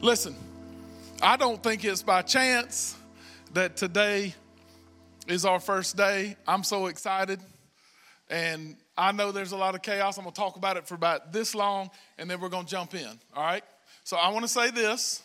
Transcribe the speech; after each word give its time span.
Listen, 0.00 0.36
I 1.20 1.36
don't 1.36 1.60
think 1.60 1.84
it's 1.84 2.04
by 2.04 2.22
chance 2.22 2.96
that 3.54 3.76
today 3.76 4.32
is 5.26 5.44
our 5.44 5.58
first 5.58 5.96
day. 5.96 6.36
I'm 6.46 6.62
so 6.62 6.86
excited. 6.86 7.40
And 8.30 8.76
I 8.96 9.10
know 9.10 9.32
there's 9.32 9.50
a 9.50 9.56
lot 9.56 9.74
of 9.74 9.82
chaos. 9.82 10.16
I'm 10.16 10.22
going 10.22 10.34
to 10.34 10.40
talk 10.40 10.54
about 10.54 10.76
it 10.76 10.86
for 10.86 10.94
about 10.94 11.32
this 11.32 11.52
long, 11.52 11.90
and 12.16 12.30
then 12.30 12.40
we're 12.40 12.48
going 12.48 12.66
to 12.66 12.70
jump 12.70 12.94
in. 12.94 13.08
All 13.34 13.42
right? 13.42 13.64
So 14.04 14.16
I 14.16 14.28
want 14.28 14.44
to 14.44 14.48
say 14.48 14.70
this. 14.70 15.20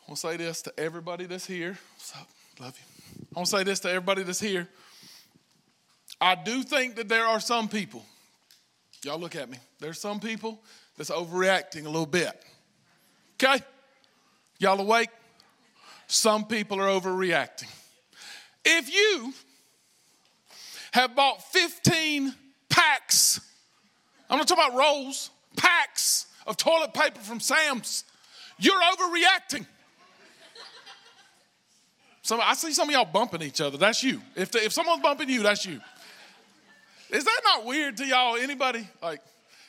I 0.00 0.10
want 0.10 0.20
to 0.20 0.26
say 0.26 0.36
this 0.36 0.62
to 0.62 0.72
everybody 0.76 1.26
that's 1.26 1.46
here. 1.46 1.78
What's 1.94 2.16
up? 2.16 2.28
Love 2.58 2.76
you. 2.76 3.24
I 3.36 3.38
want 3.38 3.46
to 3.46 3.56
say 3.56 3.62
this 3.62 3.78
to 3.80 3.88
everybody 3.88 4.24
that's 4.24 4.40
here. 4.40 4.68
I 6.20 6.34
do 6.34 6.64
think 6.64 6.96
that 6.96 7.08
there 7.08 7.26
are 7.26 7.38
some 7.38 7.68
people, 7.68 8.04
y'all 9.04 9.18
look 9.18 9.36
at 9.36 9.48
me, 9.48 9.58
there's 9.78 10.00
some 10.00 10.18
people 10.18 10.60
that's 10.96 11.10
overreacting 11.10 11.82
a 11.82 11.88
little 11.88 12.04
bit. 12.04 12.44
Okay? 13.42 13.62
Y'all 14.58 14.80
awake? 14.80 15.08
Some 16.06 16.44
people 16.44 16.80
are 16.80 16.88
overreacting. 17.00 17.70
If 18.64 18.94
you 18.94 19.32
have 20.92 21.16
bought 21.16 21.42
15 21.52 22.34
packs, 22.68 23.40
I'm 24.30 24.38
not 24.38 24.46
talking 24.46 24.64
about 24.64 24.78
rolls, 24.78 25.30
packs 25.56 26.26
of 26.46 26.56
toilet 26.56 26.94
paper 26.94 27.18
from 27.18 27.40
Sam's, 27.40 28.04
you're 28.58 28.80
overreacting. 28.80 29.66
Some, 32.22 32.40
I 32.40 32.54
see 32.54 32.72
some 32.72 32.88
of 32.88 32.94
y'all 32.94 33.04
bumping 33.04 33.42
each 33.42 33.60
other. 33.60 33.76
That's 33.76 34.04
you. 34.04 34.20
If, 34.36 34.52
the, 34.52 34.64
if 34.64 34.72
someone's 34.72 35.02
bumping 35.02 35.28
you, 35.28 35.42
that's 35.42 35.66
you. 35.66 35.80
Is 37.10 37.24
that 37.24 37.40
not 37.44 37.64
weird 37.64 37.96
to 37.96 38.06
y'all? 38.06 38.36
Anybody? 38.36 38.86
Like, 39.02 39.20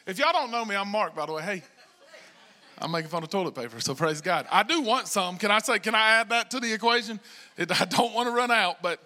if 0.05 0.19
y'all 0.19 0.33
don't 0.33 0.51
know 0.51 0.63
me, 0.63 0.75
I'm 0.75 0.87
Mark, 0.87 1.15
by 1.15 1.25
the 1.25 1.33
way. 1.33 1.41
Hey, 1.41 1.63
I'm 2.79 2.91
making 2.91 3.09
fun 3.09 3.23
of 3.23 3.29
toilet 3.29 3.55
paper, 3.55 3.79
so 3.79 3.95
praise 3.95 4.21
God. 4.21 4.47
I 4.51 4.63
do 4.63 4.81
want 4.81 5.07
some. 5.07 5.37
Can 5.37 5.51
I 5.51 5.59
say, 5.59 5.79
can 5.79 5.95
I 5.95 6.19
add 6.19 6.29
that 6.29 6.51
to 6.51 6.59
the 6.59 6.73
equation? 6.73 7.19
It, 7.57 7.79
I 7.79 7.85
don't 7.85 8.13
want 8.13 8.27
to 8.27 8.35
run 8.35 8.51
out, 8.51 8.81
but 8.81 8.99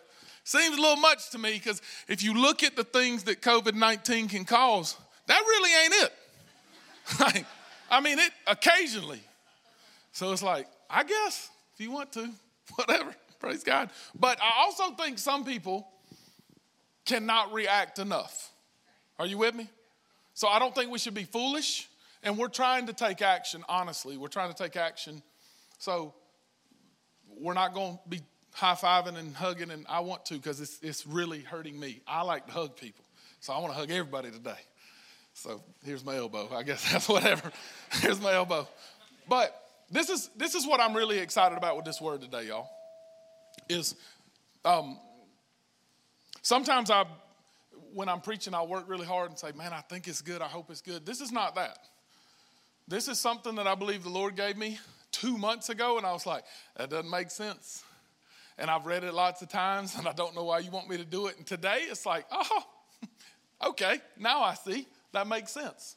seems 0.43 0.77
a 0.77 0.81
little 0.81 0.95
much 0.97 1.29
to 1.31 1.37
me 1.37 1.53
because 1.53 1.81
if 2.07 2.23
you 2.23 2.33
look 2.33 2.63
at 2.63 2.75
the 2.75 2.83
things 2.83 3.23
that 3.23 3.41
COVID 3.41 3.75
19 3.75 4.29
can 4.29 4.45
cause, 4.45 4.95
that 5.27 5.41
really 5.41 5.83
ain't 5.83 5.93
it. 6.03 7.45
I 7.91 8.01
mean, 8.01 8.19
it 8.19 8.31
occasionally. 8.47 9.21
So 10.11 10.31
it's 10.31 10.43
like, 10.43 10.67
I 10.89 11.03
guess 11.03 11.49
if 11.73 11.81
you 11.81 11.91
want 11.91 12.11
to, 12.13 12.29
whatever, 12.75 13.13
praise 13.39 13.63
God. 13.63 13.89
But 14.17 14.39
I 14.41 14.63
also 14.63 14.91
think 14.95 15.19
some 15.19 15.43
people 15.45 15.87
cannot 17.05 17.53
react 17.53 17.99
enough. 17.99 18.51
Are 19.19 19.25
you 19.25 19.37
with 19.37 19.55
me? 19.55 19.67
So 20.33 20.47
I 20.47 20.59
don't 20.59 20.73
think 20.75 20.91
we 20.91 20.99
should 20.99 21.13
be 21.13 21.23
foolish. 21.23 21.87
And 22.27 22.37
we're 22.37 22.49
trying 22.49 22.87
to 22.87 22.93
take 22.93 23.21
action, 23.21 23.63
honestly. 23.69 24.17
We're 24.17 24.27
trying 24.27 24.53
to 24.53 24.63
take 24.63 24.75
action. 24.75 25.23
So 25.79 26.13
we're 27.39 27.53
not 27.53 27.73
going 27.73 27.93
to 27.93 28.09
be 28.09 28.19
high 28.51 28.73
fiving 28.73 29.17
and 29.17 29.33
hugging, 29.33 29.71
and 29.71 29.85
I 29.87 30.01
want 30.01 30.25
to 30.25 30.33
because 30.33 30.59
it's, 30.59 30.77
it's 30.81 31.07
really 31.07 31.39
hurting 31.39 31.79
me. 31.79 32.01
I 32.05 32.23
like 32.23 32.45
to 32.47 32.51
hug 32.51 32.75
people. 32.75 33.05
So 33.39 33.53
I 33.53 33.59
want 33.59 33.71
to 33.71 33.79
hug 33.79 33.89
everybody 33.91 34.29
today. 34.29 34.59
So 35.35 35.63
here's 35.85 36.03
my 36.03 36.17
elbow. 36.17 36.49
I 36.53 36.63
guess 36.63 36.91
that's 36.91 37.07
whatever. 37.07 37.49
here's 38.01 38.19
my 38.19 38.33
elbow. 38.33 38.67
But 39.29 39.57
this 39.89 40.09
is 40.09 40.29
this 40.35 40.53
is 40.53 40.67
what 40.67 40.81
I'm 40.81 40.93
really 40.93 41.19
excited 41.19 41.57
about 41.57 41.77
with 41.77 41.85
this 41.85 42.01
word 42.01 42.19
today, 42.19 42.47
y'all. 42.47 42.67
Is 43.69 43.95
um, 44.65 44.99
sometimes 46.41 46.91
I 46.91 47.05
when 47.93 48.09
I'm 48.09 48.19
preaching, 48.19 48.53
I 48.53 48.63
work 48.63 48.83
really 48.89 49.07
hard 49.07 49.29
and 49.29 49.39
say, 49.39 49.53
man, 49.53 49.71
I 49.71 49.79
think 49.79 50.09
it's 50.09 50.21
good. 50.21 50.41
I 50.41 50.47
hope 50.47 50.69
it's 50.69 50.81
good. 50.81 51.05
This 51.05 51.21
is 51.21 51.31
not 51.31 51.55
that. 51.55 51.77
This 52.87 53.07
is 53.07 53.19
something 53.19 53.55
that 53.55 53.67
I 53.67 53.75
believe 53.75 54.03
the 54.03 54.09
Lord 54.09 54.35
gave 54.35 54.57
me 54.57 54.79
two 55.11 55.37
months 55.37 55.69
ago, 55.69 55.97
and 55.97 56.05
I 56.05 56.13
was 56.13 56.25
like, 56.25 56.43
that 56.77 56.89
doesn't 56.89 57.09
make 57.09 57.31
sense. 57.31 57.83
And 58.57 58.69
I've 58.69 58.85
read 58.85 59.03
it 59.03 59.13
lots 59.13 59.41
of 59.41 59.49
times, 59.49 59.95
and 59.97 60.07
I 60.07 60.13
don't 60.13 60.33
know 60.35 60.45
why 60.45 60.59
you 60.59 60.71
want 60.71 60.89
me 60.89 60.97
to 60.97 61.05
do 61.05 61.27
it. 61.27 61.37
And 61.37 61.45
today 61.45 61.79
it's 61.81 62.05
like, 62.05 62.25
oh, 62.31 62.63
okay, 63.67 63.99
now 64.17 64.41
I 64.41 64.53
see. 64.53 64.87
That 65.11 65.27
makes 65.27 65.51
sense. 65.51 65.95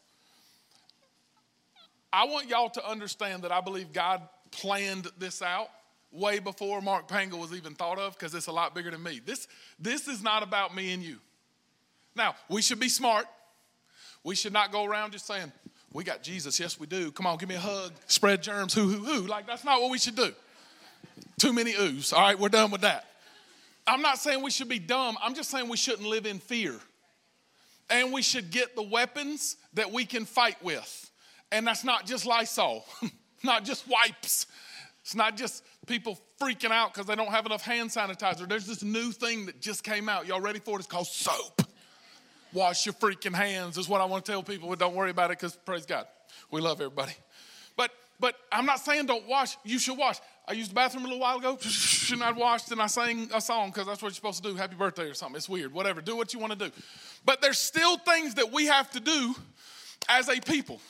I 2.13 2.25
want 2.25 2.49
y'all 2.49 2.71
to 2.71 2.89
understand 2.89 3.45
that 3.45 3.53
I 3.53 3.61
believe 3.61 3.93
God 3.93 4.23
planned 4.51 5.07
this 5.19 5.43
out 5.43 5.69
way 6.11 6.41
before 6.41 6.81
Mark 6.81 7.07
Pangle 7.07 7.39
was 7.39 7.53
even 7.53 7.75
thought 7.75 7.99
of 7.99 8.19
because 8.19 8.35
it's 8.35 8.49
a 8.49 8.53
lot 8.53 8.75
bigger 8.75 8.91
than 8.91 9.03
me. 9.03 9.21
This, 9.25 9.47
this 9.79 10.09
is 10.09 10.23
not 10.23 10.43
about 10.43 10.75
me 10.75 10.93
and 10.93 11.03
you. 11.03 11.19
Now, 12.17 12.35
we 12.49 12.63
should 12.63 12.81
be 12.81 12.89
smart. 12.89 13.27
We 14.25 14.35
should 14.35 14.53
not 14.53 14.73
go 14.73 14.85
around 14.85 15.13
just 15.13 15.27
saying, 15.27 15.53
we 15.93 16.05
got 16.05 16.23
Jesus. 16.23 16.61
Yes, 16.61 16.79
we 16.79 16.87
do. 16.87 17.11
Come 17.11 17.27
on, 17.27 17.37
give 17.39 17.49
me 17.49 17.57
a 17.57 17.61
hug. 17.61 17.93
Spread 18.07 18.43
germs. 18.43 18.75
Who, 18.75 18.89
who, 18.89 19.05
who. 19.05 19.27
Like, 19.27 19.47
that's 19.47 19.65
not 19.65 19.81
what 19.81 19.91
we 19.91 19.99
should 19.99 20.15
do. 20.15 20.33
Too 21.39 21.53
many 21.53 21.73
oohs. 21.73 22.13
All 22.13 22.21
right, 22.21 22.39
we're 22.39 22.49
done 22.49 22.71
with 22.71 22.83
that. 22.83 23.07
I'm 23.87 24.03
not 24.03 24.19
saying 24.19 24.43
we 24.43 24.51
should 24.51 24.69
be 24.69 24.79
dumb. 24.79 25.17
I'm 25.23 25.35
just 25.35 25.51
saying 25.51 25.69
we 25.69 25.77
shouldn't 25.77 26.07
live 26.07 26.27
in 26.27 26.39
fear. 26.39 26.77
And 27.89 28.13
we 28.13 28.23
should 28.23 28.53
get 28.53 28.77
the 28.77 28.83
weapons 28.83 29.57
that 29.75 29.91
we 29.91 30.05
can 30.05 30.25
fight 30.25 30.63
with. 30.63 31.11
And 31.51 31.67
that's 31.67 31.83
not 31.83 32.07
just 32.07 32.25
Lysol, 32.25 32.85
not 33.43 33.65
just 33.65 33.89
wipes. 33.89 34.47
It's 35.03 35.17
not 35.17 35.37
just 35.37 35.65
people 35.89 36.21
freaking 36.41 36.71
out 36.71 36.95
because 36.95 37.07
they 37.07 37.17
don't 37.17 37.31
have 37.31 37.47
enough 37.47 37.63
hand 37.63 37.91
sanitizer. 37.91 38.49
There's 38.49 38.67
this 38.67 38.85
new 38.85 39.11
thing 39.11 39.47
that 39.47 39.61
just 39.61 39.83
came 39.83 40.09
out. 40.09 40.27
Y'all 40.27 40.41
ready 40.41 40.61
for 40.61 40.77
it? 40.77 40.81
It's 40.81 40.87
called 40.87 41.09
soap 41.09 41.63
wash 42.53 42.87
your 42.87 42.93
freaking 42.95 43.35
hands 43.35 43.79
is 43.79 43.89
what 43.89 44.01
I 44.01 44.05
want 44.05 44.25
to 44.25 44.33
tell 44.33 44.43
people. 44.43 44.69
But 44.69 44.79
don't 44.79 44.95
worry 44.95 45.11
about 45.11 45.31
it 45.31 45.39
because 45.39 45.57
praise 45.57 45.87
God, 45.87 46.07
we 46.51 46.61
love 46.61 46.81
everybody. 46.81 47.13
But 47.77 47.91
but 48.19 48.37
I'm 48.53 48.67
not 48.67 48.81
saying 48.81 49.07
don't 49.07 49.27
wash. 49.27 49.57
You 49.65 49.79
should 49.79 49.97
wash. 49.97 50.19
I 50.47 50.53
used 50.53 50.71
the 50.71 50.75
bathroom 50.75 51.05
a 51.05 51.09
little 51.09 51.21
while 51.21 51.39
ago, 51.39 51.59
and 52.13 52.23
I 52.23 52.33
washed 52.33 52.73
and 52.73 52.83
I 52.83 52.87
sang 52.89 53.31
a 53.33 53.41
song 53.41 53.69
because 53.69 53.87
that's 53.87 54.03
what 54.03 54.09
you're 54.09 54.15
supposed 54.15 54.43
to 54.43 54.51
do. 54.51 54.57
Happy 54.57 54.75
birthday 54.75 55.05
or 55.05 55.15
something. 55.15 55.37
It's 55.37 55.49
weird. 55.49 55.73
Whatever. 55.73 56.01
Do 56.01 56.17
what 56.17 56.35
you 56.35 56.41
want 56.41 56.53
to 56.53 56.59
do. 56.59 56.73
But 57.25 57.41
there's 57.41 57.59
still 57.59 57.99
things 57.99 58.35
that 58.35 58.53
we 58.53 58.67
have 58.67 58.91
to 58.93 59.01
do 59.01 59.35
as 60.09 60.29
a 60.29 60.41
people. 60.41 60.81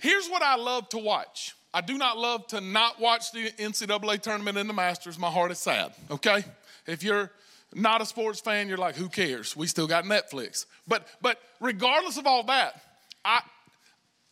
Here's 0.00 0.28
what 0.28 0.42
I 0.42 0.56
love 0.56 0.88
to 0.90 0.98
watch. 0.98 1.54
I 1.72 1.80
do 1.82 1.98
not 1.98 2.18
love 2.18 2.46
to 2.48 2.60
not 2.60 3.00
watch 3.00 3.30
the 3.32 3.50
NCAA 3.50 4.20
tournament 4.22 4.58
and 4.58 4.68
the 4.68 4.74
Masters. 4.74 5.18
My 5.18 5.30
heart 5.30 5.50
is 5.50 5.58
sad. 5.58 5.92
Okay, 6.10 6.44
if 6.86 7.02
you're 7.02 7.30
not 7.74 8.00
a 8.00 8.06
sports 8.06 8.40
fan, 8.40 8.68
you're 8.68 8.78
like, 8.78 8.96
who 8.96 9.08
cares? 9.08 9.56
We 9.56 9.66
still 9.66 9.86
got 9.86 10.04
Netflix. 10.04 10.66
But 10.88 11.06
but 11.20 11.38
regardless 11.60 12.16
of 12.18 12.26
all 12.26 12.42
that, 12.44 12.80
I 13.24 13.40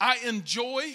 I 0.01 0.19
enjoy 0.27 0.95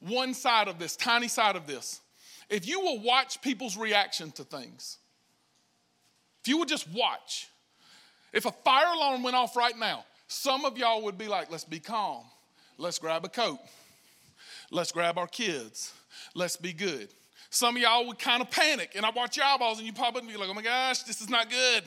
one 0.00 0.34
side 0.34 0.68
of 0.68 0.78
this, 0.78 0.96
tiny 0.96 1.28
side 1.28 1.56
of 1.56 1.66
this. 1.66 2.00
If 2.48 2.66
you 2.66 2.80
will 2.80 3.00
watch 3.00 3.42
people's 3.42 3.76
reaction 3.76 4.30
to 4.32 4.44
things, 4.44 4.98
if 6.40 6.48
you 6.48 6.58
would 6.58 6.68
just 6.68 6.88
watch, 6.92 7.48
if 8.32 8.46
a 8.46 8.52
fire 8.52 8.92
alarm 8.94 9.22
went 9.22 9.36
off 9.36 9.56
right 9.56 9.76
now, 9.76 10.04
some 10.28 10.64
of 10.64 10.78
y'all 10.78 11.02
would 11.02 11.18
be 11.18 11.28
like, 11.28 11.50
let's 11.50 11.64
be 11.64 11.80
calm. 11.80 12.24
Let's 12.78 12.98
grab 12.98 13.24
a 13.24 13.28
coat. 13.28 13.58
Let's 14.70 14.92
grab 14.92 15.18
our 15.18 15.26
kids. 15.26 15.92
Let's 16.34 16.56
be 16.56 16.72
good. 16.72 17.08
Some 17.50 17.76
of 17.76 17.82
y'all 17.82 18.06
would 18.06 18.18
kind 18.18 18.42
of 18.42 18.50
panic, 18.50 18.92
and 18.94 19.06
I 19.06 19.10
watch 19.10 19.36
your 19.36 19.46
eyeballs, 19.46 19.78
and 19.78 19.86
you 19.86 19.92
pop 19.92 20.14
up 20.14 20.20
and 20.20 20.28
be 20.28 20.36
like, 20.36 20.48
oh 20.48 20.54
my 20.54 20.62
gosh, 20.62 21.02
this 21.04 21.20
is 21.20 21.30
not 21.30 21.48
good. 21.48 21.84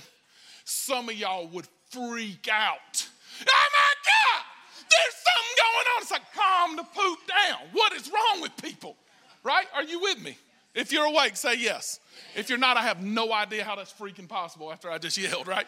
Some 0.65 1.09
of 1.09 1.15
y'all 1.15 1.47
would 1.47 1.67
freak 1.89 2.47
out. 2.51 3.07
Oh 3.41 3.69
my 3.73 3.93
God, 4.05 4.43
there's 4.77 5.15
something 5.15 5.55
going 5.57 5.87
on. 5.95 6.01
It's 6.01 6.11
like, 6.11 6.33
calm 6.33 6.75
the 6.75 6.83
poop 6.83 7.19
down. 7.27 7.59
What 7.73 7.93
is 7.93 8.09
wrong 8.11 8.41
with 8.41 8.55
people? 8.57 8.95
Right? 9.43 9.65
Are 9.73 9.83
you 9.83 9.99
with 9.99 10.21
me? 10.21 10.37
If 10.73 10.91
you're 10.91 11.05
awake, 11.05 11.35
say 11.35 11.55
yes. 11.57 11.99
If 12.35 12.49
you're 12.49 12.57
not, 12.57 12.77
I 12.77 12.83
have 12.83 13.03
no 13.03 13.33
idea 13.33 13.63
how 13.63 13.75
that's 13.75 13.91
freaking 13.91 14.27
possible 14.27 14.71
after 14.71 14.89
I 14.89 14.97
just 14.97 15.17
yelled, 15.17 15.47
right? 15.47 15.65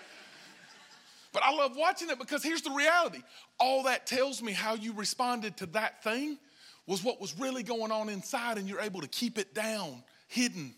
But 1.34 1.44
I 1.44 1.52
love 1.52 1.76
watching 1.76 2.10
it 2.10 2.20
because 2.20 2.44
here's 2.44 2.62
the 2.62 2.72
reality 2.72 3.22
all 3.60 3.84
that 3.84 4.06
tells 4.06 4.42
me 4.42 4.52
how 4.52 4.76
you 4.76 4.94
responded 4.94 5.58
to 5.58 5.66
that 5.68 6.04
thing 6.04 6.38
was 6.86 7.04
what 7.04 7.22
was 7.22 7.38
really 7.40 7.64
going 7.64 7.92
on 7.92 8.10
inside, 8.10 8.58
and 8.58 8.68
you're 8.68 8.82
able 8.82 9.02
to 9.02 9.08
keep 9.08 9.38
it 9.38 9.54
down, 9.54 10.04
hidden. 10.28 10.74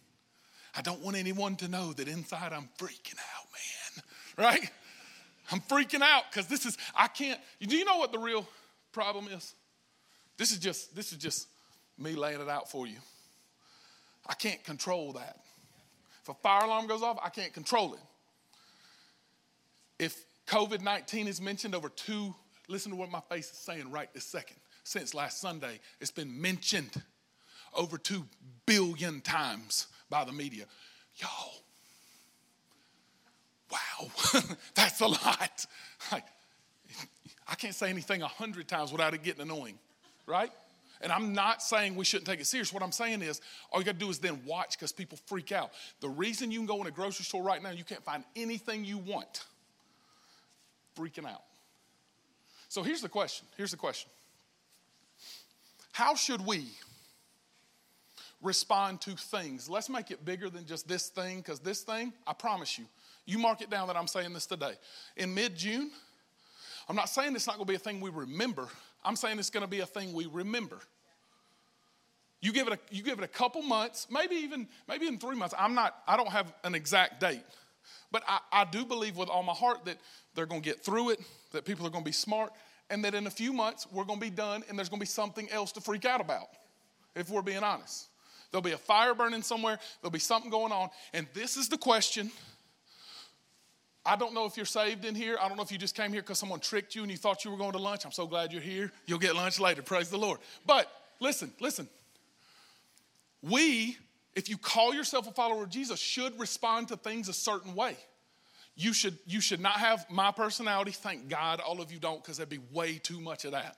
I 0.77 0.81
don't 0.81 1.01
want 1.01 1.17
anyone 1.17 1.55
to 1.57 1.67
know 1.67 1.93
that 1.93 2.07
inside 2.07 2.53
I'm 2.53 2.69
freaking 2.77 3.17
out, 3.17 3.47
man. 3.51 4.03
Right? 4.37 4.69
I'm 5.49 5.61
freaking 5.61 6.01
out 6.01 6.23
because 6.29 6.47
this 6.47 6.65
is, 6.65 6.77
I 6.93 7.07
can't. 7.07 7.39
Do 7.61 7.77
you 7.77 7.85
know 7.85 7.95
what 7.95 8.11
the 8.11 8.19
real 8.19 8.45
problem 8.91 9.29
is? 9.29 9.53
This 10.35 10.51
is 10.51 10.59
just, 10.59 10.93
this 10.93 11.13
is 11.13 11.17
just 11.17 11.47
me 11.97 12.15
laying 12.15 12.41
it 12.41 12.49
out 12.49 12.69
for 12.69 12.85
you. 12.85 12.97
I 14.27 14.33
can't 14.33 14.61
control 14.65 15.13
that. 15.13 15.37
If 16.21 16.27
a 16.27 16.33
fire 16.33 16.65
alarm 16.65 16.87
goes 16.87 17.01
off, 17.01 17.17
I 17.23 17.29
can't 17.29 17.53
control 17.53 17.93
it. 17.93 17.99
If 19.99 20.25
COVID 20.47 20.81
19 20.81 21.29
is 21.29 21.39
mentioned 21.39 21.75
over 21.75 21.87
two, 21.87 22.35
listen 22.67 22.91
to 22.91 22.97
what 22.97 23.09
my 23.09 23.21
face 23.29 23.49
is 23.49 23.57
saying 23.57 23.89
right 23.89 24.13
this 24.13 24.25
second 24.25 24.57
since 24.85 25.13
last 25.13 25.41
Sunday. 25.41 25.79
It's 25.99 26.11
been 26.11 26.39
mentioned 26.39 27.01
over 27.73 27.97
2 27.97 28.23
billion 28.65 29.19
times 29.19 29.87
by 30.09 30.23
the 30.23 30.31
media. 30.31 30.65
Y'all, 31.17 31.53
wow, 33.71 34.09
that's 34.75 35.01
a 35.01 35.07
lot. 35.07 35.65
I, 36.11 36.23
I 37.47 37.55
can't 37.55 37.75
say 37.75 37.89
anything 37.89 38.21
a 38.21 38.27
hundred 38.27 38.67
times 38.67 38.91
without 38.91 39.13
it 39.13 39.23
getting 39.23 39.41
annoying, 39.41 39.77
right? 40.27 40.51
And 41.01 41.11
I'm 41.11 41.33
not 41.33 41.61
saying 41.61 41.95
we 41.95 42.05
shouldn't 42.05 42.27
take 42.27 42.39
it 42.39 42.45
serious. 42.45 42.71
What 42.71 42.83
I'm 42.83 42.91
saying 42.91 43.21
is, 43.21 43.41
all 43.71 43.79
you 43.79 43.85
got 43.85 43.93
to 43.93 43.97
do 43.97 44.09
is 44.09 44.19
then 44.19 44.39
watch 44.45 44.77
because 44.77 44.91
people 44.91 45.17
freak 45.25 45.51
out. 45.51 45.71
The 45.99 46.09
reason 46.09 46.51
you 46.51 46.59
can 46.59 46.67
go 46.67 46.79
in 46.81 46.87
a 46.87 46.91
grocery 46.91 47.25
store 47.25 47.43
right 47.43 47.61
now, 47.61 47.71
you 47.71 47.83
can't 47.83 48.03
find 48.03 48.23
anything 48.35 48.85
you 48.85 48.99
want, 48.99 49.45
freaking 50.97 51.25
out. 51.25 51.43
So 52.69 52.83
here's 52.83 53.01
the 53.01 53.09
question. 53.09 53.47
Here's 53.57 53.71
the 53.71 53.77
question. 53.77 54.09
How 55.95 56.13
should 56.13 56.45
we 56.45 56.65
respond 58.41 58.99
to 58.99 59.11
things? 59.11 59.69
Let's 59.69 59.89
make 59.89 60.11
it 60.11 60.25
bigger 60.25 60.49
than 60.49 60.65
just 60.65 60.89
this 60.89 61.07
thing, 61.07 61.37
because 61.37 61.61
this 61.61 61.83
thing, 61.83 62.11
I 62.27 62.33
promise 62.33 62.77
you, 62.77 62.83
you 63.25 63.39
mark 63.39 63.61
it 63.61 63.69
down 63.69 63.87
that 63.87 63.95
I'm 63.95 64.07
saying 64.07 64.33
this 64.33 64.45
today. 64.45 64.73
In 65.15 65.33
mid 65.33 65.55
June, 65.55 65.89
I'm 66.89 66.97
not 66.97 67.07
saying 67.07 67.33
it's 67.33 67.47
not 67.47 67.55
going 67.55 67.65
to 67.65 67.71
be 67.71 67.77
a 67.77 67.79
thing 67.79 68.01
we 68.01 68.09
remember. 68.09 68.67
I'm 69.05 69.15
saying 69.15 69.39
it's 69.39 69.49
going 69.49 69.63
to 69.63 69.69
be 69.69 69.79
a 69.79 69.85
thing 69.85 70.11
we 70.11 70.25
remember. 70.25 70.79
You 72.41 72.51
give 72.51 72.67
it 72.67 72.73
a, 72.73 72.79
you 72.93 73.01
give 73.01 73.17
it 73.17 73.23
a 73.23 73.29
couple 73.29 73.61
months, 73.61 74.07
maybe 74.11 74.35
even 74.35 74.67
maybe 74.89 75.07
in 75.07 75.17
three 75.17 75.37
months. 75.37 75.55
I'm 75.57 75.75
not. 75.75 75.95
I 76.05 76.17
don't 76.17 76.29
have 76.29 76.53
an 76.65 76.75
exact 76.75 77.21
date, 77.21 77.41
but 78.11 78.21
I, 78.27 78.39
I 78.51 78.65
do 78.65 78.83
believe 78.83 79.15
with 79.15 79.29
all 79.29 79.43
my 79.43 79.53
heart 79.53 79.85
that 79.85 79.97
they're 80.33 80.45
going 80.45 80.61
to 80.61 80.69
get 80.69 80.83
through 80.83 81.11
it. 81.11 81.21
That 81.53 81.63
people 81.63 81.87
are 81.87 81.89
going 81.89 82.03
to 82.03 82.09
be 82.09 82.11
smart, 82.11 82.51
and 82.89 83.03
that 83.03 83.15
in 83.15 83.27
a 83.27 83.31
few 83.31 83.53
months 83.53 83.87
we're 83.91 84.03
going 84.03 84.19
to 84.19 84.25
be 84.25 84.31
done, 84.31 84.63
and 84.69 84.77
there's 84.77 84.89
going 84.89 84.99
to 84.99 85.03
be 85.03 85.07
something 85.07 85.49
else 85.51 85.71
to 85.73 85.81
freak 85.81 86.05
out 86.05 86.21
about. 86.21 86.47
If 87.15 87.29
we're 87.29 87.41
being 87.41 87.63
honest, 87.63 88.07
there'll 88.51 88.61
be 88.61 88.73
a 88.73 88.77
fire 88.77 89.13
burning 89.13 89.41
somewhere. 89.41 89.79
There'll 90.01 90.11
be 90.11 90.19
something 90.19 90.51
going 90.51 90.71
on, 90.71 90.89
and 91.13 91.27
this 91.33 91.57
is 91.57 91.69
the 91.69 91.77
question 91.77 92.31
I 94.05 94.15
don't 94.15 94.35
know 94.35 94.45
if 94.45 94.55
you're 94.55 94.67
saved 94.67 95.03
in 95.03 95.15
here. 95.15 95.37
I 95.41 95.47
don't 95.47 95.57
know 95.57 95.63
if 95.63 95.71
you 95.71 95.79
just 95.79 95.95
came 95.95 96.13
here 96.13 96.21
because 96.21 96.37
someone 96.37 96.59
tricked 96.59 96.93
you 96.93 97.01
and 97.01 97.09
you 97.09 97.17
thought 97.17 97.43
you 97.43 97.49
were 97.49 97.57
going 97.57 97.71
to 97.71 97.79
lunch. 97.79 98.05
I'm 98.05 98.11
so 98.11 98.27
glad 98.27 98.53
you're 98.53 98.61
here. 98.61 98.91
You'll 99.07 99.19
get 99.19 99.35
lunch 99.35 99.59
later. 99.59 99.81
Praise 99.81 100.09
the 100.09 100.17
Lord. 100.17 100.39
But 100.65 100.91
listen, 101.19 101.51
listen. 101.59 101.89
We, 103.41 103.97
if 104.35 104.47
you 104.47 104.57
call 104.57 104.93
yourself 104.93 105.27
a 105.27 105.31
follower 105.31 105.63
of 105.63 105.69
Jesus, 105.71 105.99
should 105.99 106.39
respond 106.39 106.89
to 106.89 106.97
things 106.97 107.29
a 107.29 107.33
certain 107.33 107.73
way. 107.73 107.97
You 108.75 108.93
should, 108.93 109.17
you 109.25 109.39
should 109.39 109.61
not 109.61 109.79
have 109.79 110.05
my 110.09 110.31
personality. 110.31 110.91
Thank 110.91 111.29
God 111.29 111.61
all 111.61 111.81
of 111.81 111.91
you 111.91 111.99
don't, 111.99 112.21
because 112.21 112.37
there'd 112.37 112.49
be 112.49 112.59
way 112.71 112.97
too 112.97 113.21
much 113.21 113.45
of 113.45 113.53
that. 113.53 113.77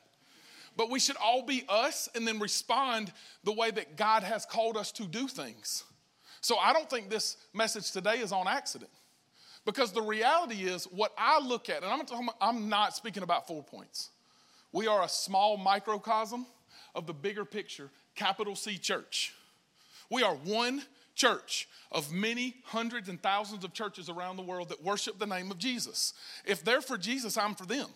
But 0.76 0.90
we 0.90 1.00
should 1.00 1.18
all 1.18 1.44
be 1.44 1.64
us 1.70 2.08
and 2.16 2.28
then 2.28 2.40
respond 2.40 3.12
the 3.44 3.52
way 3.52 3.72
that 3.72 3.96
God 3.96 4.24
has 4.24 4.46
called 4.46 4.78
us 4.78 4.92
to 4.94 5.04
do 5.04 5.28
things. 5.28 5.84
So 6.42 6.58
I 6.58 6.74
don't 6.74 6.90
think 6.90 7.10
this 7.10 7.38
message 7.54 7.92
today 7.92 8.20
is 8.20 8.32
on 8.32 8.48
accident. 8.48 8.92
Because 9.66 9.92
the 9.92 10.02
reality 10.02 10.64
is, 10.64 10.86
what 10.86 11.14
I 11.18 11.40
look 11.40 11.70
at, 11.70 11.84
and 11.84 11.92
I'm, 11.92 12.06
talking, 12.06 12.30
I'm 12.40 12.70
not 12.70 12.96
speaking 12.96 13.22
about 13.22 13.48
four 13.48 13.64
points. 13.64 14.12
We 14.72 14.88
are 14.88 15.04
a 15.04 15.10
small 15.10 15.58
microcosm 15.58 16.46
of 16.96 17.06
the 17.06 17.14
bigger 17.14 17.44
picture, 17.44 17.90
capital 18.16 18.56
C 18.56 18.78
church. 18.78 19.34
We 20.10 20.24
are 20.24 20.36
one 20.36 20.84
church 21.18 21.68
of 21.92 22.12
many 22.14 22.56
hundreds 22.64 23.10
and 23.10 23.22
thousands 23.22 23.64
of 23.64 23.74
churches 23.74 24.08
around 24.10 24.38
the 24.38 24.44
world 24.44 24.70
that 24.70 24.84
worship 24.84 25.20
the 25.20 25.26
name 25.26 25.52
of 25.52 25.58
Jesus. 25.58 26.14
If 26.46 26.64
they're 26.64 26.82
for 26.82 26.98
Jesus, 26.98 27.38
I'm 27.38 27.56
for 27.56 27.66
them. 27.66 27.88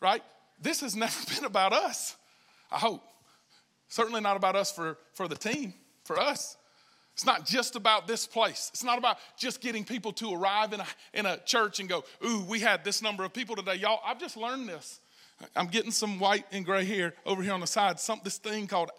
Right? 0.00 0.22
This 0.60 0.80
has 0.80 0.94
never 1.04 1.34
been 1.34 1.44
about 1.44 1.72
us, 1.72 2.16
I 2.70 2.78
hope. 2.78 3.02
Certainly 3.88 4.20
not 4.20 4.36
about 4.36 4.56
us 4.56 4.70
for, 4.70 4.98
for 5.14 5.28
the 5.28 5.36
team, 5.36 5.72
for 6.04 6.20
us. 6.20 6.56
It's 7.14 7.24
not 7.26 7.46
just 7.46 7.74
about 7.74 8.06
this 8.06 8.26
place. 8.26 8.70
It's 8.72 8.84
not 8.84 8.98
about 8.98 9.16
just 9.36 9.60
getting 9.60 9.84
people 9.84 10.12
to 10.14 10.34
arrive 10.34 10.72
in 10.72 10.80
a, 10.80 10.86
in 11.14 11.26
a 11.26 11.38
church 11.38 11.80
and 11.80 11.88
go, 11.88 12.04
ooh, 12.24 12.44
we 12.44 12.60
had 12.60 12.84
this 12.84 13.02
number 13.02 13.24
of 13.24 13.32
people 13.32 13.56
today. 13.56 13.74
Y'all, 13.74 14.00
I've 14.06 14.20
just 14.20 14.36
learned 14.36 14.68
this. 14.68 15.00
I'm 15.56 15.68
getting 15.68 15.90
some 15.90 16.18
white 16.18 16.44
and 16.52 16.64
gray 16.64 16.84
hair 16.84 17.14
over 17.26 17.42
here 17.42 17.52
on 17.52 17.60
the 17.60 17.66
side. 17.66 17.98
Some, 17.98 18.20
this 18.22 18.38
thing 18.38 18.66
called 18.66 18.90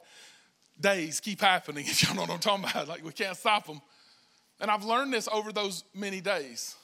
days 0.79 1.19
keep 1.19 1.41
happening, 1.41 1.85
if 1.87 2.03
y'all 2.03 2.15
know 2.15 2.21
what 2.21 2.31
I'm 2.31 2.39
talking 2.39 2.65
about. 2.69 2.87
Like 2.87 3.03
we 3.03 3.11
can't 3.11 3.37
stop 3.37 3.67
them. 3.67 3.81
And 4.59 4.69
I've 4.69 4.83
learned 4.83 5.13
this 5.13 5.27
over 5.31 5.51
those 5.51 5.83
many 5.93 6.21
days. 6.21 6.75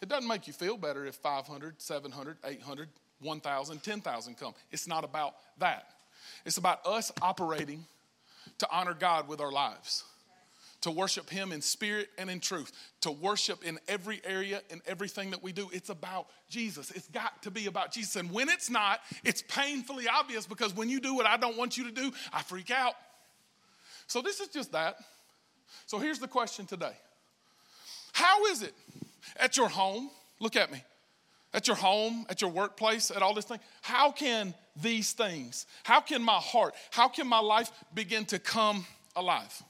It 0.00 0.08
doesn't 0.08 0.28
make 0.28 0.46
you 0.46 0.52
feel 0.52 0.76
better 0.76 1.06
if 1.06 1.16
500, 1.16 1.80
700, 1.80 2.36
800, 2.44 2.88
1,000, 3.20 3.82
10,000 3.82 4.38
come. 4.38 4.54
It's 4.70 4.86
not 4.86 5.04
about 5.04 5.34
that. 5.58 5.90
It's 6.44 6.58
about 6.58 6.86
us 6.86 7.10
operating 7.20 7.84
to 8.58 8.68
honor 8.70 8.94
God 8.94 9.28
with 9.28 9.40
our 9.40 9.50
lives 9.50 10.04
to 10.82 10.90
worship 10.90 11.28
Him 11.28 11.52
in 11.52 11.60
spirit 11.60 12.08
and 12.18 12.30
in 12.30 12.40
truth, 12.40 12.72
to 13.00 13.10
worship 13.10 13.64
in 13.64 13.78
every 13.88 14.20
area 14.24 14.62
and 14.70 14.80
everything 14.86 15.30
that 15.30 15.42
we 15.42 15.52
do. 15.52 15.68
It's 15.72 15.90
about 15.90 16.28
Jesus. 16.48 16.90
It's 16.90 17.08
got 17.08 17.42
to 17.42 17.50
be 17.50 17.66
about 17.66 17.92
Jesus. 17.92 18.16
And 18.16 18.30
when 18.30 18.48
it's 18.48 18.70
not, 18.70 19.00
it's 19.24 19.42
painfully 19.42 20.06
obvious 20.08 20.46
because 20.46 20.74
when 20.74 20.88
you 20.88 21.00
do 21.00 21.14
what 21.14 21.26
I 21.26 21.36
don't 21.36 21.56
want 21.56 21.76
you 21.76 21.84
to 21.84 21.90
do, 21.90 22.12
I 22.32 22.42
freak 22.42 22.70
out. 22.70 22.94
So 24.08 24.22
this 24.22 24.40
is 24.40 24.48
just 24.48 24.72
that. 24.72 24.96
So 25.86 25.98
here's 25.98 26.18
the 26.18 26.26
question 26.26 26.66
today 26.66 26.96
How 28.12 28.46
is 28.46 28.62
it 28.62 28.74
at 29.36 29.56
your 29.56 29.68
home? 29.68 30.10
Look 30.40 30.56
at 30.56 30.72
me. 30.72 30.82
At 31.54 31.66
your 31.66 31.76
home, 31.76 32.26
at 32.28 32.42
your 32.42 32.50
workplace, 32.50 33.10
at 33.10 33.22
all 33.22 33.32
this 33.32 33.46
thing, 33.46 33.58
how 33.80 34.12
can 34.12 34.52
these 34.76 35.12
things, 35.12 35.66
how 35.82 36.00
can 36.00 36.22
my 36.22 36.36
heart, 36.36 36.74
how 36.90 37.08
can 37.08 37.26
my 37.26 37.38
life 37.38 37.70
begin 37.94 38.26
to 38.26 38.38
come 38.38 38.84
alive? 39.16 39.62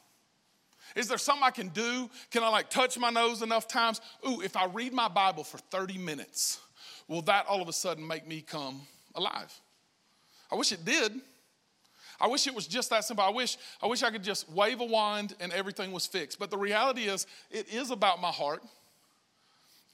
Is 0.97 1.07
there 1.07 1.19
something 1.19 1.45
I 1.45 1.53
can 1.53 1.69
do? 1.69 2.11
Can 2.33 2.43
I 2.43 2.49
like 2.49 2.69
touch 2.69 2.99
my 2.99 3.11
nose 3.11 3.43
enough 3.43 3.69
times? 3.69 4.01
Ooh, 4.29 4.41
if 4.41 4.57
I 4.57 4.67
read 4.67 4.93
my 4.93 5.07
Bible 5.07 5.45
for 5.45 5.59
30 5.59 5.99
minutes, 5.99 6.59
will 7.07 7.23
that 7.23 7.47
all 7.47 7.63
of 7.63 7.69
a 7.69 7.73
sudden 7.73 8.05
make 8.05 8.27
me 8.27 8.41
come 8.41 8.81
alive? 9.15 9.53
I 10.51 10.57
wish 10.57 10.73
it 10.73 10.85
did. 10.85 11.13
I 12.21 12.27
wish 12.27 12.47
it 12.47 12.55
was 12.55 12.67
just 12.67 12.91
that 12.91 13.05
simple. 13.05 13.25
I 13.25 13.31
wish, 13.31 13.57
I 13.83 13.87
wish 13.87 14.03
I 14.03 14.11
could 14.11 14.25
just 14.25 14.51
wave 14.51 14.81
a 14.81 14.85
wand 14.85 15.35
and 15.41 15.53
everything 15.53 15.93
was 15.93 16.07
fixed. 16.07 16.39
But 16.39 16.51
the 16.51 16.59
reality 16.59 17.03
is, 17.03 17.27
it 17.51 17.73
is 17.73 17.91
about 17.91 18.21
my 18.21 18.31
heart 18.31 18.63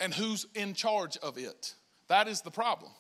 and 0.01 0.13
who's 0.13 0.47
in 0.55 0.75
charge 0.75 1.17
of 1.19 1.37
it. 1.37 1.75
That 2.09 2.29
is 2.29 2.41
the 2.41 2.51
problem. 2.51 2.91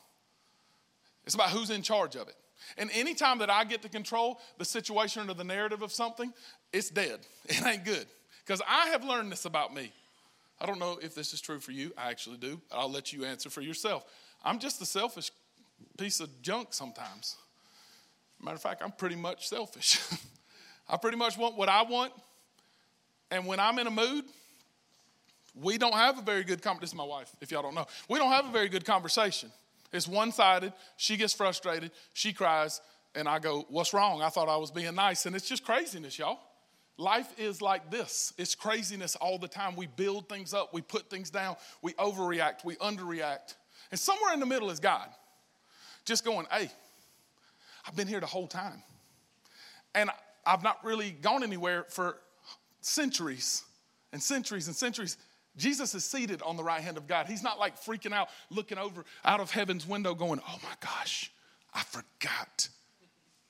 It's 1.24 1.34
about 1.34 1.50
who's 1.50 1.70
in 1.70 1.82
charge 1.82 2.16
of 2.16 2.28
it. 2.28 2.36
And 2.78 2.90
anytime 2.92 3.38
that 3.38 3.50
I 3.50 3.64
get 3.64 3.82
to 3.82 3.88
control 3.88 4.40
the 4.58 4.64
situation 4.64 5.28
or 5.28 5.34
the 5.34 5.44
narrative 5.44 5.82
of 5.82 5.92
something, 5.92 6.32
it's 6.72 6.90
dead. 6.90 7.20
It 7.46 7.64
ain't 7.64 7.84
good. 7.84 8.06
Because 8.44 8.62
I 8.68 8.88
have 8.88 9.04
learned 9.04 9.32
this 9.32 9.44
about 9.44 9.74
me. 9.74 9.92
I 10.60 10.66
don't 10.66 10.78
know 10.78 10.98
if 11.02 11.14
this 11.14 11.32
is 11.32 11.40
true 11.40 11.60
for 11.60 11.72
you. 11.72 11.92
I 11.96 12.10
actually 12.10 12.36
do. 12.36 12.60
I'll 12.72 12.90
let 12.90 13.12
you 13.12 13.24
answer 13.24 13.50
for 13.50 13.60
yourself. 13.60 14.04
I'm 14.44 14.58
just 14.58 14.80
a 14.80 14.86
selfish 14.86 15.30
piece 15.98 16.20
of 16.20 16.42
junk 16.42 16.68
sometimes. 16.70 17.36
Matter 18.40 18.56
of 18.56 18.62
fact, 18.62 18.82
I'm 18.82 18.92
pretty 18.92 19.16
much 19.16 19.48
selfish. 19.48 20.00
I 20.88 20.96
pretty 20.96 21.16
much 21.16 21.38
want 21.38 21.56
what 21.56 21.68
I 21.68 21.82
want. 21.82 22.12
And 23.30 23.46
when 23.46 23.58
I'm 23.58 23.78
in 23.78 23.86
a 23.86 23.90
mood, 23.90 24.24
we 25.54 25.78
don't 25.78 25.94
have 25.94 26.18
a 26.18 26.22
very 26.22 26.44
good 26.44 26.62
conversation. 26.62 26.80
This 26.80 26.90
is 26.90 26.96
my 26.96 27.04
wife, 27.04 27.30
if 27.40 27.50
y'all 27.50 27.62
don't 27.62 27.74
know. 27.74 27.86
We 28.08 28.18
don't 28.18 28.32
have 28.32 28.46
a 28.46 28.52
very 28.52 28.68
good 28.68 28.84
conversation. 28.84 29.50
It's 29.92 30.08
one 30.08 30.32
sided. 30.32 30.72
She 30.96 31.16
gets 31.16 31.32
frustrated. 31.32 31.92
She 32.12 32.32
cries. 32.32 32.80
And 33.14 33.28
I 33.28 33.38
go, 33.38 33.64
What's 33.68 33.94
wrong? 33.94 34.22
I 34.22 34.28
thought 34.28 34.48
I 34.48 34.56
was 34.56 34.70
being 34.70 34.94
nice. 34.94 35.26
And 35.26 35.36
it's 35.36 35.48
just 35.48 35.64
craziness, 35.64 36.18
y'all. 36.18 36.40
Life 36.96 37.32
is 37.38 37.60
like 37.60 37.90
this 37.90 38.32
it's 38.38 38.54
craziness 38.54 39.16
all 39.16 39.38
the 39.38 39.48
time. 39.48 39.76
We 39.76 39.86
build 39.86 40.28
things 40.28 40.54
up, 40.54 40.72
we 40.72 40.80
put 40.80 41.10
things 41.10 41.30
down, 41.30 41.56
we 41.82 41.92
overreact, 41.94 42.64
we 42.64 42.76
underreact. 42.76 43.54
And 43.90 43.98
somewhere 43.98 44.32
in 44.32 44.40
the 44.40 44.46
middle 44.46 44.70
is 44.70 44.80
God. 44.80 45.08
Just 46.04 46.24
going, 46.24 46.46
Hey, 46.50 46.70
I've 47.86 47.96
been 47.96 48.08
here 48.08 48.20
the 48.20 48.26
whole 48.26 48.46
time. 48.46 48.82
And 49.94 50.10
I've 50.46 50.62
not 50.62 50.84
really 50.84 51.10
gone 51.10 51.42
anywhere 51.42 51.86
for 51.88 52.18
centuries 52.80 53.62
and 54.12 54.22
centuries 54.22 54.66
and 54.66 54.76
centuries. 54.76 55.16
Jesus 55.56 55.94
is 55.94 56.04
seated 56.04 56.42
on 56.42 56.56
the 56.56 56.64
right 56.64 56.80
hand 56.80 56.96
of 56.96 57.06
God. 57.06 57.26
He's 57.26 57.42
not 57.42 57.58
like 57.58 57.80
freaking 57.80 58.12
out, 58.12 58.28
looking 58.50 58.78
over 58.78 59.04
out 59.24 59.40
of 59.40 59.50
heaven's 59.50 59.86
window, 59.86 60.14
going, 60.14 60.40
Oh 60.48 60.58
my 60.62 60.74
gosh, 60.80 61.30
I 61.72 61.82
forgot 61.82 62.68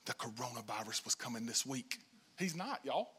the 0.05 0.13
coronavirus 0.13 1.03
was 1.03 1.15
coming 1.15 1.45
this 1.45 1.65
week. 1.65 1.97
He's 2.37 2.55
not, 2.55 2.79
y'all. 2.83 3.09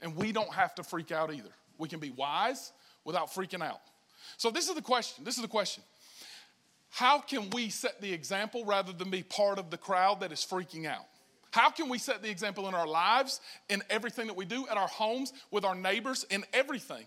And 0.00 0.14
we 0.14 0.32
don't 0.32 0.52
have 0.52 0.74
to 0.76 0.82
freak 0.82 1.10
out 1.10 1.32
either. 1.32 1.50
We 1.78 1.88
can 1.88 2.00
be 2.00 2.10
wise 2.10 2.72
without 3.04 3.28
freaking 3.28 3.62
out. 3.62 3.80
So, 4.36 4.50
this 4.50 4.68
is 4.68 4.74
the 4.74 4.82
question. 4.82 5.24
This 5.24 5.36
is 5.36 5.42
the 5.42 5.48
question. 5.48 5.82
How 6.90 7.20
can 7.20 7.50
we 7.50 7.68
set 7.68 8.00
the 8.00 8.12
example 8.12 8.64
rather 8.64 8.92
than 8.92 9.10
be 9.10 9.22
part 9.22 9.58
of 9.58 9.70
the 9.70 9.78
crowd 9.78 10.20
that 10.20 10.32
is 10.32 10.40
freaking 10.40 10.86
out? 10.86 11.04
How 11.50 11.70
can 11.70 11.88
we 11.88 11.98
set 11.98 12.22
the 12.22 12.30
example 12.30 12.68
in 12.68 12.74
our 12.74 12.86
lives, 12.86 13.40
in 13.68 13.82
everything 13.88 14.26
that 14.26 14.36
we 14.36 14.44
do, 14.44 14.66
at 14.68 14.76
our 14.76 14.88
homes, 14.88 15.32
with 15.50 15.64
our 15.64 15.74
neighbors, 15.74 16.24
in 16.30 16.44
everything? 16.52 17.04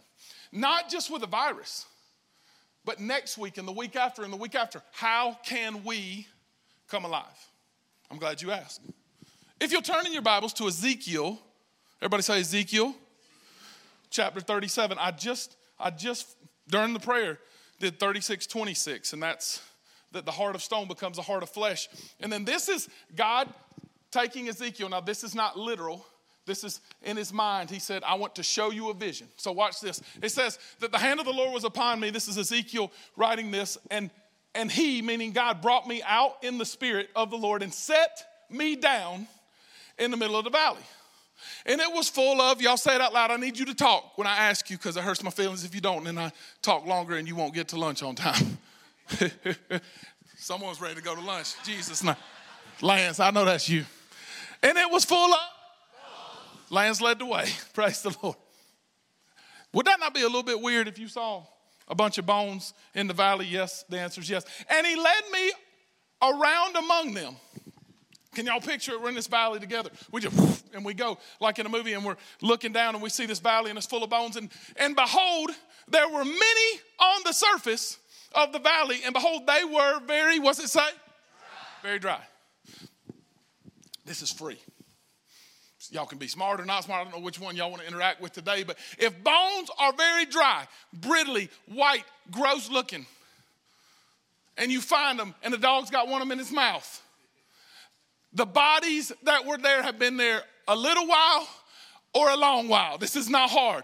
Not 0.52 0.90
just 0.90 1.12
with 1.12 1.24
a 1.24 1.28
virus, 1.28 1.86
but 2.84 3.00
next 3.00 3.38
week 3.38 3.58
and 3.58 3.68
the 3.68 3.72
week 3.72 3.96
after 3.96 4.24
and 4.24 4.34
the 4.34 4.38
week 4.38 4.56
after. 4.56 4.82
How 4.92 5.38
can 5.46 5.84
we 5.84 6.28
come 6.88 7.06
alive? 7.06 7.26
I'm 8.10 8.18
glad 8.18 8.42
you 8.42 8.52
asked. 8.52 8.82
If 9.60 9.72
you'll 9.72 9.84
turn 9.84 10.06
in 10.08 10.14
your 10.14 10.24
Bibles 10.24 10.54
to 10.54 10.68
Ezekiel, 10.68 11.40
everybody 12.02 12.24
say 12.24 12.40
Ezekiel, 12.40 12.96
chapter 14.10 14.42
37. 14.42 14.98
I 15.00 15.12
just, 15.12 15.56
I 15.80 15.92
just 15.92 16.36
during 16.68 16.94
the 16.94 17.00
prayer 17.00 17.38
did 17.80 18.00
36, 18.00 18.48
26, 18.48 19.14
and 19.14 19.22
that's 19.22 19.62
that 20.12 20.25
the 20.25 20.32
heart 20.32 20.56
of 20.56 20.62
stone 20.62 20.88
becomes 20.88 21.18
a 21.18 21.22
heart 21.22 21.44
of 21.44 21.50
flesh. 21.50 21.88
And 22.20 22.32
then 22.32 22.46
this 22.46 22.70
is 22.70 22.89
God 23.15 23.48
taking 24.12 24.50
Ezekiel. 24.50 24.89
Now, 24.89 25.01
this 25.01 25.24
is 25.24 25.34
not 25.34 25.58
literal. 25.58 26.06
This 26.46 26.63
is 26.63 26.82
in 27.03 27.18
his 27.18 27.32
mind. 27.32 27.70
He 27.70 27.80
said, 27.80 28.03
I 28.03 28.15
want 28.15 28.36
to 28.36 28.44
show 28.44 28.72
you 28.72 28.89
a 28.89 28.94
vision. 28.94 29.27
So, 29.38 29.51
watch 29.51 29.80
this. 29.80 30.01
It 30.22 30.30
says 30.30 30.60
that 30.80 30.91
the 30.91 30.98
hand 30.98 31.20
of 31.20 31.25
the 31.25 31.34
Lord 31.34 31.53
was 31.53 31.63
upon 31.63 32.00
me. 32.00 32.10
This 32.10 32.27
is 32.27 32.38
Ezekiel 32.38 32.91
writing 33.15 33.51
this. 33.51 33.77
And, 33.89 34.10
and 34.53 34.72
he, 34.72 35.01
meaning 35.01 35.32
God, 35.32 35.62
brought 35.62 35.88
me 35.88 36.01
out 36.06 36.44
in 36.44 36.58
the 36.58 36.65
spirit 36.65 37.10
of 37.15 37.30
the 37.30 37.38
Lord 37.38 37.63
and 37.63 37.74
set 37.74 38.25
me 38.50 38.75
down 38.75 39.27
in 39.98 40.12
the 40.12 40.18
middle 40.18 40.36
of 40.36 40.44
the 40.44 40.50
valley. 40.50 40.84
And 41.65 41.80
it 41.80 41.91
was 41.91 42.10
full 42.10 42.41
of, 42.41 42.62
y'all 42.62 42.77
say 42.77 42.96
it 42.96 43.01
out 43.01 43.13
loud, 43.13 43.32
I 43.32 43.38
need 43.38 43.58
you 43.58 43.65
to 43.65 43.74
talk 43.74 44.18
when 44.18 44.27
I 44.27 44.36
ask 44.38 44.70
you 44.70 44.77
because 44.77 44.98
it 44.98 45.03
hurts 45.03 45.24
my 45.24 45.32
feelings 45.32 45.63
if 45.63 45.74
you 45.74 45.82
don't, 45.82 46.06
and 46.08 46.20
I 46.20 46.32
talk 46.62 46.86
longer 46.86 47.15
and 47.15 47.27
you 47.27 47.36
won't 47.36 47.53
get 47.53 47.70
to 47.70 47.80
lunch 47.80 48.03
on 48.03 48.15
time. 48.15 48.58
Someone's 50.38 50.82
ready 50.82 50.96
to 50.96 51.01
go 51.01 51.15
to 51.15 51.22
lunch. 51.22 51.53
Jesus. 51.63 52.03
Lance, 52.82 53.20
I 53.20 53.32
know 53.32 53.46
that's 53.46 53.70
you. 53.70 53.86
And 54.63 54.77
it 54.77 54.89
was 54.89 55.06
full 55.06 55.34
of, 55.34 55.39
Lance 56.70 57.01
led 57.01 57.20
the 57.20 57.25
way. 57.25 57.48
Praise 57.74 58.01
the 58.01 58.15
Lord. 58.22 58.38
Would 59.74 59.86
that 59.86 60.00
not 60.00 60.13
be 60.13 60.22
a 60.22 60.27
little 60.27 60.44
bit 60.44 60.60
weird 60.60 60.88
if 60.88 61.00
you 61.00 61.08
saw 61.08 61.44
a 61.88 61.96
bunch 61.96 62.18
of 62.18 62.25
bones 62.25 62.74
in 62.94 63.08
the 63.08 63.13
valley? 63.13 63.46
Yes, 63.46 63.86
the 63.89 64.00
answer 64.00 64.22
is 64.22 64.30
yes. 64.30 64.46
And 64.70 64.86
he 64.86 64.96
led 64.96 65.24
me 65.32 65.51
around 66.22 66.75
among 66.75 67.13
them. 67.13 67.36
Can 68.34 68.46
y'all 68.46 68.62
picture 68.62 68.94
it? 68.94 69.01
We're 69.01 69.10
in 69.10 69.15
this 69.15 69.27
valley 69.27 69.60
together. 69.60 69.89
We 70.12 70.22
just, 70.22 70.65
and 70.74 70.86
we 70.86 70.94
go 70.94 71.18
like 71.39 71.60
in 71.60 71.65
a 71.65 71.70
movie, 71.70 71.94
and 71.94 72.06
we're 72.06 72.18
looking 72.41 72.72
down 72.72 72.96
and 72.96 73.03
we 73.03 73.10
see 73.10 73.25
this 73.25 73.39
valley 73.39 73.70
and 73.70 73.77
it's 73.77 73.88
full 73.88 74.03
of 74.03 74.10
bones. 74.10 74.38
And, 74.38 74.50
and 74.77 74.96
behold, 74.96 75.51
there 75.88 76.08
were 76.08 76.24
many 76.24 76.80
on 77.00 77.22
the 77.25 77.34
surface 77.34 77.98
of 78.34 78.52
the 78.54 78.60
valley, 78.60 79.00
and 79.06 79.14
behold, 79.14 79.48
they 79.48 79.64
were 79.64 80.00
very, 80.06 80.40
what's 80.40 80.60
it 80.60 80.70
say? 80.70 80.80
Dry. 80.80 80.90
Very 81.84 82.00
dry. 82.00 82.22
This 84.06 84.22
is 84.22 84.32
free. 84.32 84.58
Y'all 85.92 86.06
can 86.06 86.18
be 86.18 86.28
smart 86.28 86.62
or 86.62 86.66
not 86.66 86.86
smart. 86.86 87.02
I 87.02 87.04
don't 87.04 87.20
know 87.20 87.26
which 87.26 87.40
one 87.40 87.56
y'all 87.56 87.70
want 87.70 87.82
to 87.82 87.88
interact 87.88 88.22
with 88.22 88.32
today, 88.32 88.64
but 88.64 88.78
if 88.98 89.22
bones 89.24 89.70
are 89.78 89.92
very 89.94 90.26
dry, 90.26 90.66
brittly, 90.94 91.50
white, 91.66 92.06
gross 92.30 92.70
looking, 92.70 93.06
and 94.58 94.72
you 94.72 94.80
find 94.80 95.20
them 95.20 95.36
and 95.44 95.54
the 95.54 95.58
dog's 95.58 95.90
got 95.90 96.08
one 96.08 96.22
of 96.22 96.28
them 96.28 96.32
in 96.32 96.40
his 96.40 96.52
mouth, 96.52 97.02
the 98.32 98.46
bodies 98.46 99.12
that 99.24 99.46
were 99.46 99.58
there 99.58 99.84
have 99.84 100.00
been 100.00 100.16
there 100.16 100.44
a 100.68 100.76
little 100.76 101.08
while 101.08 101.48
or 102.14 102.30
a 102.30 102.38
long 102.38 102.70
while. 102.70 102.98
This 102.98 103.16
is 103.16 103.30
not 103.30 103.50
hard. 103.50 103.84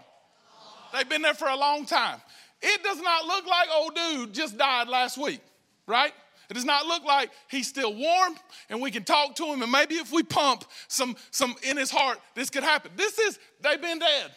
They've 0.94 1.08
been 1.08 1.22
there 1.22 1.34
for 1.34 1.48
a 1.48 1.56
long 1.56 1.84
time. 1.84 2.20
It 2.60 2.82
does 2.82 3.00
not 3.00 3.24
look 3.26 3.46
like 3.46 3.68
old 3.74 3.94
dude 3.94 4.34
just 4.34 4.58
died 4.58 4.88
last 4.88 5.16
week, 5.16 5.40
right? 5.86 6.12
It 6.50 6.54
does 6.54 6.64
not 6.64 6.86
look 6.86 7.04
like 7.04 7.30
he's 7.48 7.68
still 7.68 7.94
warm 7.94 8.34
and 8.70 8.80
we 8.80 8.90
can 8.90 9.04
talk 9.04 9.36
to 9.36 9.44
him 9.44 9.62
and 9.62 9.70
maybe 9.70 9.96
if 9.96 10.10
we 10.10 10.22
pump 10.22 10.64
some 10.88 11.14
some 11.30 11.54
in 11.62 11.76
his 11.76 11.90
heart 11.90 12.18
this 12.34 12.48
could 12.48 12.64
happen. 12.64 12.90
This 12.96 13.18
is 13.18 13.38
they've 13.60 13.80
been 13.80 13.98
dead. 13.98 14.30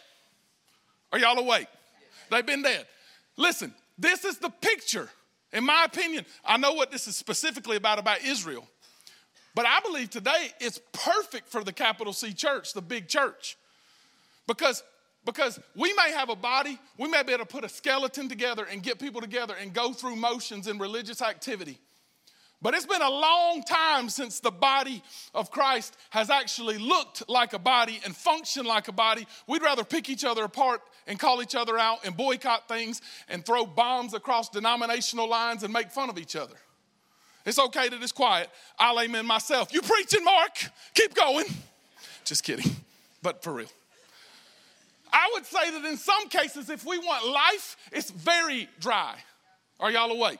Are 1.12 1.18
y'all 1.18 1.38
awake? 1.38 1.68
They've 2.30 2.44
been 2.44 2.62
dead. 2.62 2.86
Listen, 3.36 3.74
this 3.98 4.24
is 4.24 4.38
the 4.38 4.50
picture. 4.50 5.08
In 5.52 5.64
my 5.64 5.84
opinion, 5.84 6.24
I 6.44 6.56
know 6.56 6.72
what 6.72 6.90
this 6.90 7.06
is 7.06 7.16
specifically 7.16 7.76
about 7.76 7.98
about 7.98 8.22
Israel. 8.22 8.66
But 9.54 9.66
I 9.66 9.80
believe 9.80 10.10
today 10.10 10.50
it's 10.60 10.80
perfect 10.92 11.48
for 11.48 11.62
the 11.62 11.72
capital 11.72 12.12
C 12.12 12.32
church, 12.32 12.72
the 12.72 12.82
big 12.82 13.08
church. 13.08 13.56
Because, 14.46 14.82
because 15.24 15.60
we 15.76 15.92
may 15.94 16.12
have 16.12 16.30
a 16.30 16.36
body, 16.36 16.78
we 16.98 17.08
may 17.08 17.22
be 17.22 17.32
able 17.32 17.44
to 17.44 17.50
put 17.50 17.64
a 17.64 17.68
skeleton 17.68 18.28
together 18.28 18.66
and 18.70 18.82
get 18.82 18.98
people 18.98 19.20
together 19.20 19.54
and 19.60 19.72
go 19.72 19.92
through 19.92 20.16
motions 20.16 20.66
in 20.66 20.78
religious 20.78 21.22
activity. 21.22 21.78
But 22.60 22.74
it's 22.74 22.86
been 22.86 23.02
a 23.02 23.10
long 23.10 23.64
time 23.64 24.08
since 24.08 24.38
the 24.38 24.52
body 24.52 25.02
of 25.34 25.50
Christ 25.50 25.96
has 26.10 26.30
actually 26.30 26.78
looked 26.78 27.28
like 27.28 27.54
a 27.54 27.58
body 27.58 28.00
and 28.04 28.16
functioned 28.16 28.68
like 28.68 28.86
a 28.86 28.92
body. 28.92 29.26
We'd 29.48 29.62
rather 29.62 29.82
pick 29.82 30.08
each 30.08 30.24
other 30.24 30.44
apart 30.44 30.80
and 31.08 31.18
call 31.18 31.42
each 31.42 31.56
other 31.56 31.76
out 31.76 32.04
and 32.04 32.16
boycott 32.16 32.68
things 32.68 33.02
and 33.28 33.44
throw 33.44 33.66
bombs 33.66 34.14
across 34.14 34.48
denominational 34.48 35.28
lines 35.28 35.64
and 35.64 35.72
make 35.72 35.90
fun 35.90 36.08
of 36.08 36.18
each 36.18 36.36
other. 36.36 36.54
It's 37.44 37.58
okay 37.58 37.88
that 37.88 38.00
it's 38.00 38.12
quiet. 38.12 38.48
I'll 38.78 39.00
amen 39.00 39.26
myself. 39.26 39.74
You 39.74 39.82
preaching, 39.82 40.22
Mark? 40.22 40.70
Keep 40.94 41.14
going. 41.14 41.46
Just 42.24 42.44
kidding, 42.44 42.70
but 43.22 43.42
for 43.42 43.52
real. 43.52 43.68
I 45.12 45.30
would 45.34 45.44
say 45.44 45.70
that 45.70 45.84
in 45.84 45.96
some 45.96 46.28
cases, 46.28 46.70
if 46.70 46.84
we 46.84 46.98
want 46.98 47.28
life, 47.28 47.76
it's 47.92 48.10
very 48.10 48.68
dry. 48.80 49.16
Are 49.78 49.90
y'all 49.90 50.10
awake? 50.10 50.38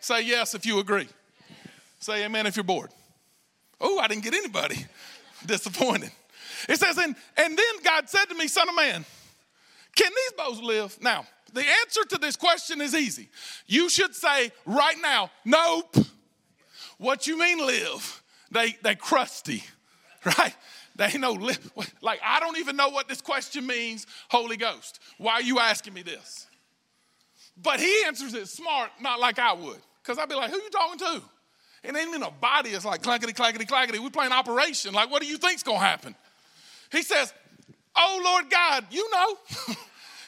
Say 0.00 0.22
yes 0.22 0.54
if 0.54 0.64
you 0.64 0.78
agree. 0.78 1.08
Say 1.98 2.24
amen 2.24 2.46
if 2.46 2.56
you're 2.56 2.64
bored. 2.64 2.90
Oh, 3.80 3.98
I 3.98 4.08
didn't 4.08 4.24
get 4.24 4.34
anybody. 4.34 4.86
Disappointed. 5.46 6.10
It 6.68 6.78
says, 6.78 6.96
and, 6.98 7.14
and 7.36 7.58
then 7.58 7.82
God 7.82 8.08
said 8.08 8.26
to 8.26 8.34
me, 8.34 8.48
Son 8.48 8.68
of 8.68 8.74
man, 8.74 9.04
can 9.94 10.10
these 10.10 10.32
bones 10.36 10.62
live? 10.62 10.96
Now, 11.02 11.26
the 11.52 11.64
answer 11.82 12.04
to 12.10 12.18
this 12.18 12.36
question 12.36 12.80
is 12.80 12.94
easy. 12.94 13.28
You 13.66 13.88
should 13.88 14.14
say 14.14 14.50
right 14.66 14.96
now, 15.00 15.30
nope. 15.44 15.96
What 16.98 17.26
you 17.26 17.38
mean 17.38 17.64
live? 17.64 18.22
They 18.50 18.76
they 18.82 18.94
crusty, 18.94 19.64
right? 20.24 20.54
They 20.96 21.18
know 21.18 21.32
live. 21.32 21.72
Like 22.00 22.20
I 22.24 22.40
don't 22.40 22.58
even 22.58 22.76
know 22.76 22.88
what 22.88 23.08
this 23.08 23.20
question 23.20 23.66
means. 23.66 24.06
Holy 24.28 24.56
Ghost, 24.56 25.00
why 25.18 25.34
are 25.34 25.42
you 25.42 25.58
asking 25.58 25.94
me 25.94 26.02
this? 26.02 26.46
But 27.60 27.80
he 27.80 28.02
answers 28.06 28.34
it 28.34 28.48
smart, 28.48 28.90
not 29.00 29.20
like 29.20 29.38
I 29.38 29.52
would, 29.52 29.78
because 30.02 30.18
I'd 30.18 30.28
be 30.28 30.34
like, 30.34 30.50
who 30.50 30.56
you 30.56 30.70
talking 30.70 30.98
to? 30.98 31.22
And 31.84 31.96
ain't 31.96 32.08
even 32.08 32.22
a 32.22 32.30
body. 32.30 32.70
It's 32.70 32.84
like 32.84 33.02
clackety 33.02 33.32
clackety 33.32 33.64
clackety. 33.64 33.98
We 33.98 34.10
playing 34.10 34.32
operation. 34.32 34.94
Like 34.94 35.10
what 35.10 35.20
do 35.20 35.28
you 35.28 35.36
think's 35.36 35.62
gonna 35.62 35.78
happen? 35.78 36.14
He 36.90 37.02
says, 37.02 37.32
"Oh 37.96 38.20
Lord 38.24 38.50
God, 38.50 38.86
you 38.90 39.08
know." 39.10 39.74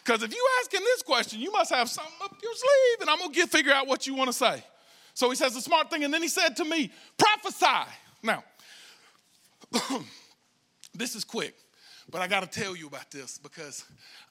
Because 0.07 0.23
if 0.23 0.33
you 0.33 0.49
asking 0.63 0.81
this 0.85 1.03
question, 1.03 1.41
you 1.41 1.51
must 1.51 1.73
have 1.73 1.91
something 1.91 2.15
up 2.23 2.37
your 2.41 2.55
sleeve, 2.55 3.01
and 3.01 3.11
I'm 3.11 3.19
gonna 3.19 3.33
get 3.33 3.51
figure 3.51 3.73
out 3.73 3.89
what 3.89 4.07
you 4.07 4.15
want 4.15 4.29
to 4.29 4.33
say. 4.33 4.63
So 5.15 5.29
he 5.31 5.35
says 5.35 5.55
the 5.55 5.61
smart 5.61 5.91
thing, 5.91 6.05
and 6.05 6.15
then 6.15 6.23
he 6.23 6.29
said 6.29 6.55
to 6.57 6.65
me, 6.65 6.93
prophesy. 7.19 7.91
Now, 8.23 8.45
this 10.97 11.15
is 11.15 11.25
quick, 11.25 11.55
but 12.11 12.21
I 12.21 12.29
got 12.29 12.51
to 12.51 12.61
tell 12.61 12.77
you 12.77 12.87
about 12.87 13.11
this 13.11 13.39
because 13.39 13.85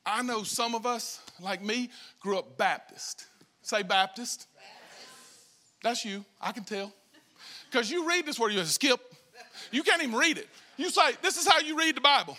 I 0.06 0.22
know 0.22 0.44
some 0.44 0.76
of 0.76 0.86
us, 0.86 1.20
like 1.40 1.64
me, 1.64 1.90
grew 2.20 2.38
up 2.38 2.58
Baptist. 2.58 3.26
Say 3.62 3.84
Baptist. 3.84 4.48
Baptist. 4.56 5.82
That's 5.84 6.06
you. 6.06 6.24
I 6.42 6.52
can 6.52 6.64
tell. 6.64 6.94
Because 7.70 7.90
you 7.90 8.08
read 8.08 8.26
this 8.26 8.40
word, 8.40 8.54
you 8.54 8.64
skip. 8.66 9.00
You 9.72 9.84
can't 9.84 10.02
even 10.04 10.16
read 10.16 10.38
it. 10.38 10.48
You 10.78 10.90
say, 10.90 11.12
This 11.22 11.38
is 11.38 11.48
how 11.48 11.60
you 11.60 11.78
read 11.78 11.96
the 11.96 12.02
Bible. 12.02 12.38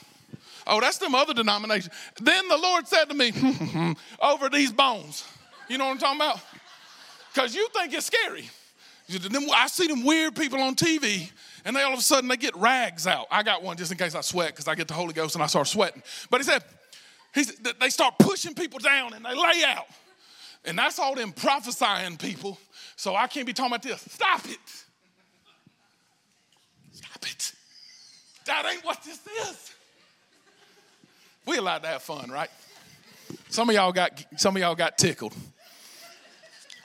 Oh, 0.66 0.80
that's 0.80 0.98
them 0.98 1.14
other 1.14 1.34
denominations. 1.34 1.94
Then 2.20 2.48
the 2.48 2.56
Lord 2.56 2.88
said 2.88 3.06
to 3.06 3.14
me, 3.14 3.32
Over 4.22 4.48
these 4.48 4.72
bones. 4.72 5.24
You 5.68 5.78
know 5.78 5.86
what 5.86 5.92
I'm 5.92 5.98
talking 5.98 6.20
about? 6.20 6.40
because 7.36 7.54
you 7.54 7.68
think 7.68 7.92
it's 7.92 8.06
scary. 8.06 8.48
I 9.54 9.66
see 9.66 9.86
them 9.86 10.04
weird 10.04 10.34
people 10.34 10.58
on 10.60 10.74
TV, 10.74 11.30
and 11.66 11.74
they 11.74 11.82
all 11.82 11.92
of 11.92 11.98
a 11.98 12.02
sudden 12.02 12.28
they 12.28 12.36
get 12.36 12.56
rags 12.56 13.08
out. 13.08 13.26
I 13.28 13.42
got 13.42 13.60
one 13.60 13.76
just 13.76 13.90
in 13.90 13.98
case 13.98 14.14
I 14.14 14.20
sweat 14.20 14.50
because 14.50 14.68
I 14.68 14.76
get 14.76 14.86
the 14.86 14.94
Holy 14.94 15.12
Ghost 15.12 15.34
and 15.34 15.42
I 15.42 15.48
start 15.48 15.66
sweating. 15.66 16.00
But 16.30 16.40
he 16.40 16.44
said, 16.44 16.62
he's, 17.34 17.54
they 17.56 17.90
start 17.90 18.14
pushing 18.20 18.54
people 18.54 18.78
down 18.78 19.14
and 19.14 19.24
they 19.24 19.34
lay 19.34 19.64
out. 19.66 19.86
And 20.64 20.78
that's 20.78 21.00
all 21.00 21.16
them 21.16 21.32
prophesying 21.32 22.18
people. 22.18 22.56
So 22.94 23.16
I 23.16 23.26
can't 23.26 23.46
be 23.46 23.52
talking 23.52 23.72
about 23.72 23.82
this. 23.82 24.00
Stop 24.00 24.44
it. 24.44 24.58
Stop 26.92 27.22
it. 27.22 27.52
That 28.46 28.64
ain't 28.72 28.84
what 28.84 29.02
this 29.02 29.20
is. 29.48 29.74
We 31.46 31.58
allowed 31.58 31.82
to 31.82 31.88
have 31.88 32.02
fun, 32.02 32.30
right? 32.30 32.50
Some 33.48 33.68
of 33.68 33.74
y'all 33.74 33.92
got 33.92 34.24
some 34.36 34.54
of 34.54 34.62
y'all 34.62 34.76
got 34.76 34.98
tickled. 34.98 35.34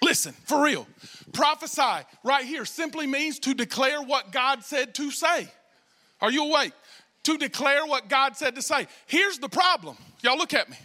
Listen, 0.02 0.34
for 0.34 0.64
real. 0.64 0.88
Prophesy 1.34 2.06
right 2.24 2.46
here 2.46 2.66
simply 2.66 3.08
means 3.08 3.40
to 3.40 3.54
declare 3.54 4.02
what 4.02 4.32
God 4.32 4.64
said 4.64 4.94
to 4.96 5.12
say. 5.12 5.48
Are 6.22 6.32
you 6.32 6.46
awake? 6.46 6.74
To 7.24 7.38
declare 7.38 7.86
what 7.86 8.10
God 8.10 8.36
said 8.36 8.56
to 8.56 8.62
say. 8.62 8.88
Here's 9.06 9.38
the 9.40 9.50
problem. 9.50 9.98
Y'all 10.22 10.38
look 10.38 10.54
at 10.54 10.70
me. 10.70 10.78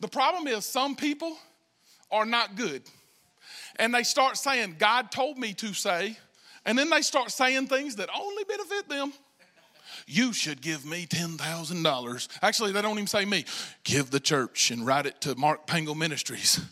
The 0.00 0.08
problem 0.08 0.46
is 0.46 0.64
some 0.64 0.96
people 0.96 1.36
are 2.10 2.26
not 2.26 2.56
good. 2.56 2.82
And 3.76 3.94
they 3.94 4.02
start 4.02 4.36
saying, 4.36 4.76
God 4.78 5.10
told 5.10 5.38
me 5.38 5.54
to 5.54 5.72
say, 5.72 6.16
and 6.64 6.78
then 6.78 6.90
they 6.90 7.02
start 7.02 7.30
saying 7.30 7.68
things 7.68 7.96
that 7.96 8.08
only 8.14 8.44
benefit 8.44 8.88
them. 8.88 9.12
You 10.06 10.32
should 10.32 10.60
give 10.60 10.84
me 10.84 11.06
$10,000. 11.06 12.28
Actually, 12.42 12.72
they 12.72 12.82
don't 12.82 12.92
even 12.92 13.06
say 13.06 13.24
me. 13.24 13.44
Give 13.84 14.10
the 14.10 14.20
church 14.20 14.70
and 14.70 14.86
write 14.86 15.06
it 15.06 15.20
to 15.22 15.34
Mark 15.34 15.66
Pangle 15.66 15.96
Ministries. 15.96 16.60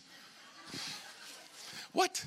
What? 1.92 2.25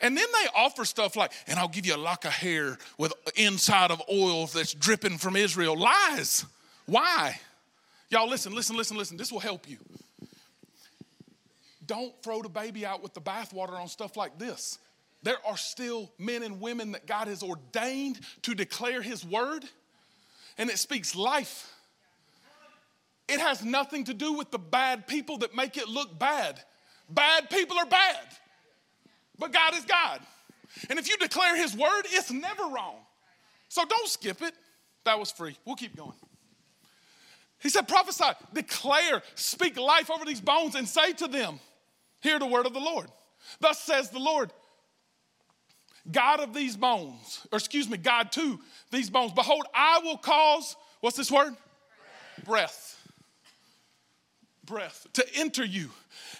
And 0.00 0.16
then 0.16 0.26
they 0.32 0.48
offer 0.54 0.84
stuff 0.84 1.14
like, 1.14 1.32
and 1.46 1.58
I'll 1.58 1.68
give 1.68 1.84
you 1.84 1.94
a 1.94 1.98
lock 1.98 2.24
of 2.24 2.32
hair 2.32 2.78
with 2.96 3.12
inside 3.36 3.90
of 3.90 4.02
oil 4.10 4.46
that's 4.46 4.72
dripping 4.72 5.18
from 5.18 5.36
Israel. 5.36 5.78
Lies. 5.78 6.46
Why? 6.86 7.38
Y'all 8.08 8.28
listen, 8.28 8.54
listen, 8.54 8.76
listen, 8.76 8.96
listen. 8.96 9.16
This 9.16 9.30
will 9.30 9.40
help 9.40 9.68
you. 9.68 9.76
Don't 11.86 12.12
throw 12.22 12.40
the 12.40 12.48
baby 12.48 12.86
out 12.86 13.02
with 13.02 13.14
the 13.14 13.20
bathwater 13.20 13.78
on 13.78 13.88
stuff 13.88 14.16
like 14.16 14.38
this. 14.38 14.78
there 15.22 15.36
are 15.44 15.56
still 15.56 16.10
men 16.18 16.42
and 16.42 16.60
women 16.60 16.92
that 16.92 17.06
God 17.06 17.28
has 17.28 17.42
ordained 17.42 18.20
to 18.42 18.54
declare 18.54 19.02
His 19.02 19.24
word, 19.24 19.64
and 20.56 20.70
it 20.70 20.78
speaks 20.78 21.14
life. 21.14 21.72
It 23.28 23.38
has 23.38 23.64
nothing 23.64 24.04
to 24.04 24.14
do 24.14 24.32
with 24.32 24.50
the 24.50 24.58
bad 24.58 25.06
people 25.06 25.38
that 25.38 25.54
make 25.54 25.76
it 25.76 25.88
look 25.88 26.18
bad. 26.18 26.60
Bad 27.08 27.50
people 27.50 27.78
are 27.78 27.86
bad, 27.86 28.16
but 29.40 29.52
God 29.52 29.74
is 29.74 29.84
God. 29.84 30.20
And 30.88 30.98
if 30.98 31.08
you 31.08 31.16
declare 31.16 31.56
His 31.56 31.76
word, 31.76 32.02
it's 32.04 32.30
never 32.30 32.62
wrong. 32.64 32.96
So 33.68 33.84
don't 33.84 34.08
skip 34.08 34.42
it. 34.42 34.54
That 35.04 35.18
was 35.18 35.32
free. 35.32 35.56
We'll 35.64 35.76
keep 35.76 35.96
going. 35.96 36.14
He 37.60 37.68
said, 37.68 37.88
prophesy, 37.88 38.24
declare, 38.54 39.22
speak 39.34 39.78
life 39.78 40.10
over 40.10 40.24
these 40.24 40.40
bones, 40.40 40.74
and 40.74 40.88
say 40.88 41.12
to 41.14 41.28
them, 41.28 41.60
Hear 42.20 42.38
the 42.38 42.46
word 42.46 42.66
of 42.66 42.74
the 42.74 42.80
Lord. 42.80 43.06
Thus 43.60 43.80
says 43.80 44.10
the 44.10 44.18
Lord, 44.18 44.52
God 46.10 46.40
of 46.40 46.54
these 46.54 46.76
bones, 46.76 47.46
or 47.50 47.58
excuse 47.58 47.88
me, 47.88 47.96
God 47.96 48.32
to 48.32 48.58
these 48.90 49.10
bones. 49.10 49.32
Behold, 49.32 49.66
I 49.74 50.00
will 50.04 50.18
cause, 50.18 50.76
what's 51.00 51.16
this 51.16 51.30
word? 51.30 51.54
Breath. 52.44 52.46
Breath. 52.46 53.08
Breath 54.64 55.06
to 55.14 55.26
enter 55.34 55.64
you, 55.64 55.90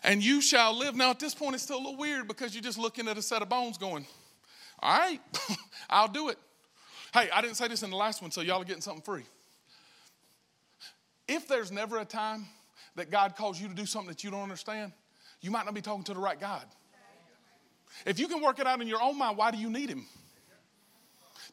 and 0.03 0.23
you 0.23 0.41
shall 0.41 0.77
live. 0.77 0.95
Now, 0.95 1.11
at 1.11 1.19
this 1.19 1.35
point, 1.35 1.55
it's 1.55 1.65
still 1.65 1.77
a 1.77 1.83
little 1.83 1.97
weird 1.97 2.29
because 2.29 2.55
you're 2.55 2.63
just 2.63 2.79
looking 2.79 3.09
at 3.09 3.19
a 3.19 3.23
set 3.23 3.43
of 3.43 3.49
bones 3.49 3.79
going, 3.79 4.07
All 4.81 4.99
right, 4.99 5.21
I'll 5.91 6.09
do 6.09 6.29
it. 6.29 6.39
Hey, 7.13 7.29
I 7.33 7.41
didn't 7.41 7.57
say 7.57 7.69
this 7.69 7.83
in 7.83 7.91
the 7.91 7.97
last 7.97 8.23
one, 8.23 8.31
so 8.31 8.41
y'all 8.41 8.63
are 8.63 8.65
getting 8.65 8.83
something 8.83 9.03
free. 9.03 9.25
If 11.27 11.49
there's 11.49 11.73
never 11.73 11.99
a 11.99 12.05
time 12.05 12.47
that 12.97 13.11
God 13.11 13.37
calls 13.37 13.61
you 13.61 13.69
to 13.69 13.75
do 13.75 13.87
something 13.87 14.09
that 14.09 14.25
you 14.25 14.31
don't 14.31 14.43
understand, 14.43 14.93
you 15.41 15.51
might 15.51 15.65
not 15.65 15.75
be 15.75 15.81
talking 15.81 16.05
to 16.05 16.15
the 16.15 16.21
right 16.21 16.39
God. 16.39 16.65
If 18.07 18.19
you 18.19 18.29
can 18.29 18.41
work 18.41 18.59
it 18.59 18.67
out 18.67 18.81
in 18.81 18.89
your 18.89 19.03
own 19.03 19.19
mind, 19.19 19.37
why 19.37 19.51
do 19.51 19.59
you 19.59 19.71
need 19.71 19.91
Him? 19.91 20.07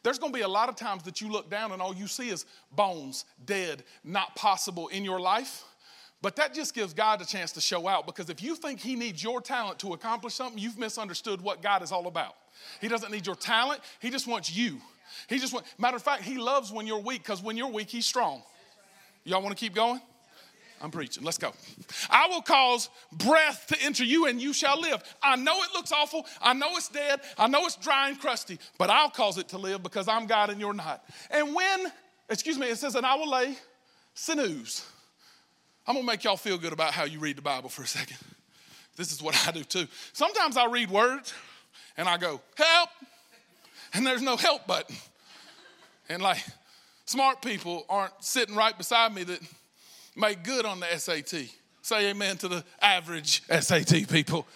There's 0.02 0.18
going 0.18 0.32
to 0.32 0.36
be 0.36 0.42
a 0.42 0.48
lot 0.48 0.68
of 0.68 0.76
times 0.76 1.02
that 1.04 1.20
you 1.20 1.30
look 1.30 1.50
down 1.50 1.72
and 1.72 1.82
all 1.82 1.94
you 1.94 2.06
see 2.06 2.28
is 2.28 2.46
bones, 2.72 3.24
dead, 3.44 3.82
not 4.04 4.34
possible 4.36 4.88
in 4.88 5.04
your 5.04 5.20
life. 5.20 5.64
But 6.20 6.34
that 6.36 6.52
just 6.52 6.74
gives 6.74 6.94
God 6.94 7.22
a 7.22 7.24
chance 7.24 7.52
to 7.52 7.60
show 7.60 7.86
out 7.86 8.04
because 8.06 8.28
if 8.28 8.42
you 8.42 8.56
think 8.56 8.80
He 8.80 8.96
needs 8.96 9.22
your 9.22 9.40
talent 9.40 9.78
to 9.80 9.92
accomplish 9.92 10.34
something, 10.34 10.58
you've 10.58 10.78
misunderstood 10.78 11.40
what 11.40 11.62
God 11.62 11.82
is 11.82 11.92
all 11.92 12.08
about. 12.08 12.34
He 12.80 12.88
doesn't 12.88 13.12
need 13.12 13.26
your 13.26 13.36
talent, 13.36 13.80
He 14.00 14.10
just 14.10 14.26
wants 14.26 14.54
you. 14.54 14.80
He 15.28 15.38
just 15.38 15.54
matter 15.78 15.96
of 15.96 16.02
fact, 16.02 16.22
He 16.22 16.38
loves 16.38 16.72
when 16.72 16.86
you're 16.86 16.98
weak 16.98 17.22
because 17.22 17.42
when 17.42 17.56
you're 17.56 17.68
weak, 17.70 17.88
He's 17.88 18.06
strong. 18.06 18.42
Y'all 19.24 19.42
want 19.42 19.56
to 19.56 19.60
keep 19.60 19.74
going? 19.74 20.00
I'm 20.80 20.90
preaching. 20.90 21.24
Let's 21.24 21.38
go. 21.38 21.52
I 22.08 22.28
will 22.28 22.42
cause 22.42 22.88
breath 23.12 23.66
to 23.68 23.82
enter 23.82 24.04
you 24.04 24.26
and 24.26 24.40
you 24.40 24.52
shall 24.52 24.80
live. 24.80 25.02
I 25.22 25.36
know 25.36 25.60
it 25.62 25.70
looks 25.74 25.92
awful. 25.92 26.24
I 26.40 26.52
know 26.52 26.76
it's 26.76 26.88
dead. 26.88 27.20
I 27.36 27.48
know 27.48 27.66
it's 27.66 27.76
dry 27.76 28.08
and 28.08 28.18
crusty, 28.18 28.58
but 28.78 28.88
I'll 28.88 29.10
cause 29.10 29.38
it 29.38 29.48
to 29.48 29.58
live 29.58 29.82
because 29.82 30.06
I'm 30.06 30.26
God 30.26 30.50
and 30.50 30.60
you're 30.60 30.74
not. 30.74 31.04
And 31.30 31.54
when, 31.54 31.92
excuse 32.28 32.58
me, 32.58 32.68
it 32.68 32.78
says, 32.78 32.94
and 32.94 33.04
I 33.04 33.16
will 33.16 33.30
lay 33.30 33.56
sinews. 34.14 34.84
I'm 35.88 35.96
to 35.96 36.02
make 36.02 36.22
y'all 36.22 36.36
feel 36.36 36.58
good 36.58 36.74
about 36.74 36.92
how 36.92 37.04
you 37.04 37.18
read 37.18 37.36
the 37.36 37.42
Bible 37.42 37.70
for 37.70 37.80
a 37.82 37.86
second. 37.86 38.18
This 38.96 39.10
is 39.10 39.22
what 39.22 39.34
I 39.48 39.52
do 39.52 39.64
too. 39.64 39.86
Sometimes 40.12 40.58
I 40.58 40.66
read 40.66 40.90
words 40.90 41.32
and 41.96 42.06
I 42.06 42.18
go, 42.18 42.42
help, 42.56 42.90
and 43.94 44.06
there's 44.06 44.20
no 44.20 44.36
help 44.36 44.66
button. 44.66 44.94
And 46.10 46.20
like 46.20 46.44
smart 47.06 47.40
people 47.40 47.86
aren't 47.88 48.12
sitting 48.20 48.54
right 48.54 48.76
beside 48.76 49.14
me 49.14 49.24
that 49.24 49.40
make 50.14 50.44
good 50.44 50.66
on 50.66 50.78
the 50.78 50.86
SAT. 50.98 51.48
Say 51.80 52.10
amen 52.10 52.36
to 52.38 52.48
the 52.48 52.64
average 52.82 53.42
SAT 53.48 54.10
people. 54.10 54.46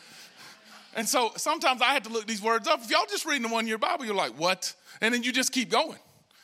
And 0.95 1.09
so 1.09 1.33
sometimes 1.37 1.81
I 1.81 1.95
have 1.95 2.03
to 2.03 2.11
look 2.11 2.27
these 2.27 2.43
words 2.43 2.69
up. 2.69 2.83
If 2.83 2.91
y'all 2.91 3.07
just 3.09 3.25
reading 3.25 3.49
the 3.49 3.49
one 3.49 3.67
year 3.67 3.79
Bible, 3.79 4.05
you're 4.05 4.15
like, 4.15 4.39
what? 4.39 4.75
And 5.01 5.15
then 5.15 5.23
you 5.23 5.33
just 5.33 5.51
keep 5.51 5.71
going. 5.71 5.99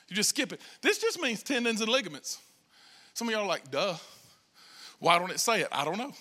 You 0.08 0.16
just 0.16 0.30
skip 0.30 0.50
it. 0.50 0.62
This 0.80 0.98
just 0.98 1.20
means 1.20 1.42
tendons 1.42 1.82
and 1.82 1.90
ligaments. 1.90 2.38
Some 3.12 3.28
of 3.28 3.34
y'all 3.34 3.42
are 3.42 3.46
like, 3.46 3.70
duh. 3.70 3.96
Why 4.98 5.18
don't 5.18 5.30
it 5.30 5.40
say 5.40 5.60
it? 5.60 5.68
I 5.72 5.84
don't 5.84 5.98
know. 5.98 6.12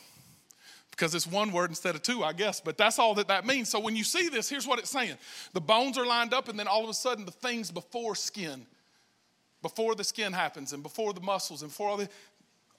Because 0.91 1.13
it's 1.13 1.27
one 1.27 1.51
word 1.51 1.69
instead 1.69 1.93
of 1.95 2.01
two, 2.01 2.23
I 2.23 2.33
guess. 2.33 2.59
But 2.59 2.77
that's 2.77 2.97
all 2.97 3.13
that 3.15 3.27
that 3.27 3.45
means. 3.45 3.69
So 3.69 3.79
when 3.79 3.95
you 3.95 4.03
see 4.03 4.29
this, 4.29 4.49
here's 4.49 4.67
what 4.67 4.79
it's 4.79 4.89
saying 4.89 5.17
the 5.53 5.61
bones 5.61 5.97
are 5.97 6.05
lined 6.05 6.33
up, 6.33 6.47
and 6.47 6.57
then 6.57 6.67
all 6.67 6.83
of 6.83 6.89
a 6.89 6.93
sudden, 6.93 7.25
the 7.25 7.31
things 7.31 7.71
before 7.71 8.15
skin, 8.15 8.65
before 9.61 9.95
the 9.95 10.03
skin 10.03 10.33
happens, 10.33 10.73
and 10.73 10.81
before 10.81 11.13
the 11.13 11.21
muscles, 11.21 11.61
and 11.61 11.69
before 11.71 11.89
all 11.89 11.97
the, 11.97 12.09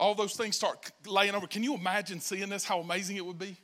all 0.01 0.15
those 0.15 0.35
things 0.35 0.57
start 0.57 0.91
laying 1.07 1.35
over. 1.35 1.47
Can 1.47 1.63
you 1.63 1.75
imagine 1.75 2.21
seeing 2.21 2.49
this? 2.49 2.65
How 2.65 2.81
amazing 2.81 3.17
it 3.17 3.27
would 3.27 3.39
be? 3.39 3.57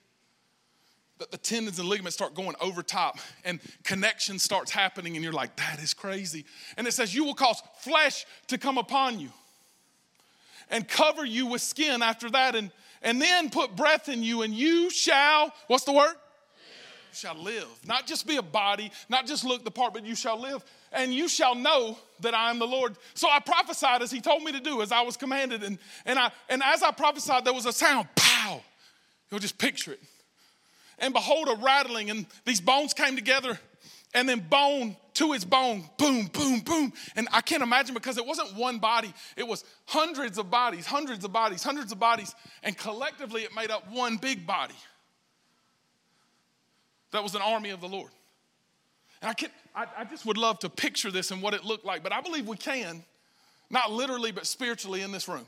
That 1.19 1.31
the 1.31 1.39
tendons 1.39 1.79
and 1.79 1.89
ligaments 1.89 2.17
start 2.17 2.35
going 2.35 2.57
over 2.61 2.83
top 2.83 3.19
and 3.45 3.61
connection 3.85 4.41
starts 4.41 4.73
happening, 4.73 5.15
and 5.15 5.23
you're 5.23 5.33
like, 5.33 5.55
that 5.57 5.81
is 5.81 5.95
crazy. 5.95 6.45
And 6.77 6.87
it 6.87 6.93
says, 6.93 7.15
You 7.15 7.25
will 7.25 7.35
cause 7.35 7.63
flesh 7.79 8.25
to 8.49 8.59
come 8.59 8.79
upon 8.79 9.21
you 9.21 9.31
and 10.71 10.89
cover 10.89 11.25
you 11.25 11.47
with 11.47 11.63
skin 11.63 12.03
after 12.03 12.31
that, 12.31 12.55
and, 12.55 12.71
and 13.03 13.21
then 13.21 13.51
put 13.51 13.77
breath 13.77 14.09
in 14.09 14.23
you, 14.23 14.43
and 14.43 14.55
you 14.55 14.91
shall, 14.91 15.53
what's 15.67 15.85
the 15.85 15.93
word? 15.93 16.15
shall 17.15 17.37
live. 17.37 17.69
Not 17.87 18.07
just 18.07 18.27
be 18.27 18.37
a 18.37 18.43
body, 18.43 18.91
not 19.09 19.27
just 19.27 19.45
look 19.45 19.65
the 19.65 19.71
part, 19.71 19.95
but 19.95 20.05
you 20.05 20.15
shall 20.15 20.39
live. 20.39 20.65
And 20.93 21.15
you 21.15 21.29
shall 21.29 21.55
know 21.55 21.99
that 22.21 22.35
I 22.35 22.51
am 22.51 22.59
the 22.59 22.67
Lord. 22.67 22.97
So 23.15 23.29
I 23.29 23.41
prophesied 23.41 24.03
as 24.03 24.11
he 24.11 24.21
told 24.21 24.43
me 24.43 24.53
to 24.53 24.61
do, 24.61 24.83
as 24.83 24.93
I 24.93 25.03
was 25.03 25.17
commanded. 25.17 25.63
And, 25.63 25.79
and, 26.05 26.19
I, 26.19 26.31
and 26.49 26.63
as 26.63 26.83
I 26.83 26.91
prophesied, 26.91 27.45
there 27.45 27.55
was 27.55 27.67
a 27.67 27.73
sound, 27.73 28.09
pow. 28.15 28.61
You'll 29.31 29.41
just 29.41 29.59
picture 29.59 29.93
it. 29.93 30.01
And 30.99 31.13
behold, 31.13 31.49
a 31.49 31.57
rattling, 31.57 32.11
and 32.11 32.27
these 32.45 32.61
bones 32.61 32.95
came 32.95 33.17
together, 33.17 33.59
and 34.13 34.29
then 34.29 34.41
bone 34.41 34.97
to 35.15 35.33
its 35.33 35.45
bone, 35.45 35.85
boom, 35.97 36.27
boom, 36.27 36.61
boom. 36.61 36.93
And 37.17 37.29
I 37.33 37.41
can't 37.41 37.63
imagine 37.63 37.95
because 37.95 38.19
it 38.19 38.27
wasn't 38.27 38.55
one 38.57 38.79
body, 38.79 39.13
it 39.37 39.47
was 39.47 39.65
hundreds 39.87 40.39
of 40.39 40.51
bodies, 40.51 40.87
hundreds 40.87 41.25
of 41.25 41.33
bodies, 41.33 41.63
hundreds 41.63 41.93
of 41.93 41.99
bodies, 41.99 42.35
and 42.63 42.77
collectively 42.77 43.43
it 43.43 43.55
made 43.55 43.71
up 43.71 43.91
one 43.91 44.17
big 44.17 44.47
body 44.47 44.75
that 47.13 47.23
was 47.23 47.35
an 47.37 47.43
army 47.43 47.71
of 47.71 47.81
the 47.81 47.89
Lord. 47.89 48.11
And 49.23 49.31
I, 49.31 49.35
can, 49.35 49.51
I, 49.75 49.87
I 49.99 50.05
just 50.05 50.27
would 50.27 50.37
love 50.37 50.59
to 50.61 50.69
picture 50.69 51.11
this 51.11 51.31
and 51.31 51.41
what 51.41 51.55
it 51.55 51.65
looked 51.65 51.85
like, 51.85 52.03
but 52.03 52.13
I 52.13 52.21
believe 52.21 52.49
we 52.49 52.57
can, 52.57 53.05
not 53.71 53.91
literally, 53.91 54.33
but 54.33 54.47
spiritually 54.47 55.01
in 55.01 55.13
this 55.13 55.29
room. 55.29 55.47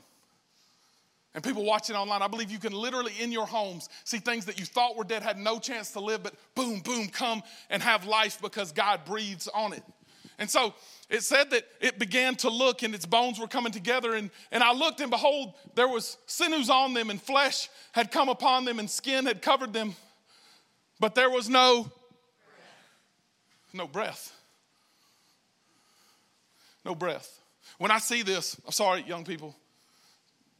And 1.37 1.43
people 1.43 1.63
watching 1.63 1.95
online, 1.95 2.23
I 2.23 2.27
believe 2.27 2.49
you 2.49 2.57
can 2.57 2.73
literally 2.73 3.13
in 3.19 3.31
your 3.31 3.45
homes 3.45 3.89
see 4.03 4.17
things 4.17 4.45
that 4.45 4.57
you 4.57 4.65
thought 4.65 4.97
were 4.97 5.03
dead, 5.03 5.21
had 5.21 5.37
no 5.37 5.59
chance 5.59 5.91
to 5.91 5.99
live, 5.99 6.23
but 6.23 6.33
boom, 6.55 6.79
boom, 6.79 7.09
come 7.09 7.43
and 7.69 7.83
have 7.83 8.07
life 8.07 8.41
because 8.41 8.71
God 8.71 9.05
breathes 9.05 9.47
on 9.53 9.73
it. 9.73 9.83
And 10.39 10.49
so 10.49 10.73
it 11.09 11.21
said 11.21 11.51
that 11.51 11.63
it 11.79 11.99
began 11.99 12.35
to 12.37 12.49
look 12.49 12.81
and 12.81 12.95
its 12.95 13.05
bones 13.05 13.39
were 13.39 13.47
coming 13.47 13.71
together. 13.71 14.15
And, 14.15 14.31
and 14.51 14.63
I 14.63 14.73
looked 14.73 14.99
and 14.99 15.11
behold, 15.11 15.53
there 15.75 15.87
was 15.87 16.17
sinews 16.25 16.71
on 16.71 16.95
them 16.95 17.11
and 17.11 17.21
flesh 17.21 17.69
had 17.91 18.11
come 18.11 18.29
upon 18.29 18.65
them 18.65 18.79
and 18.79 18.89
skin 18.89 19.27
had 19.27 19.43
covered 19.43 19.73
them 19.73 19.95
but 20.99 21.15
there 21.15 21.29
was 21.29 21.49
no 21.49 21.91
no 23.73 23.87
breath. 23.87 24.33
No 26.83 26.95
breath. 26.95 27.39
When 27.77 27.91
I 27.91 27.99
see 27.99 28.23
this, 28.23 28.59
I'm 28.65 28.71
sorry, 28.71 29.03
young 29.03 29.23
people, 29.23 29.55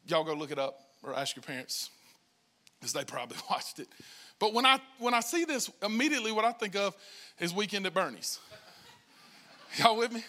y'all 0.07 0.23
go 0.23 0.33
look 0.33 0.51
it 0.51 0.59
up 0.59 0.79
or 1.03 1.13
ask 1.13 1.35
your 1.35 1.43
parents 1.43 1.89
because 2.79 2.93
they 2.93 3.03
probably 3.03 3.37
watched 3.49 3.79
it. 3.79 3.87
But 4.39 4.53
when 4.53 4.65
I 4.65 4.79
when 4.99 5.13
I 5.13 5.19
see 5.19 5.45
this, 5.45 5.69
immediately 5.83 6.31
what 6.31 6.45
I 6.45 6.51
think 6.51 6.75
of 6.75 6.95
is 7.39 7.53
Weekend 7.53 7.85
at 7.85 7.93
Bernie's. 7.93 8.39
Y'all 9.77 9.97
with 9.97 10.11
me? 10.11 10.23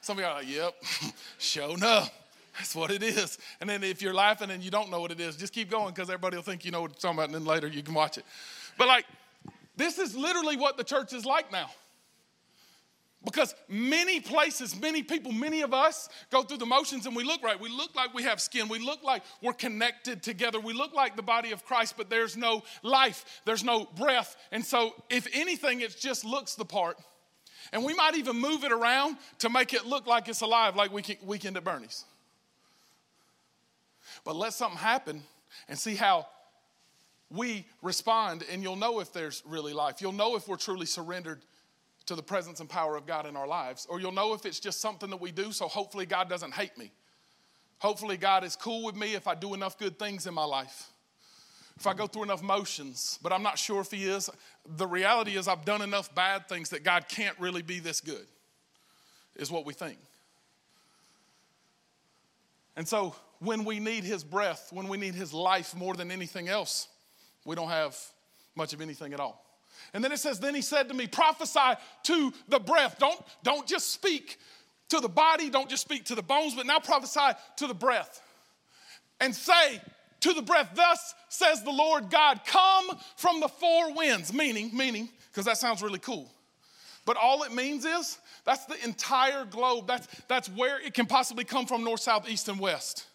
Some 0.00 0.18
of 0.18 0.24
y'all 0.24 0.32
are 0.32 0.38
like, 0.38 0.48
yep, 0.48 0.74
show 1.38 1.74
enough. 1.74 2.10
That's 2.56 2.74
what 2.74 2.90
it 2.90 3.02
is. 3.02 3.38
And 3.60 3.68
then 3.68 3.84
if 3.84 4.00
you're 4.00 4.14
laughing 4.14 4.50
and 4.50 4.62
you 4.62 4.70
don't 4.70 4.90
know 4.90 5.00
what 5.00 5.10
it 5.10 5.20
is, 5.20 5.36
just 5.36 5.52
keep 5.52 5.70
going 5.70 5.92
because 5.92 6.08
everybody 6.08 6.36
will 6.36 6.42
think 6.42 6.64
you 6.64 6.70
know 6.70 6.82
what 6.82 6.92
you're 6.92 6.98
talking 6.98 7.18
about, 7.18 7.26
and 7.26 7.34
then 7.34 7.44
later 7.44 7.66
you 7.66 7.82
can 7.82 7.94
watch 7.94 8.16
it. 8.16 8.24
But 8.78 8.88
like, 8.88 9.04
this 9.76 9.98
is 9.98 10.16
literally 10.16 10.56
what 10.56 10.76
the 10.76 10.84
church 10.84 11.12
is 11.12 11.24
like 11.24 11.52
now. 11.52 11.70
Because 13.24 13.54
many 13.68 14.20
places, 14.20 14.80
many 14.80 15.02
people, 15.02 15.32
many 15.32 15.62
of 15.62 15.74
us 15.74 16.08
go 16.30 16.42
through 16.42 16.58
the 16.58 16.66
motions 16.66 17.04
and 17.04 17.16
we 17.16 17.24
look 17.24 17.42
right. 17.42 17.60
We 17.60 17.68
look 17.68 17.96
like 17.96 18.14
we 18.14 18.22
have 18.22 18.40
skin. 18.40 18.68
We 18.68 18.78
look 18.78 19.02
like 19.02 19.22
we're 19.42 19.54
connected 19.54 20.22
together. 20.22 20.60
We 20.60 20.72
look 20.72 20.94
like 20.94 21.16
the 21.16 21.22
body 21.22 21.50
of 21.50 21.64
Christ, 21.64 21.94
but 21.96 22.08
there's 22.08 22.36
no 22.36 22.62
life, 22.82 23.42
there's 23.44 23.64
no 23.64 23.86
breath. 23.96 24.36
And 24.52 24.64
so, 24.64 24.94
if 25.10 25.26
anything, 25.32 25.80
it 25.80 25.96
just 25.98 26.24
looks 26.24 26.54
the 26.54 26.64
part. 26.64 26.96
And 27.72 27.84
we 27.84 27.92
might 27.92 28.16
even 28.16 28.36
move 28.36 28.62
it 28.62 28.72
around 28.72 29.16
to 29.40 29.50
make 29.50 29.74
it 29.74 29.84
look 29.84 30.06
like 30.06 30.28
it's 30.28 30.40
alive, 30.40 30.76
like 30.76 30.92
Weekend 30.92 31.56
at 31.56 31.64
Bernie's. 31.64 32.04
But 34.24 34.36
let 34.36 34.52
something 34.52 34.78
happen 34.78 35.22
and 35.68 35.76
see 35.76 35.96
how 35.96 36.26
we 37.30 37.66
respond, 37.82 38.44
and 38.50 38.62
you'll 38.62 38.76
know 38.76 39.00
if 39.00 39.12
there's 39.12 39.42
really 39.44 39.74
life. 39.74 40.00
You'll 40.00 40.12
know 40.12 40.36
if 40.36 40.48
we're 40.48 40.56
truly 40.56 40.86
surrendered 40.86 41.42
to 42.08 42.14
the 42.14 42.22
presence 42.22 42.60
and 42.60 42.68
power 42.68 42.96
of 42.96 43.06
God 43.06 43.26
in 43.26 43.36
our 43.36 43.46
lives, 43.46 43.86
or 43.88 44.00
you'll 44.00 44.12
know 44.12 44.34
if 44.34 44.44
it's 44.44 44.60
just 44.60 44.80
something 44.80 45.10
that 45.10 45.20
we 45.20 45.30
do, 45.30 45.52
so 45.52 45.68
hopefully 45.68 46.06
God 46.06 46.28
doesn't 46.28 46.52
hate 46.52 46.76
me. 46.76 46.90
Hopefully, 47.78 48.16
God 48.16 48.42
is 48.42 48.56
cool 48.56 48.84
with 48.84 48.96
me 48.96 49.14
if 49.14 49.28
I 49.28 49.34
do 49.34 49.54
enough 49.54 49.78
good 49.78 49.98
things 49.98 50.26
in 50.26 50.34
my 50.34 50.44
life. 50.44 50.90
if 51.76 51.86
I 51.86 51.94
go 51.94 52.08
through 52.08 52.24
enough 52.24 52.42
motions, 52.42 53.20
but 53.22 53.32
I'm 53.32 53.44
not 53.44 53.56
sure 53.56 53.80
if 53.80 53.92
He 53.92 54.04
is. 54.08 54.28
The 54.66 54.86
reality 54.86 55.36
is, 55.36 55.46
I've 55.46 55.64
done 55.64 55.80
enough 55.80 56.12
bad 56.12 56.48
things 56.48 56.70
that 56.70 56.82
God 56.82 57.08
can't 57.08 57.38
really 57.38 57.62
be 57.62 57.78
this 57.78 58.00
good, 58.00 58.26
is 59.36 59.48
what 59.48 59.64
we 59.64 59.74
think. 59.74 59.98
And 62.76 62.88
so, 62.88 63.14
when 63.38 63.64
we 63.64 63.78
need 63.78 64.02
His 64.02 64.24
breath, 64.24 64.70
when 64.72 64.88
we 64.88 64.96
need 64.98 65.14
His 65.14 65.32
life 65.32 65.72
more 65.76 65.94
than 65.94 66.10
anything 66.10 66.48
else, 66.48 66.88
we 67.44 67.54
don't 67.54 67.68
have 67.68 67.96
much 68.56 68.72
of 68.72 68.80
anything 68.80 69.12
at 69.12 69.20
all. 69.20 69.47
And 69.94 70.02
then 70.02 70.12
it 70.12 70.18
says, 70.18 70.40
Then 70.40 70.54
He 70.54 70.62
said 70.62 70.88
to 70.88 70.94
me, 70.94 71.06
prophesy 71.06 71.80
to 72.04 72.32
the 72.48 72.58
breath. 72.58 72.96
Don't, 72.98 73.20
don't 73.42 73.66
just 73.66 73.92
speak 73.92 74.38
to 74.88 75.00
the 75.00 75.08
body, 75.08 75.50
don't 75.50 75.68
just 75.68 75.82
speak 75.82 76.04
to 76.06 76.14
the 76.14 76.22
bones, 76.22 76.54
but 76.54 76.66
now 76.66 76.78
prophesy 76.78 77.36
to 77.56 77.66
the 77.66 77.74
breath. 77.74 78.22
And 79.20 79.34
say 79.34 79.80
to 80.20 80.32
the 80.32 80.42
breath, 80.42 80.70
Thus 80.74 81.14
says 81.28 81.62
the 81.62 81.70
Lord 81.70 82.10
God, 82.10 82.40
come 82.46 82.90
from 83.16 83.40
the 83.40 83.48
four 83.48 83.94
winds. 83.94 84.32
Meaning, 84.32 84.70
meaning, 84.74 85.08
because 85.30 85.44
that 85.44 85.58
sounds 85.58 85.82
really 85.82 85.98
cool. 85.98 86.30
But 87.04 87.16
all 87.16 87.42
it 87.42 87.54
means 87.54 87.84
is 87.84 88.18
that's 88.44 88.66
the 88.66 88.82
entire 88.84 89.44
globe. 89.44 89.86
That's, 89.86 90.06
that's 90.28 90.48
where 90.50 90.80
it 90.80 90.94
can 90.94 91.06
possibly 91.06 91.44
come 91.44 91.66
from 91.66 91.84
north, 91.84 92.00
south, 92.00 92.28
east, 92.28 92.48
and 92.48 92.60
west. 92.60 93.06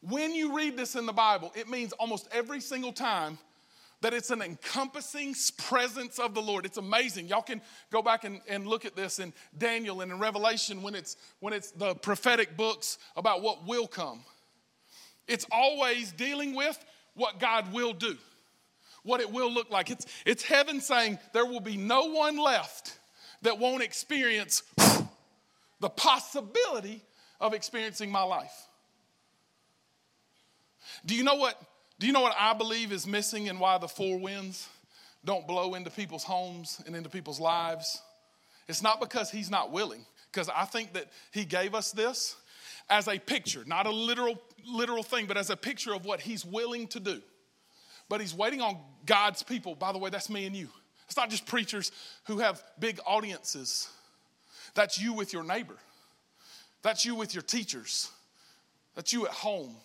When 0.00 0.34
you 0.34 0.56
read 0.56 0.76
this 0.76 0.96
in 0.96 1.06
the 1.06 1.12
Bible, 1.12 1.52
it 1.54 1.68
means 1.68 1.92
almost 1.92 2.28
every 2.32 2.60
single 2.60 2.92
time 2.92 3.38
that 4.04 4.12
it's 4.12 4.30
an 4.30 4.42
encompassing 4.42 5.34
presence 5.56 6.18
of 6.18 6.34
the 6.34 6.42
Lord. 6.42 6.66
It's 6.66 6.76
amazing. 6.76 7.26
Y'all 7.26 7.40
can 7.40 7.62
go 7.90 8.02
back 8.02 8.24
and, 8.24 8.42
and 8.46 8.66
look 8.66 8.84
at 8.84 8.94
this 8.94 9.18
in 9.18 9.32
Daniel 9.56 10.02
and 10.02 10.12
in 10.12 10.18
Revelation 10.18 10.82
when 10.82 10.94
it's 10.94 11.16
when 11.40 11.54
it's 11.54 11.70
the 11.70 11.94
prophetic 11.94 12.54
books 12.54 12.98
about 13.16 13.40
what 13.40 13.66
will 13.66 13.86
come. 13.86 14.20
It's 15.26 15.46
always 15.50 16.12
dealing 16.12 16.54
with 16.54 16.78
what 17.14 17.40
God 17.40 17.72
will 17.72 17.94
do, 17.94 18.18
what 19.04 19.22
it 19.22 19.32
will 19.32 19.50
look 19.50 19.70
like. 19.70 19.88
It's, 19.88 20.04
it's 20.26 20.42
heaven 20.42 20.82
saying 20.82 21.18
there 21.32 21.46
will 21.46 21.60
be 21.60 21.78
no 21.78 22.04
one 22.08 22.36
left 22.36 22.98
that 23.40 23.58
won't 23.58 23.82
experience 23.82 24.64
the 25.80 25.88
possibility 25.88 27.02
of 27.40 27.54
experiencing 27.54 28.12
my 28.12 28.22
life. 28.22 28.68
Do 31.06 31.14
you 31.14 31.24
know 31.24 31.36
what 31.36 31.58
do 31.98 32.06
you 32.06 32.12
know 32.12 32.20
what 32.20 32.34
I 32.38 32.54
believe 32.54 32.92
is 32.92 33.06
missing 33.06 33.48
and 33.48 33.60
why 33.60 33.78
the 33.78 33.88
four 33.88 34.18
winds 34.18 34.68
don't 35.24 35.46
blow 35.46 35.74
into 35.74 35.90
people's 35.90 36.24
homes 36.24 36.82
and 36.86 36.94
into 36.94 37.08
people's 37.08 37.40
lives? 37.40 38.00
It's 38.68 38.82
not 38.82 39.00
because 39.00 39.30
he's 39.30 39.50
not 39.50 39.72
willing, 39.72 40.04
because 40.32 40.48
I 40.48 40.64
think 40.64 40.94
that 40.94 41.06
he 41.32 41.44
gave 41.44 41.74
us 41.74 41.92
this 41.92 42.36
as 42.90 43.08
a 43.08 43.18
picture, 43.18 43.64
not 43.66 43.86
a 43.86 43.90
literal 43.90 44.40
literal 44.66 45.02
thing, 45.02 45.26
but 45.26 45.36
as 45.36 45.50
a 45.50 45.56
picture 45.56 45.92
of 45.92 46.04
what 46.04 46.20
he's 46.20 46.44
willing 46.44 46.86
to 46.88 47.00
do. 47.00 47.20
But 48.08 48.20
he's 48.20 48.34
waiting 48.34 48.60
on 48.60 48.78
God's 49.06 49.42
people. 49.42 49.74
By 49.74 49.92
the 49.92 49.98
way, 49.98 50.10
that's 50.10 50.30
me 50.30 50.46
and 50.46 50.54
you. 50.54 50.68
It's 51.06 51.16
not 51.16 51.30
just 51.30 51.46
preachers 51.46 51.92
who 52.26 52.38
have 52.38 52.62
big 52.78 52.98
audiences. 53.06 53.88
That's 54.74 55.00
you 55.00 55.12
with 55.12 55.32
your 55.32 55.44
neighbor. 55.44 55.76
That's 56.82 57.04
you 57.04 57.14
with 57.14 57.34
your 57.34 57.42
teachers. 57.42 58.10
That's 58.94 59.12
you 59.12 59.26
at 59.26 59.32
home. 59.32 59.76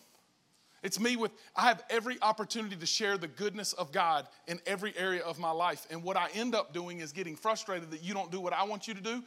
It's 0.81 0.99
me 0.99 1.15
with, 1.15 1.31
I 1.55 1.63
have 1.63 1.83
every 1.89 2.17
opportunity 2.21 2.75
to 2.75 2.85
share 2.85 3.17
the 3.17 3.27
goodness 3.27 3.73
of 3.73 3.91
God 3.91 4.27
in 4.47 4.59
every 4.65 4.93
area 4.97 5.21
of 5.21 5.37
my 5.37 5.51
life. 5.51 5.85
And 5.91 6.03
what 6.03 6.15
I 6.15 6.29
end 6.33 6.55
up 6.55 6.73
doing 6.73 6.99
is 6.99 7.11
getting 7.11 7.35
frustrated 7.35 7.91
that 7.91 8.01
you 8.01 8.13
don't 8.13 8.31
do 8.31 8.39
what 8.39 8.53
I 8.53 8.63
want 8.63 8.87
you 8.87 8.93
to 8.93 9.01
do. 9.01 9.23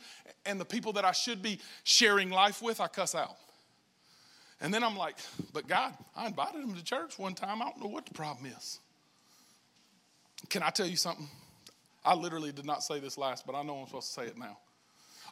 And 0.46 0.58
the 0.60 0.64
people 0.64 0.94
that 0.94 1.04
I 1.04 1.12
should 1.12 1.42
be 1.42 1.60
sharing 1.84 2.30
life 2.30 2.62
with, 2.62 2.80
I 2.80 2.88
cuss 2.88 3.14
out. 3.14 3.36
And 4.60 4.72
then 4.72 4.82
I'm 4.82 4.96
like, 4.96 5.16
but 5.52 5.66
God, 5.66 5.92
I 6.16 6.26
invited 6.26 6.62
him 6.62 6.74
to 6.74 6.84
church 6.84 7.18
one 7.18 7.34
time. 7.34 7.60
I 7.60 7.66
don't 7.66 7.80
know 7.82 7.88
what 7.88 8.06
the 8.06 8.14
problem 8.14 8.46
is. 8.46 8.78
Can 10.48 10.62
I 10.62 10.70
tell 10.70 10.86
you 10.86 10.96
something? 10.96 11.28
I 12.04 12.14
literally 12.14 12.52
did 12.52 12.64
not 12.64 12.82
say 12.82 12.98
this 12.98 13.18
last, 13.18 13.46
but 13.46 13.54
I 13.54 13.62
know 13.62 13.76
I'm 13.78 13.86
supposed 13.86 14.14
to 14.14 14.20
say 14.20 14.26
it 14.26 14.38
now. 14.38 14.58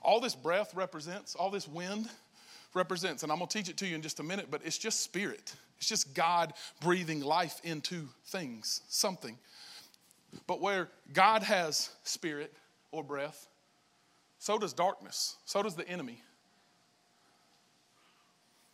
All 0.02 0.20
this 0.20 0.34
breath 0.34 0.74
represents, 0.74 1.34
all 1.34 1.50
this 1.50 1.68
wind 1.68 2.08
represents, 2.74 3.22
and 3.22 3.32
I'm 3.32 3.38
going 3.38 3.48
to 3.48 3.58
teach 3.58 3.68
it 3.68 3.76
to 3.78 3.86
you 3.86 3.94
in 3.94 4.02
just 4.02 4.20
a 4.20 4.22
minute, 4.22 4.46
but 4.50 4.62
it's 4.64 4.78
just 4.78 5.00
spirit. 5.00 5.54
It's 5.78 5.88
just 5.88 6.14
God 6.14 6.52
breathing 6.80 7.20
life 7.20 7.60
into 7.64 8.08
things, 8.26 8.82
something. 8.88 9.38
But 10.46 10.60
where 10.60 10.88
God 11.12 11.42
has 11.42 11.90
spirit 12.04 12.52
or 12.92 13.02
breath, 13.02 13.48
so 14.38 14.58
does 14.58 14.72
darkness, 14.72 15.36
so 15.44 15.62
does 15.62 15.74
the 15.74 15.88
enemy. 15.88 16.22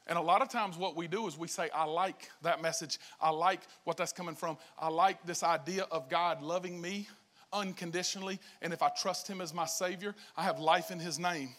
And 0.07 0.19
a 0.19 0.23
lot 0.23 0.41
of 0.41 0.49
times, 0.49 0.77
what 0.77 0.95
we 0.95 1.09
do 1.09 1.27
is 1.27 1.37
we 1.37 1.49
say, 1.49 1.69
I 1.75 1.85
like 1.85 2.31
that 2.43 2.63
message. 2.63 2.99
I 3.21 3.31
like 3.31 3.63
what 3.85 3.97
that's 3.97 4.13
coming 4.13 4.37
from. 4.37 4.57
I 4.79 4.89
like 4.89 5.25
this 5.27 5.43
idea 5.43 5.87
of 5.91 6.09
God 6.09 6.43
loving 6.43 6.81
me 6.81 7.09
unconditionally. 7.53 8.39
And 8.63 8.73
if 8.73 8.83
I 8.83 8.91
trust 8.91 9.27
Him 9.27 9.41
as 9.41 9.53
my 9.53 9.67
Savior, 9.67 10.15
I 10.37 10.45
have 10.45 10.61
life 10.61 10.93
in 10.93 11.01
His 11.01 11.19
name. 11.19 11.51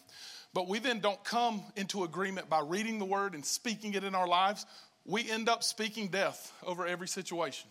But 0.58 0.68
we 0.68 0.80
then 0.80 1.02
don't 1.02 1.24
come 1.24 1.62
into 1.76 2.04
agreement 2.04 2.50
by 2.50 2.62
reading 2.62 2.98
the 2.98 3.06
Word 3.06 3.36
and 3.36 3.46
speaking 3.46 3.94
it 3.94 4.04
in 4.04 4.16
our 4.16 4.28
lives. 4.28 4.66
We 5.06 5.30
end 5.30 5.50
up 5.50 5.64
speaking 5.64 6.08
death 6.08 6.52
over 6.66 6.88
every 6.88 7.08
situation. 7.08 7.70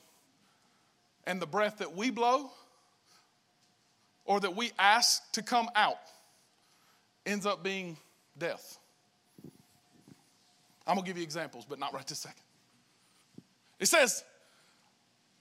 And 1.26 1.42
the 1.42 1.48
breath 1.48 1.78
that 1.78 1.96
we 1.96 2.10
blow 2.10 2.48
or 4.24 4.38
that 4.38 4.54
we 4.54 4.70
ask 4.78 5.20
to 5.32 5.42
come 5.42 5.68
out 5.74 5.98
ends 7.26 7.44
up 7.44 7.64
being 7.64 7.96
death. 8.38 8.78
I'm 10.86 10.94
going 10.94 11.04
to 11.04 11.08
give 11.08 11.16
you 11.16 11.24
examples, 11.24 11.66
but 11.68 11.80
not 11.80 11.92
right 11.92 12.06
this 12.06 12.20
second. 12.20 12.44
It 13.80 13.86
says 13.86 14.22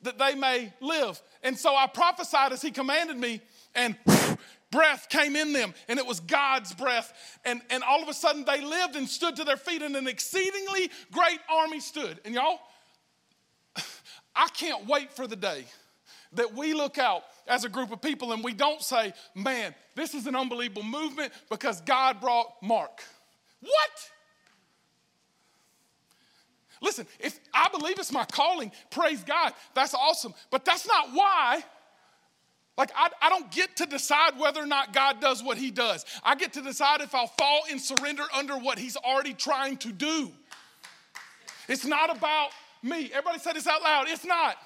that 0.02 0.18
they 0.18 0.34
may 0.34 0.74
live. 0.82 1.22
And 1.44 1.56
so 1.56 1.76
I 1.76 1.86
prophesied 1.86 2.54
as 2.54 2.64
he 2.64 2.72
commanded 2.72 3.18
me, 3.18 3.40
and 3.76 3.96
breath 4.76 5.08
came 5.10 5.36
in 5.36 5.54
them, 5.54 5.74
and 5.88 5.98
it 5.98 6.06
was 6.06 6.20
God's 6.20 6.74
breath. 6.74 7.40
And, 7.46 7.62
and 7.70 7.84
all 7.84 8.04
of 8.04 8.10
a 8.10 8.14
sudden 8.14 8.46
they 8.46 8.62
lived 8.62 8.96
and 8.96 9.08
stood 9.08 9.38
to 9.38 9.44
their 9.44 9.58
feet, 9.58 9.82
and 9.82 9.96
an 9.96 10.08
exceedingly 10.08 10.92
great 11.12 11.40
army 11.50 11.80
stood. 11.80 12.20
And 12.26 12.36
y'all, 12.36 12.60
I 14.36 14.48
can't 14.50 14.86
wait 14.88 15.12
for 15.14 15.28
the 15.28 15.36
day 15.36 15.66
that 16.34 16.54
we 16.54 16.74
look 16.74 16.98
out 16.98 17.24
as 17.48 17.64
a 17.64 17.70
group 17.70 17.92
of 17.92 18.02
people 18.02 18.34
and 18.34 18.44
we 18.44 18.54
don't 18.54 18.82
say, 18.82 19.14
man, 19.34 19.74
this 19.96 20.14
is 20.14 20.28
an 20.28 20.36
unbelievable 20.36 20.84
movement 20.84 21.32
because 21.50 21.82
God 21.82 22.20
brought 22.20 22.48
Mark. 22.62 23.02
What? 23.62 24.12
Listen, 26.82 27.08
if 27.20 27.40
I 27.54 27.70
believe 27.70 27.98
it's 28.00 28.12
my 28.12 28.26
calling, 28.26 28.72
praise 28.92 29.24
God, 29.24 29.54
that's 29.74 29.94
awesome. 29.94 30.34
But 30.52 30.66
that's 30.66 30.88
not 30.88 31.10
why. 31.14 31.64
Like, 32.78 32.92
I, 32.96 33.10
I 33.22 33.30
don't 33.30 33.50
get 33.52 33.78
to 33.78 33.86
decide 33.86 34.38
whether 34.38 34.62
or 34.62 34.66
not 34.66 34.92
God 34.92 35.22
does 35.22 35.42
what 35.42 35.58
He 35.58 35.72
does. 35.72 36.06
I 36.24 36.36
get 36.36 36.54
to 36.54 36.62
decide 36.62 37.02
if 37.02 37.16
I'll 37.16 37.28
fall 37.28 37.62
and 37.72 37.80
surrender 37.80 38.24
under 38.34 38.58
what 38.58 38.78
He's 38.78 38.98
already 38.98 39.34
trying 39.34 39.78
to 39.78 39.92
do. 39.92 40.32
It's 41.70 41.86
not 41.86 42.16
about 42.16 42.50
me. 42.84 43.10
Everybody 43.12 43.40
say 43.40 43.54
this 43.54 43.68
out 43.68 43.82
loud. 43.82 44.08
It's 44.10 44.26
not. 44.26 44.58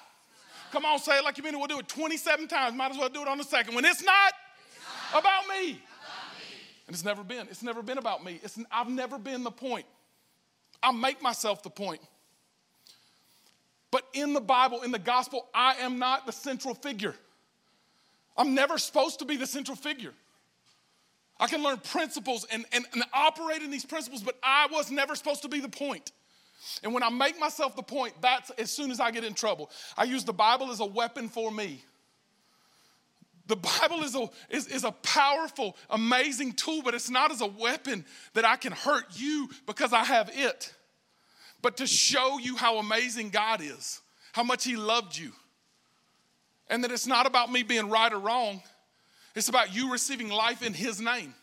Come 0.72 0.84
on, 0.84 0.98
say 0.98 1.18
it 1.18 1.24
like 1.24 1.38
you 1.38 1.44
mean 1.44 1.54
it. 1.54 1.58
We'll 1.58 1.66
do 1.66 1.78
it 1.78 1.88
27 1.88 2.48
times. 2.48 2.76
Might 2.76 2.92
as 2.92 2.98
well 2.98 3.08
do 3.08 3.22
it 3.22 3.28
on 3.28 3.38
the 3.38 3.44
second 3.44 3.74
one. 3.74 3.84
It's 3.84 4.02
not, 4.02 4.32
it's 4.76 5.12
not 5.12 5.20
about, 5.20 5.48
me. 5.48 5.54
about 5.54 5.72
me. 5.72 5.80
And 6.86 6.94
it's 6.94 7.04
never 7.04 7.24
been. 7.24 7.48
It's 7.50 7.62
never 7.62 7.82
been 7.82 7.98
about 7.98 8.24
me. 8.24 8.40
It's, 8.42 8.58
I've 8.70 8.88
never 8.88 9.18
been 9.18 9.42
the 9.42 9.50
point. 9.50 9.86
I 10.82 10.92
make 10.92 11.22
myself 11.22 11.62
the 11.62 11.70
point. 11.70 12.00
But 13.90 14.04
in 14.12 14.32
the 14.32 14.40
Bible, 14.40 14.82
in 14.82 14.92
the 14.92 14.98
gospel, 14.98 15.48
I 15.52 15.74
am 15.80 15.98
not 15.98 16.26
the 16.26 16.32
central 16.32 16.74
figure. 16.74 17.14
I'm 18.40 18.54
never 18.54 18.78
supposed 18.78 19.18
to 19.18 19.26
be 19.26 19.36
the 19.36 19.46
central 19.46 19.76
figure. 19.76 20.14
I 21.38 21.46
can 21.46 21.62
learn 21.62 21.76
principles 21.76 22.46
and, 22.50 22.64
and, 22.72 22.86
and, 22.94 23.04
operate 23.12 23.60
in 23.60 23.70
these 23.70 23.84
principles, 23.84 24.22
but 24.22 24.38
I 24.42 24.66
was 24.72 24.90
never 24.90 25.14
supposed 25.14 25.42
to 25.42 25.48
be 25.48 25.60
the 25.60 25.68
point. 25.68 26.12
And 26.82 26.94
when 26.94 27.02
I 27.02 27.10
make 27.10 27.38
myself 27.38 27.76
the 27.76 27.82
point, 27.82 28.14
that's 28.22 28.48
as 28.52 28.70
soon 28.70 28.90
as 28.90 28.98
I 28.98 29.10
get 29.10 29.24
in 29.24 29.34
trouble. 29.34 29.70
I 29.94 30.04
use 30.04 30.24
the 30.24 30.32
Bible 30.32 30.70
as 30.70 30.80
a 30.80 30.86
weapon 30.86 31.28
for 31.28 31.50
me. 31.50 31.84
The 33.46 33.56
Bible 33.56 34.04
is 34.04 34.14
a, 34.14 34.30
is, 34.48 34.68
is 34.68 34.84
a 34.84 34.92
powerful, 34.92 35.76
amazing 35.90 36.52
tool, 36.52 36.80
but 36.82 36.94
it's 36.94 37.10
not 37.10 37.30
as 37.30 37.42
a 37.42 37.46
weapon 37.46 38.06
that 38.32 38.46
I 38.46 38.56
can 38.56 38.72
hurt 38.72 39.04
you 39.16 39.50
because 39.66 39.92
I 39.92 40.04
have 40.04 40.30
it, 40.32 40.72
but 41.60 41.76
to 41.76 41.86
show 41.86 42.38
you 42.38 42.56
how 42.56 42.78
amazing 42.78 43.28
God 43.28 43.60
is, 43.60 44.00
how 44.32 44.44
much 44.44 44.64
He 44.64 44.76
loved 44.76 45.14
you, 45.14 45.32
and 46.70 46.82
that 46.84 46.90
it's 46.90 47.06
not 47.06 47.26
about 47.26 47.52
me 47.52 47.62
being 47.62 47.90
right 47.90 48.10
or 48.10 48.18
wrong, 48.18 48.62
it's 49.34 49.48
about 49.48 49.74
you 49.74 49.92
receiving 49.92 50.30
life 50.30 50.62
in 50.62 50.72
His 50.72 51.00
name. 51.00 51.34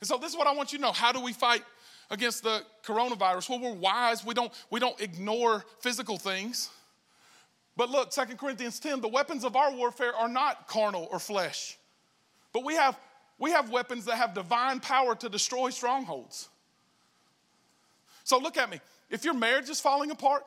And 0.00 0.08
so, 0.08 0.18
this 0.18 0.32
is 0.32 0.36
what 0.36 0.46
I 0.46 0.52
want 0.52 0.72
you 0.72 0.78
to 0.78 0.82
know. 0.82 0.92
How 0.92 1.12
do 1.12 1.20
we 1.20 1.32
fight 1.32 1.62
against 2.10 2.42
the 2.42 2.62
coronavirus? 2.84 3.48
Well, 3.48 3.60
we're 3.60 3.72
wise, 3.72 4.24
we 4.24 4.34
don't, 4.34 4.52
we 4.70 4.80
don't 4.80 5.00
ignore 5.00 5.64
physical 5.80 6.18
things. 6.18 6.68
But 7.76 7.90
look, 7.90 8.12
Second 8.12 8.38
Corinthians 8.38 8.78
10, 8.78 9.00
the 9.00 9.08
weapons 9.08 9.44
of 9.44 9.56
our 9.56 9.72
warfare 9.72 10.14
are 10.14 10.28
not 10.28 10.68
carnal 10.68 11.08
or 11.10 11.18
flesh. 11.18 11.76
But 12.52 12.64
we 12.64 12.74
have, 12.74 12.98
we 13.38 13.50
have 13.50 13.70
weapons 13.70 14.04
that 14.04 14.16
have 14.16 14.34
divine 14.34 14.78
power 14.78 15.16
to 15.16 15.28
destroy 15.28 15.70
strongholds. 15.70 16.48
So 18.22 18.38
look 18.38 18.56
at 18.56 18.70
me. 18.70 18.80
If 19.10 19.24
your 19.24 19.34
marriage 19.34 19.68
is 19.68 19.80
falling 19.80 20.10
apart, 20.12 20.44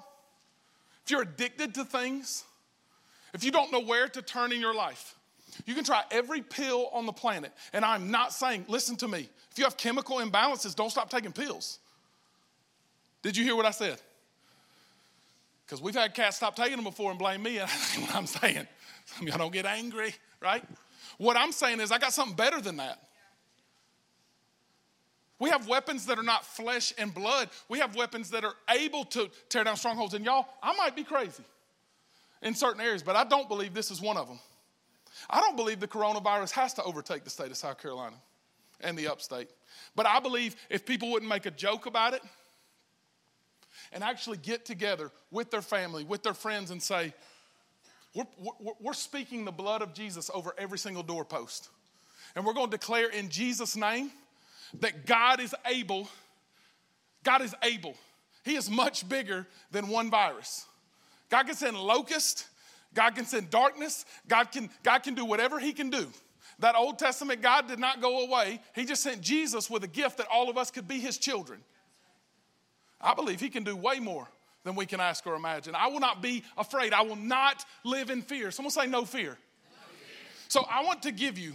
if 1.04 1.12
you're 1.12 1.21
addicted 1.21 1.73
to 1.76 1.84
things, 1.84 2.45
if 3.38 3.43
you 3.43 3.52
don't 3.52 3.71
know 3.71 3.82
where 3.82 4.08
to 4.08 4.21
turn 4.23 4.52
in 4.52 4.60
your 4.60 4.73
life, 4.73 5.15
you 5.67 5.76
can 5.76 5.84
try 5.84 6.02
every 6.10 6.41
pill 6.41 6.89
on 6.91 7.06
the 7.06 7.12
planet. 7.12 7.52
And 7.71 7.86
I'm 7.86 8.10
not 8.10 8.34
saying, 8.34 8.65
listen 8.67 8.95
to 8.97 9.08
me, 9.08 9.30
if 9.52 9.60
you 9.60 9.63
have 9.63 9.78
chemical 9.78 10.17
imbalances, 10.17 10.76
don't 10.76 10.89
stop 10.89 11.12
taking 11.12 11.32
pills. 11.32 11.78
Did 13.21 13.38
you 13.38 13.43
hear 13.43 13.56
what 13.56 13.67
I 13.67 13.71
said? 13.71 14.02
Because 15.65 15.84
we've 15.84 15.93
had 15.93 16.15
cats 16.15 16.38
stop 16.38 16.56
taking 16.56 16.78
them 16.78 16.86
before 16.86 17.12
and 17.12 17.19
blame 17.19 17.43
me, 17.43 17.58
and 17.60 17.69
what 18.02 18.15
I'm 18.15 18.26
saying. 18.26 18.67
Some 19.06 19.28
of 19.28 19.30
y'all 19.30 19.38
don't 19.38 19.54
get 19.54 19.67
angry, 19.67 20.15
right? 20.41 20.63
What 21.19 21.38
I'm 21.38 21.52
saying 21.52 21.80
is, 21.80 21.91
I 21.91 22.00
got 22.00 22.13
something 22.13 22.36
better 22.36 22.60
than 22.60 22.78
that. 22.78 23.04
We 25.38 25.52
have 25.52 25.67
weapons 25.67 26.08
that 26.08 26.17
are 26.17 26.23
not 26.23 26.43
flesh 26.43 26.91
and 26.97 27.13
blood. 27.13 27.50
We 27.69 27.78
have 27.78 27.95
weapons 27.95 28.32
that 28.32 28.43
are 28.43 28.56
able 28.71 29.06
to 29.06 29.30
tear 29.50 29.63
down 29.63 29.76
strongholds. 29.76 30.15
And 30.15 30.26
y'all, 30.26 30.47
I 30.63 30.76
might 30.76 30.95
be 30.95 31.04
crazy 31.04 31.43
in 32.41 32.54
certain 32.54 32.82
areas, 32.82 33.04
but 33.04 33.15
I 33.15 33.23
don't 33.23 33.47
believe 33.47 33.73
this 33.73 33.91
is 33.91 34.02
one 34.02 34.17
of 34.17 34.28
them. 34.28 34.39
I 35.30 35.39
don't 35.41 35.56
believe 35.56 35.80
the 35.80 35.88
coronavirus 35.88 36.52
has 36.52 36.73
to 36.76 36.84
overtake 36.84 37.23
the 37.23 37.30
state 37.30 37.52
of 37.52 37.58
South 37.58 37.82
Carolina 37.82 38.15
and 38.82 38.97
the 38.97 39.08
upstate. 39.08 39.50
But 39.95 40.06
I 40.06 40.19
believe 40.19 40.56
if 40.69 40.86
people 40.86 41.12
wouldn't 41.12 41.30
make 41.30 41.45
a 41.45 41.52
joke 41.52 41.86
about 41.86 42.13
it 42.13 42.21
and 43.91 44.04
actually 44.04 44.38
get 44.38 44.65
together 44.65 45.12
with 45.32 45.52
their 45.52 45.62
family, 45.62 46.04
with 46.04 46.23
their 46.23 46.34
friends, 46.34 46.71
and 46.71 46.82
say, 46.82 47.13
we're, 48.13 48.26
we're, 48.80 48.93
speaking 48.93 49.45
the 49.45 49.52
blood 49.52 49.82
of 49.82 49.93
Jesus 49.93 50.32
over 50.34 50.54
every 50.58 50.80
single 50.80 51.04
doorpost. 51.04 51.69
And 52.36 52.45
we're 52.45 52.54
going 52.54 52.69
to 52.69 52.78
declare 52.78 53.10
in 53.10 53.30
Jesus' 53.30 53.76
name 53.76 54.12
that 54.80 55.06
God 55.06 55.39
is 55.39 55.54
able. 55.65 56.10
God 57.23 57.41
is 57.41 57.54
able. 57.63 57.95
He 58.43 58.56
is 58.56 58.69
much 58.69 59.08
bigger 59.08 59.45
than 59.71 59.88
one 59.88 60.10
virus. 60.10 60.65
God 61.29 61.45
can 61.45 61.55
send 61.55 61.77
locust, 61.77 62.47
God 62.93 63.15
can 63.15 63.25
send 63.25 63.49
darkness, 63.49 64.05
God 64.27 64.51
can, 64.51 64.69
God 64.83 64.99
can 64.99 65.13
do 65.13 65.25
whatever 65.25 65.59
He 65.59 65.73
can 65.73 65.89
do. 65.89 66.07
That 66.59 66.75
Old 66.75 66.97
Testament 66.97 67.41
God 67.41 67.67
did 67.67 67.79
not 67.79 68.01
go 68.01 68.25
away. 68.25 68.61
He 68.73 68.85
just 68.85 69.03
sent 69.03 69.21
Jesus 69.21 69.69
with 69.69 69.83
a 69.83 69.87
gift 69.87 70.17
that 70.17 70.27
all 70.31 70.49
of 70.49 70.57
us 70.57 70.71
could 70.71 70.87
be 70.87 70.99
His 70.99 71.17
children. 71.17 71.59
I 72.99 73.13
believe 73.13 73.39
He 73.39 73.49
can 73.49 73.63
do 73.63 73.75
way 73.75 73.99
more 73.99 74.27
than 74.63 74.75
we 74.75 74.85
can 74.85 74.99
ask 74.99 75.25
or 75.27 75.35
imagine. 75.35 75.75
I 75.75 75.87
will 75.87 75.99
not 75.99 76.21
be 76.21 76.43
afraid. 76.57 76.93
I 76.93 77.01
will 77.01 77.15
not 77.15 77.63
live 77.83 78.09
in 78.09 78.21
fear. 78.21 78.51
Someone 78.51 78.71
say, 78.71 78.87
no 78.87 79.05
fear. 79.05 79.23
No 79.23 79.29
fear. 79.29 79.37
So 80.47 80.65
I 80.69 80.83
want 80.83 81.03
to 81.03 81.11
give 81.11 81.37
you, 81.37 81.53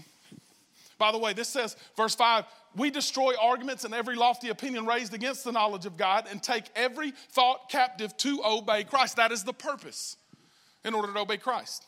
by 1.02 1.10
the 1.10 1.18
way, 1.18 1.32
this 1.32 1.48
says, 1.48 1.76
verse 1.96 2.14
5 2.14 2.44
we 2.76 2.88
destroy 2.88 3.34
arguments 3.42 3.84
and 3.84 3.92
every 3.92 4.14
lofty 4.14 4.50
opinion 4.50 4.86
raised 4.86 5.12
against 5.12 5.42
the 5.42 5.50
knowledge 5.50 5.84
of 5.84 5.96
God 5.96 6.26
and 6.30 6.40
take 6.40 6.64
every 6.76 7.10
thought 7.10 7.68
captive 7.68 8.16
to 8.18 8.40
obey 8.44 8.84
Christ. 8.84 9.16
That 9.16 9.32
is 9.32 9.42
the 9.42 9.52
purpose 9.52 10.16
in 10.84 10.94
order 10.94 11.12
to 11.12 11.18
obey 11.18 11.38
Christ. 11.38 11.84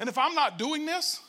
And 0.00 0.08
if 0.08 0.18
I'm 0.18 0.34
not 0.34 0.58
doing 0.58 0.84
this, 0.84 1.20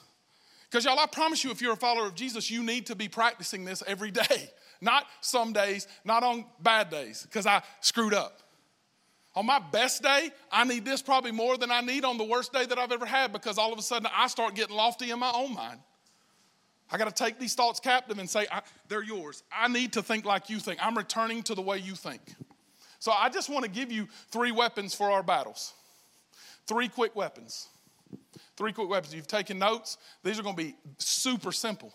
because 0.69 0.83
y'all, 0.83 0.97
I 0.99 1.05
promise 1.05 1.43
you, 1.43 1.51
if 1.51 1.61
you're 1.61 1.73
a 1.73 1.77
follower 1.77 2.07
of 2.07 2.15
Jesus, 2.15 2.49
you 2.49 2.63
need 2.63 2.87
to 2.87 2.95
be 2.95 3.07
practicing 3.07 3.65
this 3.65 3.83
every 3.85 4.09
day. 4.23 4.49
Not 4.81 5.05
some 5.21 5.53
days, 5.53 5.87
not 6.03 6.23
on 6.23 6.43
bad 6.59 6.89
days, 6.89 7.21
because 7.21 7.45
I 7.45 7.61
screwed 7.81 8.15
up. 8.15 8.39
On 9.35 9.45
my 9.45 9.59
best 9.59 10.01
day, 10.01 10.31
I 10.51 10.63
need 10.63 10.85
this 10.85 11.03
probably 11.03 11.31
more 11.31 11.55
than 11.55 11.71
I 11.71 11.81
need 11.81 12.03
on 12.03 12.17
the 12.17 12.23
worst 12.23 12.51
day 12.51 12.65
that 12.65 12.79
I've 12.79 12.91
ever 12.91 13.05
had 13.05 13.31
because 13.31 13.59
all 13.59 13.71
of 13.71 13.77
a 13.77 13.83
sudden 13.83 14.09
I 14.13 14.25
start 14.27 14.55
getting 14.55 14.75
lofty 14.75 15.11
in 15.11 15.19
my 15.19 15.31
own 15.33 15.53
mind. 15.53 15.79
I 16.91 16.97
got 16.97 17.15
to 17.15 17.23
take 17.23 17.39
these 17.39 17.55
thoughts 17.55 17.79
captive 17.79 18.19
and 18.19 18.29
say, 18.29 18.47
they're 18.89 19.03
yours. 19.03 19.43
I 19.51 19.67
need 19.67 19.93
to 19.93 20.03
think 20.03 20.25
like 20.25 20.49
you 20.49 20.59
think. 20.59 20.79
I'm 20.85 20.97
returning 20.97 21.41
to 21.43 21.55
the 21.55 21.61
way 21.61 21.77
you 21.77 21.95
think. 21.95 22.21
So 22.99 23.11
I 23.11 23.29
just 23.29 23.49
want 23.49 23.63
to 23.65 23.71
give 23.71 23.91
you 23.91 24.07
three 24.29 24.51
weapons 24.51 24.93
for 24.93 25.09
our 25.09 25.23
battles. 25.23 25.73
Three 26.67 26.87
quick 26.87 27.15
weapons. 27.15 27.67
Three 28.57 28.73
quick 28.73 28.89
weapons. 28.89 29.15
You've 29.15 29.27
taken 29.27 29.57
notes, 29.57 29.97
these 30.23 30.37
are 30.37 30.43
going 30.43 30.55
to 30.55 30.63
be 30.63 30.75
super 30.97 31.51
simple. 31.51 31.93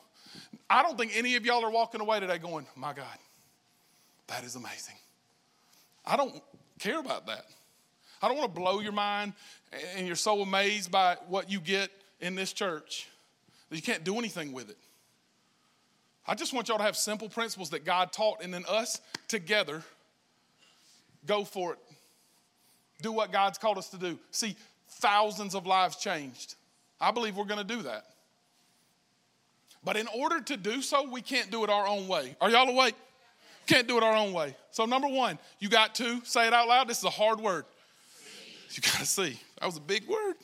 I 0.68 0.82
don't 0.82 0.98
think 0.98 1.12
any 1.14 1.37
of 1.37 1.44
y'all 1.46 1.64
are 1.64 1.70
walking 1.70 2.00
away 2.00 2.18
today 2.20 2.38
going, 2.38 2.66
my 2.74 2.92
God, 2.92 3.18
that 4.26 4.44
is 4.44 4.56
amazing. 4.56 4.96
I 6.04 6.16
don't 6.16 6.42
care 6.78 6.98
about 6.98 7.26
that. 7.26 7.44
I 8.20 8.28
don't 8.28 8.37
want 8.38 8.52
to 8.52 8.61
blow 8.61 8.80
your 8.80 8.92
mind 8.92 9.35
and 9.96 10.06
you're 10.06 10.16
so 10.16 10.40
amazed 10.40 10.90
by 10.90 11.16
what 11.28 11.50
you 11.50 11.61
get 11.61 11.90
in 12.20 12.35
this 12.35 12.52
church 12.52 13.09
that 13.68 13.76
you 13.76 13.82
can't 13.82 14.04
do 14.04 14.18
anything 14.18 14.52
with 14.52 14.70
it. 14.70 14.78
I 16.28 16.34
just 16.34 16.52
want 16.52 16.68
y'all 16.68 16.78
to 16.78 16.84
have 16.84 16.96
simple 16.96 17.28
principles 17.28 17.70
that 17.70 17.84
God 17.84 18.12
taught, 18.12 18.42
and 18.42 18.52
then 18.52 18.64
us 18.68 19.00
together 19.28 19.82
go 21.26 21.44
for 21.44 21.72
it. 21.74 21.78
Do 23.02 23.12
what 23.12 23.32
God's 23.32 23.58
called 23.58 23.78
us 23.78 23.88
to 23.90 23.98
do. 23.98 24.18
See, 24.30 24.56
thousands 24.88 25.54
of 25.54 25.66
lives 25.66 25.96
changed. 25.96 26.54
I 27.00 27.10
believe 27.10 27.36
we're 27.36 27.44
going 27.44 27.66
to 27.66 27.74
do 27.76 27.82
that. 27.82 28.06
But 29.84 29.96
in 29.96 30.08
order 30.08 30.40
to 30.40 30.56
do 30.56 30.82
so, 30.82 31.08
we 31.08 31.20
can't 31.20 31.50
do 31.50 31.62
it 31.62 31.70
our 31.70 31.86
own 31.86 32.08
way. 32.08 32.34
Are 32.40 32.50
y'all 32.50 32.68
awake? 32.68 32.94
Can't 33.66 33.86
do 33.86 33.96
it 33.96 34.02
our 34.02 34.16
own 34.16 34.32
way. 34.32 34.56
So, 34.70 34.84
number 34.84 35.08
one, 35.08 35.38
you 35.58 35.68
got 35.68 35.94
to 35.96 36.20
say 36.24 36.46
it 36.46 36.52
out 36.52 36.68
loud. 36.68 36.88
This 36.88 36.98
is 36.98 37.04
a 37.04 37.10
hard 37.10 37.40
word. 37.40 37.64
You 38.70 38.82
got 38.82 38.98
to 38.98 39.06
see. 39.06 39.38
That 39.60 39.66
was 39.66 39.76
a 39.76 39.80
big 39.80 40.06
word, 40.08 40.34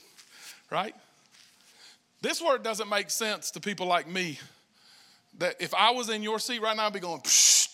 right? 0.70 0.94
This 2.20 2.40
word 2.40 2.62
doesn't 2.62 2.88
make 2.88 3.10
sense 3.10 3.50
to 3.52 3.60
people 3.60 3.86
like 3.86 4.08
me. 4.08 4.38
That 5.42 5.56
if 5.58 5.74
I 5.74 5.90
was 5.90 6.08
in 6.08 6.22
your 6.22 6.38
seat 6.38 6.62
right 6.62 6.76
now, 6.76 6.86
I'd 6.86 6.92
be 6.92 7.00
going, 7.00 7.20
Psh, 7.20 7.68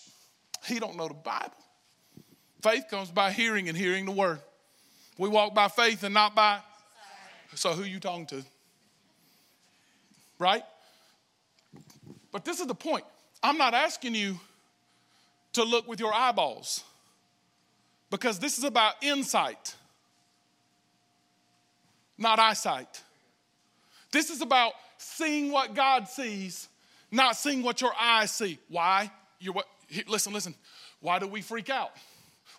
he 0.65 0.79
don't 0.79 0.97
know 0.97 1.07
the 1.07 1.13
Bible. 1.13 1.53
Faith 2.63 2.85
comes 2.89 3.11
by 3.11 3.29
hearing 3.29 3.69
and 3.69 3.77
hearing 3.77 4.07
the 4.07 4.11
word. 4.11 4.39
We 5.19 5.29
walk 5.29 5.53
by 5.53 5.67
faith 5.67 6.01
and 6.01 6.11
not 6.11 6.33
by. 6.33 6.61
So 7.53 7.73
who 7.73 7.83
you 7.83 7.99
talking 7.99 8.25
to? 8.25 8.43
Right? 10.39 10.63
But 12.31 12.43
this 12.43 12.59
is 12.59 12.65
the 12.65 12.73
point. 12.73 13.05
I'm 13.43 13.59
not 13.59 13.75
asking 13.75 14.15
you 14.15 14.39
to 15.53 15.63
look 15.63 15.87
with 15.87 15.99
your 15.99 16.11
eyeballs 16.11 16.83
because 18.09 18.39
this 18.39 18.57
is 18.57 18.63
about 18.63 18.95
insight, 19.03 19.75
not 22.17 22.39
eyesight. 22.39 23.03
This 24.11 24.31
is 24.31 24.41
about 24.41 24.73
seeing 24.97 25.51
what 25.51 25.75
God 25.75 26.07
sees, 26.07 26.67
not 27.11 27.35
seeing 27.35 27.63
what 27.63 27.81
your 27.81 27.93
eyes 27.99 28.31
see. 28.31 28.59
Why? 28.67 29.11
You're 29.39 29.53
what? 29.53 29.65
Listen, 30.07 30.33
listen. 30.33 30.55
Why 30.99 31.19
do 31.19 31.27
we 31.27 31.41
freak 31.41 31.69
out? 31.69 31.91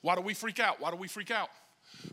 Why 0.02 0.14
do 0.14 0.22
we 0.22 0.34
freak 0.34 0.60
out? 0.60 0.80
Why 0.80 0.90
do 0.90 0.96
we 0.96 1.08
freak 1.08 1.30
out? 1.30 1.48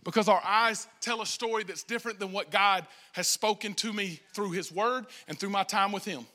Because 0.04 0.28
our 0.28 0.42
eyes 0.44 0.88
tell 1.00 1.22
a 1.22 1.26
story 1.26 1.64
that's 1.64 1.84
different 1.84 2.20
than 2.20 2.32
what 2.32 2.52
God 2.52 2.86
has 3.14 3.28
spoken 3.28 3.74
to 3.76 3.94
me 3.94 4.20
through 4.34 4.52
His 4.52 4.72
Word 4.72 5.06
and 5.28 5.40
through 5.40 5.50
my 5.50 5.64
time 5.64 5.92
with 5.92 6.04
Him. 6.04 6.26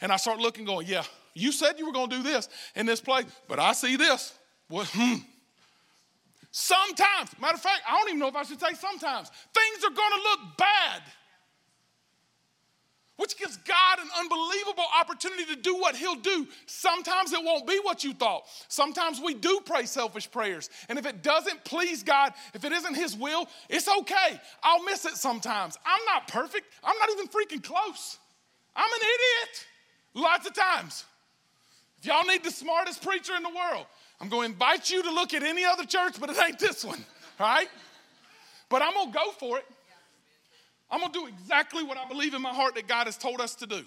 And 0.00 0.12
I 0.12 0.16
start 0.16 0.38
looking, 0.38 0.64
going, 0.64 0.86
Yeah, 0.86 1.02
you 1.34 1.52
said 1.52 1.78
you 1.78 1.86
were 1.86 1.92
going 1.92 2.10
to 2.10 2.16
do 2.16 2.22
this 2.22 2.48
in 2.74 2.86
this 2.86 3.00
place, 3.00 3.24
but 3.48 3.58
I 3.58 3.72
see 3.72 3.96
this. 3.96 4.32
Well, 4.68 4.86
hmm. 4.88 5.16
Sometimes, 6.50 7.30
matter 7.40 7.54
of 7.54 7.60
fact, 7.60 7.82
I 7.88 7.98
don't 7.98 8.08
even 8.08 8.20
know 8.20 8.28
if 8.28 8.36
I 8.36 8.42
should 8.42 8.60
say 8.60 8.74
sometimes, 8.74 9.30
things 9.54 9.84
are 9.84 9.94
going 9.94 10.12
to 10.12 10.28
look 10.30 10.56
bad 10.56 11.02
which 13.18 13.36
gives 13.36 13.56
God 13.58 13.98
an 13.98 14.08
unbelievable 14.18 14.86
opportunity 14.98 15.44
to 15.46 15.56
do 15.56 15.76
what 15.76 15.94
He'll 15.96 16.14
do. 16.14 16.46
Sometimes 16.66 17.32
it 17.32 17.44
won't 17.44 17.66
be 17.66 17.78
what 17.82 18.04
you 18.04 18.14
thought. 18.14 18.44
Sometimes 18.68 19.20
we 19.20 19.34
do 19.34 19.60
pray 19.66 19.84
selfish 19.86 20.30
prayers. 20.30 20.70
And 20.88 20.98
if 20.98 21.04
it 21.04 21.22
doesn't 21.22 21.64
please 21.64 22.02
God, 22.02 22.32
if 22.54 22.64
it 22.64 22.72
isn't 22.72 22.94
His 22.94 23.16
will, 23.16 23.48
it's 23.68 23.88
okay. 23.88 24.40
I'll 24.62 24.84
miss 24.84 25.04
it 25.04 25.16
sometimes. 25.16 25.76
I'm 25.84 26.04
not 26.06 26.28
perfect, 26.28 26.66
I'm 26.82 26.96
not 26.98 27.10
even 27.10 27.26
freaking 27.26 27.62
close. 27.62 28.18
I'm 28.74 28.90
an 28.90 29.00
idiot 29.00 29.66
lots 30.14 30.46
of 30.46 30.54
times. 30.54 31.04
If 32.00 32.06
y'all 32.06 32.24
need 32.24 32.44
the 32.44 32.50
smartest 32.52 33.02
preacher 33.02 33.34
in 33.34 33.42
the 33.42 33.48
world, 33.48 33.86
I'm 34.20 34.28
going 34.28 34.48
to 34.48 34.52
invite 34.52 34.90
you 34.90 35.02
to 35.02 35.10
look 35.10 35.34
at 35.34 35.42
any 35.42 35.64
other 35.64 35.84
church, 35.84 36.20
but 36.20 36.30
it 36.30 36.36
ain't 36.38 36.58
this 36.58 36.84
one, 36.84 37.04
right? 37.40 37.68
But 38.68 38.82
I'm 38.82 38.94
going 38.94 39.12
to 39.12 39.18
go 39.18 39.30
for 39.32 39.58
it. 39.58 39.64
I'm 40.90 41.00
gonna 41.00 41.12
do 41.12 41.26
exactly 41.26 41.82
what 41.82 41.98
I 41.98 42.08
believe 42.08 42.34
in 42.34 42.42
my 42.42 42.52
heart 42.52 42.74
that 42.76 42.88
God 42.88 43.06
has 43.06 43.16
told 43.16 43.40
us 43.40 43.54
to 43.56 43.66
do. 43.66 43.82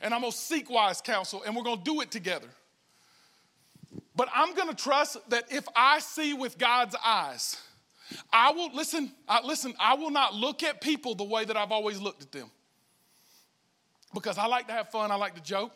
And 0.00 0.14
I'm 0.14 0.20
gonna 0.20 0.32
seek 0.32 0.70
wise 0.70 1.00
counsel 1.00 1.42
and 1.44 1.56
we're 1.56 1.64
gonna 1.64 1.82
do 1.82 2.00
it 2.00 2.10
together. 2.10 2.48
But 4.14 4.28
I'm 4.34 4.54
gonna 4.54 4.74
trust 4.74 5.16
that 5.30 5.44
if 5.50 5.66
I 5.74 5.98
see 5.98 6.34
with 6.34 6.58
God's 6.58 6.94
eyes, 7.04 7.60
I 8.32 8.52
will 8.52 8.72
listen, 8.74 9.10
I, 9.28 9.44
listen, 9.44 9.74
I 9.80 9.94
will 9.94 10.10
not 10.10 10.34
look 10.34 10.62
at 10.62 10.80
people 10.80 11.14
the 11.14 11.24
way 11.24 11.44
that 11.44 11.56
I've 11.56 11.72
always 11.72 12.00
looked 12.00 12.22
at 12.22 12.32
them. 12.32 12.50
Because 14.14 14.38
I 14.38 14.46
like 14.46 14.66
to 14.66 14.72
have 14.72 14.90
fun, 14.90 15.10
I 15.10 15.14
like 15.14 15.34
to 15.34 15.42
joke. 15.42 15.72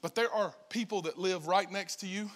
But 0.00 0.14
there 0.14 0.32
are 0.32 0.54
people 0.68 1.02
that 1.02 1.18
live 1.18 1.48
right 1.48 1.70
next 1.70 1.96
to 2.00 2.06
you, 2.06 2.30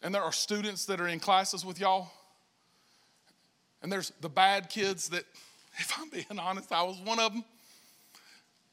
and 0.00 0.14
there 0.14 0.22
are 0.22 0.32
students 0.32 0.86
that 0.86 1.00
are 1.00 1.08
in 1.08 1.20
classes 1.20 1.64
with 1.64 1.78
y'all 1.78 2.10
and 3.82 3.90
there's 3.90 4.12
the 4.20 4.28
bad 4.28 4.68
kids 4.68 5.08
that, 5.10 5.24
if 5.78 5.92
I'm 5.98 6.08
being 6.08 6.38
honest, 6.38 6.72
I 6.72 6.82
was 6.82 6.98
one 6.98 7.18
of 7.18 7.32
them. 7.32 7.44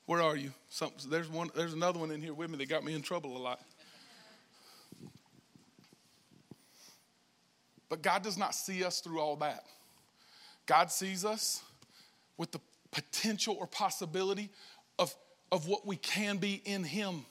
Where 0.05 0.21
are 0.21 0.37
you? 0.37 0.51
Some, 0.69 0.91
there's, 1.09 1.27
one, 1.27 1.49
there's 1.53 1.73
another 1.73 1.99
one 1.99 2.11
in 2.11 2.21
here 2.21 2.33
with 2.33 2.49
me 2.49 2.57
that 2.57 2.69
got 2.69 2.83
me 2.83 2.93
in 2.93 3.01
trouble 3.01 3.35
a 3.35 3.39
lot. 3.39 3.59
But 7.89 8.01
God 8.01 8.23
does 8.23 8.37
not 8.37 8.55
see 8.55 8.83
us 8.83 8.99
through 8.99 9.19
all 9.19 9.35
that. 9.37 9.63
God 10.65 10.91
sees 10.91 11.23
us 11.23 11.61
with 12.37 12.51
the 12.51 12.59
potential 12.91 13.55
or 13.59 13.67
possibility 13.67 14.49
of, 14.99 15.13
of 15.51 15.67
what 15.67 15.85
we 15.85 15.95
can 15.95 16.37
be 16.37 16.61
in 16.65 16.83
Him. 16.83 17.25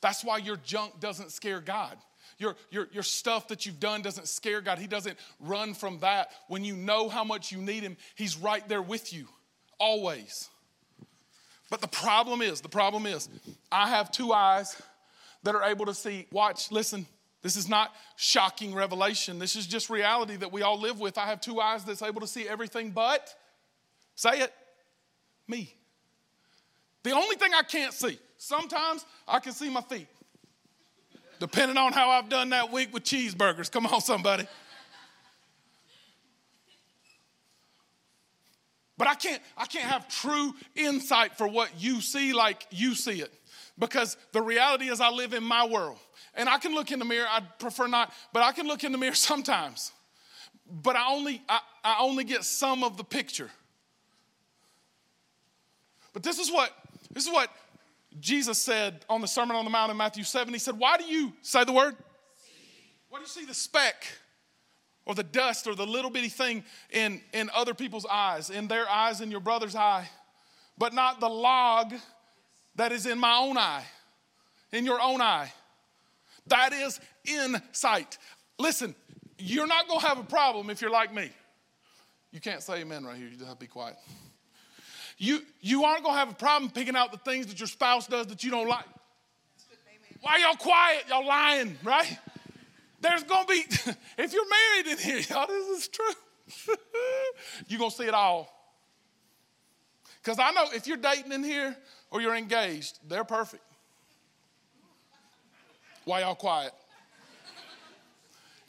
That's 0.00 0.24
why 0.24 0.38
your 0.38 0.56
junk 0.56 1.00
doesn't 1.00 1.32
scare 1.32 1.60
God. 1.60 1.96
Your, 2.38 2.54
your, 2.70 2.88
your 2.92 3.02
stuff 3.02 3.48
that 3.48 3.66
you've 3.66 3.80
done 3.80 4.02
doesn't 4.02 4.28
scare 4.28 4.60
God. 4.60 4.78
He 4.78 4.86
doesn't 4.86 5.18
run 5.40 5.74
from 5.74 5.98
that. 6.00 6.30
When 6.46 6.64
you 6.64 6.76
know 6.76 7.08
how 7.08 7.24
much 7.24 7.50
you 7.50 7.58
need 7.58 7.82
Him, 7.82 7.96
He's 8.14 8.36
right 8.36 8.66
there 8.68 8.82
with 8.82 9.12
you, 9.12 9.26
always. 9.78 10.48
But 11.70 11.80
the 11.80 11.88
problem 11.88 12.40
is, 12.40 12.60
the 12.60 12.68
problem 12.68 13.06
is, 13.06 13.28
I 13.70 13.88
have 13.88 14.10
two 14.10 14.32
eyes 14.32 14.80
that 15.42 15.54
are 15.54 15.64
able 15.64 15.86
to 15.86 15.94
see. 15.94 16.26
Watch, 16.30 16.70
listen. 16.70 17.06
This 17.42 17.56
is 17.56 17.68
not 17.68 17.94
shocking 18.16 18.74
revelation. 18.74 19.38
This 19.38 19.54
is 19.54 19.66
just 19.66 19.90
reality 19.90 20.36
that 20.36 20.50
we 20.50 20.62
all 20.62 20.78
live 20.78 20.98
with. 20.98 21.18
I 21.18 21.26
have 21.26 21.40
two 21.40 21.60
eyes 21.60 21.84
that's 21.84 22.02
able 22.02 22.20
to 22.20 22.26
see 22.26 22.48
everything 22.48 22.90
but, 22.90 23.32
say 24.16 24.40
it, 24.40 24.52
me. 25.46 25.72
The 27.04 27.12
only 27.12 27.36
thing 27.36 27.52
I 27.54 27.62
can't 27.62 27.94
see, 27.94 28.18
sometimes 28.38 29.04
I 29.26 29.38
can 29.38 29.52
see 29.52 29.70
my 29.70 29.82
feet, 29.82 30.08
depending 31.38 31.76
on 31.76 31.92
how 31.92 32.10
I've 32.10 32.28
done 32.28 32.50
that 32.50 32.72
week 32.72 32.92
with 32.92 33.04
cheeseburgers. 33.04 33.70
Come 33.70 33.86
on, 33.86 34.00
somebody. 34.00 34.46
But 38.98 39.06
I 39.06 39.14
can't, 39.14 39.40
I 39.56 39.66
can't 39.66 39.84
have 39.84 40.08
true 40.08 40.52
insight 40.74 41.38
for 41.38 41.46
what 41.46 41.70
you 41.80 42.00
see 42.00 42.32
like 42.32 42.66
you 42.70 42.96
see 42.96 43.20
it. 43.20 43.32
Because 43.78 44.16
the 44.32 44.42
reality 44.42 44.88
is, 44.88 45.00
I 45.00 45.10
live 45.10 45.32
in 45.32 45.44
my 45.44 45.64
world. 45.64 45.98
And 46.34 46.48
I 46.48 46.58
can 46.58 46.74
look 46.74 46.90
in 46.90 46.98
the 46.98 47.04
mirror, 47.04 47.26
I'd 47.30 47.58
prefer 47.60 47.86
not, 47.86 48.12
but 48.32 48.42
I 48.42 48.52
can 48.52 48.66
look 48.66 48.82
in 48.82 48.90
the 48.90 48.98
mirror 48.98 49.14
sometimes. 49.14 49.92
But 50.70 50.96
I 50.96 51.10
only, 51.10 51.40
I, 51.48 51.60
I 51.84 51.96
only 52.00 52.24
get 52.24 52.44
some 52.44 52.82
of 52.82 52.96
the 52.96 53.04
picture. 53.04 53.50
But 56.12 56.24
this 56.24 56.38
is 56.40 56.50
what, 56.50 56.72
this 57.12 57.24
is 57.24 57.32
what 57.32 57.50
Jesus 58.20 58.58
said 58.58 59.04
on 59.08 59.20
the 59.20 59.28
Sermon 59.28 59.56
on 59.56 59.64
the 59.64 59.70
Mount 59.70 59.90
in 59.90 59.96
Matthew 59.96 60.24
7. 60.24 60.52
He 60.52 60.58
said, 60.58 60.78
Why 60.78 60.96
do 60.96 61.04
you 61.04 61.32
say 61.42 61.64
the 61.64 61.72
word? 61.72 61.96
Why 63.08 63.18
do 63.18 63.22
you 63.22 63.28
see 63.28 63.44
the 63.44 63.54
speck 63.54 64.06
or 65.06 65.14
the 65.14 65.22
dust 65.22 65.66
or 65.66 65.74
the 65.74 65.86
little 65.86 66.10
bitty 66.10 66.28
thing 66.28 66.64
in, 66.90 67.20
in 67.32 67.50
other 67.54 67.74
people's 67.74 68.06
eyes, 68.06 68.50
in 68.50 68.68
their 68.68 68.88
eyes, 68.88 69.20
in 69.20 69.30
your 69.30 69.40
brother's 69.40 69.74
eye, 69.74 70.08
but 70.76 70.92
not 70.92 71.20
the 71.20 71.28
log 71.28 71.94
that 72.76 72.92
is 72.92 73.06
in 73.06 73.18
my 73.18 73.36
own 73.36 73.56
eye, 73.56 73.84
in 74.72 74.84
your 74.84 75.00
own 75.00 75.20
eye? 75.20 75.52
That 76.46 76.72
is 76.72 77.00
insight. 77.24 78.18
Listen, 78.58 78.94
you're 79.38 79.66
not 79.66 79.88
going 79.88 80.00
to 80.00 80.06
have 80.06 80.18
a 80.18 80.24
problem 80.24 80.70
if 80.70 80.80
you're 80.80 80.90
like 80.90 81.14
me. 81.14 81.30
You 82.32 82.40
can't 82.40 82.62
say 82.62 82.80
amen 82.80 83.04
right 83.04 83.16
here. 83.16 83.26
You 83.26 83.36
just 83.36 83.46
have 83.46 83.58
to 83.58 83.60
be 83.60 83.66
quiet. 83.66 83.96
You, 85.18 85.42
you 85.60 85.84
aren't 85.84 86.04
going 86.04 86.14
to 86.14 86.18
have 86.18 86.30
a 86.30 86.34
problem 86.34 86.70
picking 86.70 86.94
out 86.94 87.10
the 87.10 87.18
things 87.18 87.46
that 87.48 87.58
your 87.58 87.66
spouse 87.66 88.06
does 88.06 88.28
that 88.28 88.44
you 88.44 88.50
don't 88.52 88.68
like. 88.68 88.84
Why 90.20 90.38
y'all 90.38 90.56
quiet? 90.56 91.04
Y'all 91.08 91.26
lying, 91.26 91.76
right? 91.82 92.18
There's 93.00 93.24
going 93.24 93.46
to 93.46 93.52
be, 93.52 93.58
if 94.18 94.32
you're 94.32 94.48
married 94.48 94.86
in 94.86 94.98
here, 94.98 95.20
y'all, 95.28 95.46
this 95.48 95.80
is 95.80 95.88
true. 95.88 96.76
you're 97.68 97.78
going 97.78 97.90
to 97.90 97.96
see 97.96 98.04
it 98.04 98.14
all. 98.14 98.48
Because 100.22 100.38
I 100.38 100.52
know 100.52 100.66
if 100.72 100.86
you're 100.86 100.96
dating 100.96 101.32
in 101.32 101.42
here 101.42 101.76
or 102.10 102.20
you're 102.20 102.36
engaged, 102.36 103.00
they're 103.08 103.24
perfect. 103.24 103.62
Why 106.04 106.20
y'all 106.20 106.36
quiet? 106.36 106.72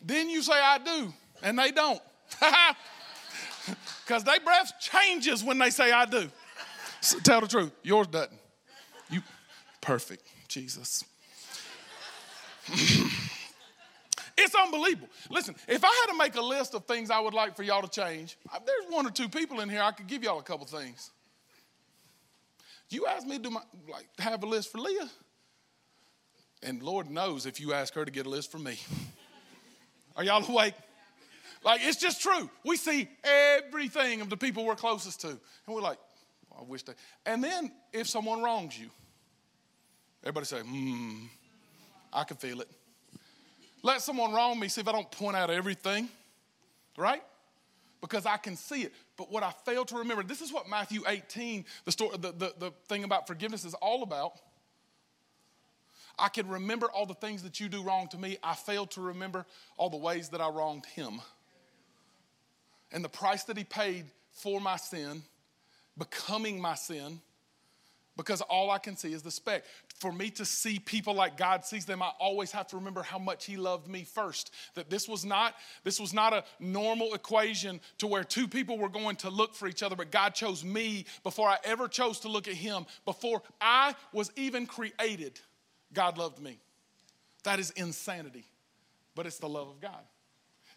then 0.02 0.30
you 0.30 0.42
say, 0.42 0.54
I 0.54 0.78
do, 0.80 1.14
and 1.44 1.58
they 1.60 1.72
don't. 1.72 2.02
Because 4.06 4.24
their 4.24 4.40
breath 4.40 4.74
changes 4.80 5.44
when 5.44 5.60
they 5.60 5.70
say, 5.70 5.92
I 5.92 6.06
do. 6.06 6.32
So 7.02 7.20
tell 7.20 7.42
the 7.42 7.48
truth, 7.48 7.72
yours 7.84 8.08
doesn't. 8.08 8.40
You, 9.10 9.22
perfect, 9.82 10.24
Jesus. 10.48 11.04
It's 14.42 14.56
unbelievable. 14.56 15.10
Listen, 15.30 15.54
if 15.68 15.84
I 15.84 15.88
had 15.88 16.12
to 16.14 16.18
make 16.18 16.36
a 16.36 16.42
list 16.42 16.74
of 16.74 16.86
things 16.86 17.12
I 17.12 17.20
would 17.20 17.34
like 17.34 17.58
for 17.58 17.64
y'all 17.64 17.82
to 17.82 17.90
change, 17.90 18.38
there's 18.66 18.86
one 18.90 19.06
or 19.06 19.12
two 19.12 19.28
people 19.28 19.60
in 19.60 19.68
here 19.68 19.82
I 19.82 19.92
could 19.92 20.08
give 20.08 20.24
y'all 20.24 20.40
a 20.40 20.44
couple 20.44 20.66
things. 20.66 21.12
You 22.90 23.06
ask 23.06 23.28
me 23.28 23.36
to 23.36 23.44
do 23.44 23.50
my, 23.50 23.62
like 23.92 24.08
have 24.18 24.42
a 24.44 24.46
list 24.46 24.72
for 24.72 24.78
Leah, 24.78 25.10
and 26.64 26.82
Lord 26.82 27.12
knows 27.12 27.46
if 27.46 27.60
you 27.60 27.74
ask 27.74 27.94
her 27.96 28.06
to 28.06 28.12
get 28.12 28.26
a 28.26 28.30
list 28.30 28.50
for 28.50 28.60
me. 28.60 28.80
Are 30.16 30.24
y'all 30.24 30.44
awake? 30.50 30.74
Like 31.64 31.82
it's 31.84 31.98
just 31.98 32.22
true. 32.22 32.50
We 32.66 32.78
see 32.78 33.10
everything 33.24 34.22
of 34.22 34.30
the 34.30 34.38
people 34.38 34.64
we're 34.64 34.76
closest 34.76 35.20
to, 35.22 35.28
and 35.28 35.40
we're 35.68 35.82
like, 35.82 35.98
I 36.60 36.64
wish 36.64 36.84
they. 36.84 36.94
And 37.26 37.44
then 37.44 37.72
if 37.94 38.08
someone 38.08 38.44
wrongs 38.44 38.78
you, 38.78 38.90
everybody 40.24 40.46
say, 40.46 40.60
Hmm, 40.60 41.26
I 42.12 42.24
can 42.24 42.38
feel 42.38 42.62
it. 42.62 42.70
Let 43.82 44.02
someone 44.02 44.34
wrong 44.34 44.60
me, 44.60 44.68
see 44.68 44.82
if 44.82 44.88
I 44.88 44.92
don't 44.92 45.10
point 45.10 45.38
out 45.38 45.50
everything, 45.50 46.10
right? 46.98 47.24
Because 48.02 48.26
I 48.26 48.38
can 48.38 48.58
see 48.58 48.82
it. 48.82 48.94
But 49.16 49.32
what 49.32 49.44
I 49.44 49.52
fail 49.66 49.86
to 49.86 49.98
remember, 49.98 50.24
this 50.24 50.42
is 50.42 50.52
what 50.52 50.70
Matthew 50.70 51.02
18, 51.08 51.66
the, 51.86 51.92
story, 51.92 52.18
the, 52.18 52.32
the, 52.32 52.54
the 52.60 52.72
thing 52.88 53.04
about 53.06 53.26
forgiveness 53.28 53.64
is 53.64 53.74
all 53.76 54.04
about. 54.04 54.34
I 56.18 56.28
can 56.28 56.50
remember 56.50 56.88
all 56.88 57.06
the 57.06 57.14
things 57.14 57.44
that 57.44 57.62
you 57.62 57.70
do 57.70 57.82
wrong 57.82 58.10
to 58.10 58.18
me. 58.18 58.38
I 58.44 58.56
fail 58.56 58.86
to 58.88 59.02
remember 59.02 59.46
all 59.78 59.90
the 59.90 59.98
ways 59.98 60.30
that 60.30 60.42
I 60.42 60.50
wronged 60.50 60.86
him. 60.86 61.22
And 62.92 63.04
the 63.04 63.10
price 63.10 63.44
that 63.46 63.58
he 63.58 63.64
paid 63.64 64.06
for 64.34 64.60
my 64.60 64.76
sin, 64.76 65.24
becoming 66.00 66.60
my 66.60 66.76
sin, 66.76 67.22
because 68.18 68.42
all 68.42 68.70
I 68.70 68.80
can 68.80 68.98
see 68.98 69.14
is 69.14 69.22
the 69.22 69.32
speck. 69.32 69.64
For 70.00 70.12
me 70.12 70.30
to 70.32 70.46
see 70.46 70.78
people 70.80 71.14
like 71.14 71.38
God 71.38 71.64
sees 71.64 71.86
them, 71.86 72.02
I 72.02 72.12
always 72.20 72.52
have 72.52 72.68
to 72.68 72.76
remember 72.76 73.02
how 73.02 73.18
much 73.18 73.46
He 73.46 73.56
loved 73.56 73.88
me 73.88 74.04
first. 74.04 74.54
That 74.76 74.90
this 74.90 75.08
was 75.08 75.24
not 75.24 75.56
this 75.86 76.00
was 76.00 76.14
not 76.14 76.34
a 76.34 76.44
normal 76.60 77.14
equation 77.14 77.80
to 78.00 78.08
where 78.08 78.26
two 78.26 78.48
people 78.48 78.78
were 78.78 78.90
going 78.90 79.16
to 79.18 79.30
look 79.30 79.56
for 79.56 79.68
each 79.68 79.84
other, 79.84 79.96
but 79.96 80.12
God 80.12 80.36
chose 80.36 80.66
me 80.66 81.06
before 81.24 81.48
I 81.48 81.58
ever 81.64 81.88
chose 81.88 82.20
to 82.22 82.28
look 82.30 82.48
at 82.48 82.56
Him. 82.56 82.86
Before 83.06 83.42
I 83.62 83.96
was 84.12 84.32
even 84.36 84.66
created, 84.66 85.40
God 85.94 86.18
loved 86.18 86.40
me. 86.40 86.60
That 87.44 87.60
is 87.60 87.72
insanity, 87.72 88.46
but 89.16 89.28
it's 89.28 89.40
the 89.40 89.50
love 89.50 89.70
of 89.70 89.80
God. 89.80 90.04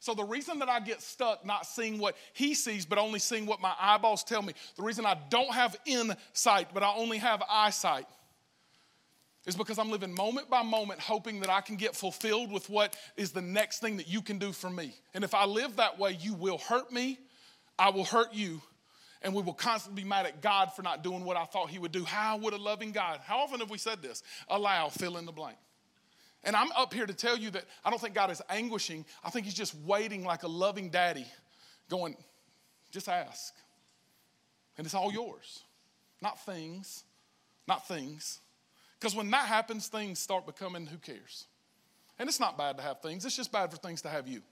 So 0.03 0.15
the 0.15 0.25
reason 0.25 0.59
that 0.59 0.69
I 0.69 0.81
get 0.81 1.01
stuck 1.01 1.47
not 1.47 1.65
seeing 1.65 1.97
what 1.97 2.17
he 2.33 2.55
sees, 2.55 2.85
but 2.85 2.99
only 2.99 3.21
seeing 3.21 3.47
what 3.47 3.61
my 3.61 3.73
eyeballs 3.81 4.25
tell 4.25 4.43
me, 4.43 4.53
the 4.77 4.83
reason 4.83 5.07
I 5.07 5.17
don't 5.31 5.55
have 5.55 5.77
insight, 5.87 6.75
but 6.75 6.83
I 6.83 6.93
only 6.97 7.19
have 7.19 7.41
eyesight, 7.49 8.07
is 9.47 9.55
because 9.55 9.79
I'm 9.79 9.93
living 9.93 10.13
moment 10.13 10.51
by 10.51 10.65
moment 10.65 10.99
hoping 10.99 11.39
that 11.43 11.51
I 11.51 11.61
can 11.61 11.77
get 11.77 11.95
fulfilled 11.95 12.51
with 12.51 12.69
what 12.69 12.97
is 13.17 13.31
the 13.31 13.43
next 13.43 13.79
thing 13.79 13.97
that 13.99 14.09
you 14.09 14.23
can 14.23 14.39
do 14.39 14.51
for 14.51 14.69
me. 14.69 14.93
And 15.15 15.23
if 15.23 15.35
I 15.35 15.45
live 15.45 15.77
that 15.77 16.01
way, 16.01 16.19
you 16.21 16.35
will 16.35 16.59
hurt 16.59 16.91
me, 16.91 17.21
I 17.79 17.91
will 17.91 18.05
hurt 18.05 18.35
you, 18.35 18.61
and 19.23 19.33
we 19.33 19.43
will 19.43 19.55
constantly 19.55 20.03
be 20.03 20.09
mad 20.09 20.27
at 20.27 20.43
God 20.43 20.73
for 20.75 20.83
not 20.83 21.05
doing 21.05 21.25
what 21.25 21.37
I 21.37 21.45
thought 21.45 21.71
He 21.71 21.79
would 21.79 21.93
do. 21.93 22.03
How 22.03 22.39
would 22.39 22.55
a 22.55 22.59
loving 22.59 22.91
God, 22.91 23.21
how 23.25 23.39
often 23.39 23.61
have 23.61 23.71
we 23.71 23.79
said 23.79 24.03
this? 24.03 24.25
Allow, 24.49 24.89
fill 24.89 25.17
in 25.17 25.27
the 25.27 25.33
blank. 25.33 25.59
And 26.45 26.57
I'm 26.57 26.73
up 26.73 26.93
here 26.93 27.07
to 27.07 27.15
tell 27.15 27.37
you 27.37 27.51
that 27.51 27.65
I 27.85 27.91
don't 27.91 28.01
think 28.01 28.15
God 28.15 28.31
is 28.31 28.43
anguishing. 28.49 29.05
I 29.25 29.31
think 29.31 29.45
He's 29.45 29.55
just 29.55 29.75
waiting 29.85 30.25
like 30.25 30.43
a 30.43 30.49
loving 30.49 30.91
daddy, 30.91 31.27
going, 31.89 32.17
just 32.91 33.09
ask. 33.09 33.55
And 34.77 34.87
it's 34.87 34.95
all 34.95 35.13
yours, 35.13 35.63
not 36.21 36.45
things, 36.45 37.05
not 37.69 37.87
things. 37.87 38.41
Because 38.99 39.15
when 39.15 39.31
that 39.31 39.47
happens, 39.47 39.89
things 39.89 40.19
start 40.19 40.47
becoming 40.47 40.87
who 40.87 40.97
cares. 40.99 41.47
And 42.19 42.29
it's 42.29 42.41
not 42.41 42.57
bad 42.57 42.77
to 42.77 42.83
have 42.83 43.01
things, 43.01 43.25
it's 43.25 43.37
just 43.37 43.53
bad 43.53 43.71
for 43.71 43.77
things 43.77 44.03
to 44.03 44.09
have 44.09 44.27
you. 44.27 44.43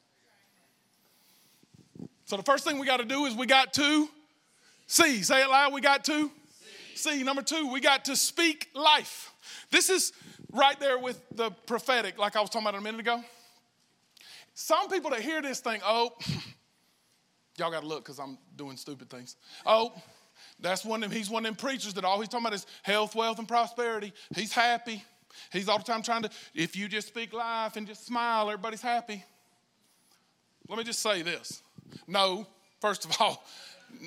So 2.24 2.36
the 2.36 2.42
first 2.44 2.64
thing 2.64 2.78
we 2.78 2.86
got 2.86 2.98
to 2.98 3.04
do 3.04 3.26
is 3.26 3.34
we 3.34 3.46
got 3.46 3.72
to 3.74 4.08
see. 4.86 5.22
Say 5.22 5.42
it 5.42 5.48
loud, 5.48 5.72
we 5.72 5.80
got 5.80 6.04
to 6.04 6.30
see. 6.94 7.18
see. 7.18 7.22
Number 7.24 7.42
two, 7.42 7.72
we 7.72 7.80
got 7.80 8.04
to 8.04 8.14
speak 8.14 8.68
life. 8.72 9.32
This 9.70 9.90
is 9.90 10.12
right 10.52 10.78
there 10.80 10.98
with 10.98 11.20
the 11.34 11.50
prophetic, 11.66 12.18
like 12.18 12.36
I 12.36 12.40
was 12.40 12.50
talking 12.50 12.66
about 12.66 12.78
a 12.78 12.82
minute 12.82 13.00
ago. 13.00 13.22
Some 14.54 14.88
people 14.88 15.10
that 15.10 15.20
hear 15.20 15.40
this 15.42 15.60
think, 15.60 15.82
oh, 15.86 16.10
y'all 17.58 17.70
got 17.70 17.82
to 17.82 17.86
look 17.86 18.04
because 18.04 18.18
I'm 18.18 18.38
doing 18.56 18.76
stupid 18.76 19.08
things. 19.08 19.36
Oh, 19.64 19.92
that's 20.58 20.84
one 20.84 21.02
of 21.02 21.10
them, 21.10 21.16
he's 21.16 21.30
one 21.30 21.44
of 21.44 21.48
them 21.50 21.56
preachers 21.56 21.94
that 21.94 22.04
all 22.04 22.18
he's 22.20 22.28
talking 22.28 22.46
about 22.46 22.54
is 22.54 22.66
health, 22.82 23.14
wealth, 23.14 23.38
and 23.38 23.48
prosperity. 23.48 24.12
He's 24.34 24.52
happy. 24.52 25.04
He's 25.52 25.68
all 25.68 25.78
the 25.78 25.84
time 25.84 26.02
trying 26.02 26.22
to, 26.22 26.30
if 26.54 26.76
you 26.76 26.88
just 26.88 27.08
speak 27.08 27.32
life 27.32 27.76
and 27.76 27.86
just 27.86 28.06
smile, 28.06 28.50
everybody's 28.50 28.82
happy. 28.82 29.24
Let 30.68 30.78
me 30.78 30.84
just 30.84 31.00
say 31.00 31.22
this. 31.22 31.62
No, 32.06 32.46
first 32.80 33.04
of 33.04 33.16
all. 33.20 33.44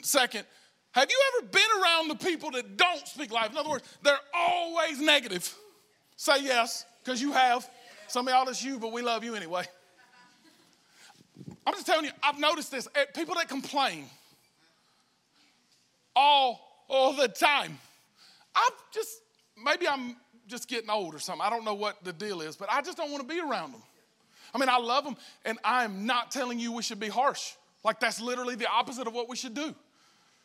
Second, 0.01 0.45
have 0.91 1.09
you 1.09 1.17
ever 1.33 1.47
been 1.47 1.81
around 1.81 2.07
the 2.09 2.15
people 2.15 2.51
that 2.51 2.77
don't 2.77 3.07
speak 3.07 3.31
life? 3.31 3.51
In 3.51 3.57
other 3.57 3.69
words, 3.69 3.83
they're 4.03 4.17
always 4.33 4.99
negative. 4.99 5.53
Say 6.15 6.43
yes, 6.43 6.85
because 7.03 7.21
you 7.21 7.31
have. 7.33 7.69
Some 8.07 8.27
of 8.27 8.33
y'all, 8.33 8.47
it's 8.47 8.63
you, 8.63 8.79
but 8.79 8.91
we 8.91 9.01
love 9.01 9.23
you 9.23 9.35
anyway. 9.35 9.63
I'm 11.65 11.73
just 11.73 11.85
telling 11.85 12.05
you, 12.05 12.11
I've 12.21 12.39
noticed 12.39 12.71
this. 12.71 12.87
Eh, 12.95 13.05
people 13.15 13.35
that 13.35 13.47
complain 13.47 14.05
all, 16.15 16.85
all 16.87 17.13
the 17.13 17.27
time. 17.27 17.77
I've 18.55 18.93
just, 18.93 19.21
maybe 19.63 19.87
I'm 19.87 20.15
just 20.47 20.67
getting 20.67 20.89
old 20.89 21.15
or 21.15 21.19
something. 21.19 21.45
I 21.45 21.49
don't 21.49 21.65
know 21.65 21.73
what 21.73 22.03
the 22.03 22.13
deal 22.13 22.41
is, 22.41 22.55
but 22.55 22.69
I 22.71 22.81
just 22.81 22.97
don't 22.97 23.11
want 23.11 23.27
to 23.27 23.33
be 23.33 23.39
around 23.39 23.71
them. 23.71 23.81
I 24.53 24.59
mean, 24.59 24.69
I 24.69 24.77
love 24.77 25.03
them, 25.03 25.15
and 25.45 25.57
I'm 25.63 26.05
not 26.05 26.29
telling 26.29 26.59
you 26.59 26.71
we 26.71 26.83
should 26.83 26.99
be 26.99 27.07
harsh. 27.07 27.53
Like, 27.83 27.99
that's 27.99 28.21
literally 28.21 28.55
the 28.55 28.69
opposite 28.69 29.07
of 29.07 29.13
what 29.13 29.27
we 29.27 29.35
should 29.35 29.55
do. 29.55 29.73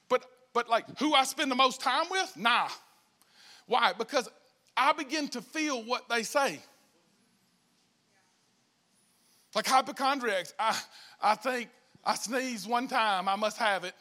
But, 0.08 0.24
but 0.54 0.68
like, 0.68 0.98
who 0.98 1.14
I 1.14 1.24
spend 1.24 1.50
the 1.50 1.56
most 1.56 1.80
time 1.80 2.06
with? 2.10 2.32
Nah. 2.36 2.68
Why? 3.66 3.92
Because 3.92 4.28
I 4.78 4.92
begin 4.92 5.28
to 5.28 5.42
feel 5.42 5.82
what 5.82 6.08
they 6.08 6.22
say. 6.22 6.60
Like 9.54 9.66
hypochondriacs, 9.66 10.54
I, 10.58 10.78
I 11.20 11.34
think 11.34 11.68
I 12.04 12.14
sneeze 12.14 12.66
one 12.66 12.86
time, 12.86 13.28
I 13.28 13.36
must 13.36 13.56
have 13.58 13.84
it. 13.84 13.94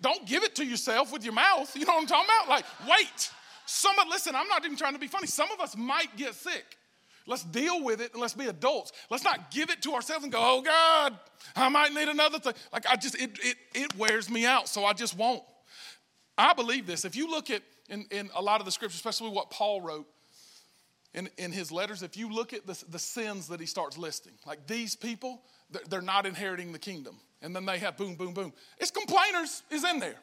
Don't 0.00 0.26
give 0.26 0.44
it 0.44 0.54
to 0.56 0.64
yourself 0.64 1.12
with 1.12 1.24
your 1.24 1.32
mouth. 1.32 1.74
You 1.74 1.86
know 1.86 1.94
what 1.94 2.02
I'm 2.02 2.06
talking 2.06 2.28
about? 2.28 2.48
Like, 2.48 2.64
wait. 2.88 3.30
Some 3.66 3.98
of, 3.98 4.08
listen, 4.08 4.34
I'm 4.34 4.46
not 4.48 4.64
even 4.64 4.76
trying 4.76 4.92
to 4.92 4.98
be 4.98 5.06
funny. 5.06 5.26
Some 5.26 5.50
of 5.50 5.60
us 5.60 5.76
might 5.76 6.14
get 6.16 6.34
sick. 6.34 6.76
Let's 7.26 7.42
deal 7.42 7.82
with 7.82 8.02
it 8.02 8.12
and 8.12 8.20
let's 8.20 8.34
be 8.34 8.46
adults. 8.46 8.92
Let's 9.10 9.24
not 9.24 9.50
give 9.50 9.70
it 9.70 9.80
to 9.82 9.94
ourselves 9.94 10.24
and 10.24 10.32
go, 10.32 10.38
oh 10.40 10.60
God, 10.60 11.18
I 11.56 11.70
might 11.70 11.94
need 11.94 12.08
another 12.08 12.38
thing. 12.38 12.52
Like, 12.70 12.86
I 12.86 12.96
just, 12.96 13.14
it, 13.14 13.38
it, 13.42 13.56
it 13.74 13.96
wears 13.96 14.28
me 14.28 14.44
out, 14.44 14.68
so 14.68 14.84
I 14.84 14.92
just 14.92 15.16
won't. 15.16 15.42
I 16.36 16.52
believe 16.52 16.86
this. 16.86 17.06
If 17.06 17.16
you 17.16 17.30
look 17.30 17.48
at 17.50 17.62
in, 17.88 18.06
in 18.10 18.30
a 18.34 18.42
lot 18.42 18.60
of 18.60 18.66
the 18.66 18.72
scriptures, 18.72 18.96
especially 18.96 19.30
what 19.30 19.50
Paul 19.50 19.80
wrote 19.80 20.06
in, 21.14 21.28
in 21.38 21.52
his 21.52 21.70
letters, 21.70 22.02
if 22.02 22.16
you 22.16 22.32
look 22.32 22.52
at 22.52 22.66
the, 22.66 22.82
the 22.88 22.98
sins 22.98 23.48
that 23.48 23.60
he 23.60 23.66
starts 23.66 23.96
listing, 23.96 24.32
like 24.46 24.66
these 24.66 24.96
people, 24.96 25.42
they're 25.88 26.02
not 26.02 26.26
inheriting 26.26 26.72
the 26.72 26.78
kingdom. 26.78 27.16
And 27.40 27.54
then 27.54 27.64
they 27.64 27.78
have 27.78 27.96
boom, 27.96 28.16
boom, 28.16 28.34
boom. 28.34 28.52
It's 28.78 28.90
complainers 28.90 29.62
is 29.70 29.84
in 29.84 30.00
there. 30.00 30.16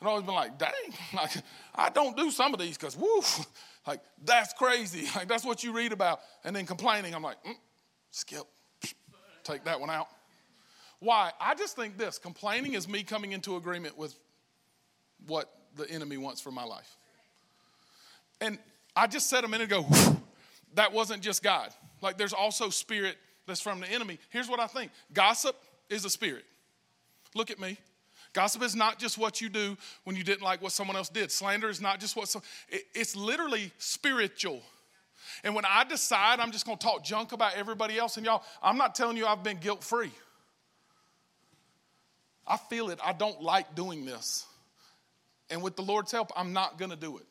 And 0.00 0.02
I've 0.02 0.08
always 0.08 0.24
been 0.24 0.34
like, 0.34 0.58
dang, 0.58 0.72
like, 1.14 1.30
I 1.74 1.88
don't 1.90 2.16
do 2.16 2.30
some 2.30 2.52
of 2.52 2.60
these 2.60 2.76
because, 2.76 2.96
woo, 2.96 3.22
like, 3.86 4.00
that's 4.24 4.52
crazy. 4.54 5.06
Like, 5.14 5.28
that's 5.28 5.44
what 5.44 5.62
you 5.62 5.72
read 5.72 5.92
about. 5.92 6.20
And 6.42 6.54
then 6.54 6.66
complaining, 6.66 7.14
I'm 7.14 7.22
like, 7.22 7.42
mm, 7.44 7.54
skip, 8.10 8.44
take 9.44 9.64
that 9.64 9.78
one 9.78 9.90
out. 9.90 10.08
Why? 10.98 11.32
I 11.40 11.54
just 11.54 11.76
think 11.76 11.98
this 11.98 12.18
complaining 12.18 12.74
is 12.74 12.88
me 12.88 13.02
coming 13.02 13.32
into 13.32 13.56
agreement 13.56 13.96
with 13.96 14.18
what 15.26 15.52
the 15.76 15.90
enemy 15.90 16.16
wants 16.16 16.40
for 16.40 16.50
my 16.50 16.64
life. 16.64 16.96
And 18.40 18.58
I 18.96 19.06
just 19.06 19.28
said 19.28 19.44
a 19.44 19.48
minute 19.48 19.70
ago, 19.70 19.86
that 20.74 20.92
wasn't 20.92 21.22
just 21.22 21.42
God. 21.42 21.70
Like, 22.00 22.18
there's 22.18 22.32
also 22.32 22.68
spirit 22.70 23.16
that's 23.46 23.60
from 23.60 23.80
the 23.80 23.90
enemy. 23.90 24.18
Here's 24.30 24.48
what 24.48 24.60
I 24.60 24.66
think 24.66 24.92
gossip 25.12 25.56
is 25.88 26.04
a 26.04 26.10
spirit. 26.10 26.44
Look 27.34 27.50
at 27.50 27.58
me. 27.58 27.78
Gossip 28.32 28.62
is 28.62 28.74
not 28.74 28.98
just 28.98 29.16
what 29.16 29.40
you 29.40 29.48
do 29.48 29.76
when 30.02 30.16
you 30.16 30.24
didn't 30.24 30.42
like 30.42 30.60
what 30.60 30.72
someone 30.72 30.96
else 30.96 31.08
did. 31.08 31.30
Slander 31.30 31.68
is 31.68 31.80
not 31.80 32.00
just 32.00 32.16
what 32.16 32.28
so 32.28 32.42
it, 32.68 32.82
it's 32.94 33.14
literally 33.14 33.70
spiritual. 33.78 34.60
And 35.44 35.54
when 35.54 35.64
I 35.64 35.84
decide 35.84 36.40
I'm 36.40 36.50
just 36.50 36.66
going 36.66 36.76
to 36.76 36.84
talk 36.84 37.04
junk 37.04 37.32
about 37.32 37.54
everybody 37.56 37.96
else 37.96 38.16
and 38.16 38.26
y'all, 38.26 38.42
I'm 38.62 38.76
not 38.76 38.94
telling 38.94 39.16
you 39.16 39.26
I've 39.26 39.44
been 39.44 39.58
guilt 39.58 39.84
free. 39.84 40.10
I 42.46 42.56
feel 42.56 42.90
it. 42.90 42.98
I 43.02 43.12
don't 43.12 43.40
like 43.40 43.74
doing 43.74 44.04
this. 44.04 44.46
And 45.50 45.62
with 45.62 45.76
the 45.76 45.82
Lord's 45.82 46.10
help, 46.10 46.32
I'm 46.36 46.52
not 46.52 46.78
going 46.78 46.90
to 46.90 46.96
do 46.96 47.18
it. 47.18 47.26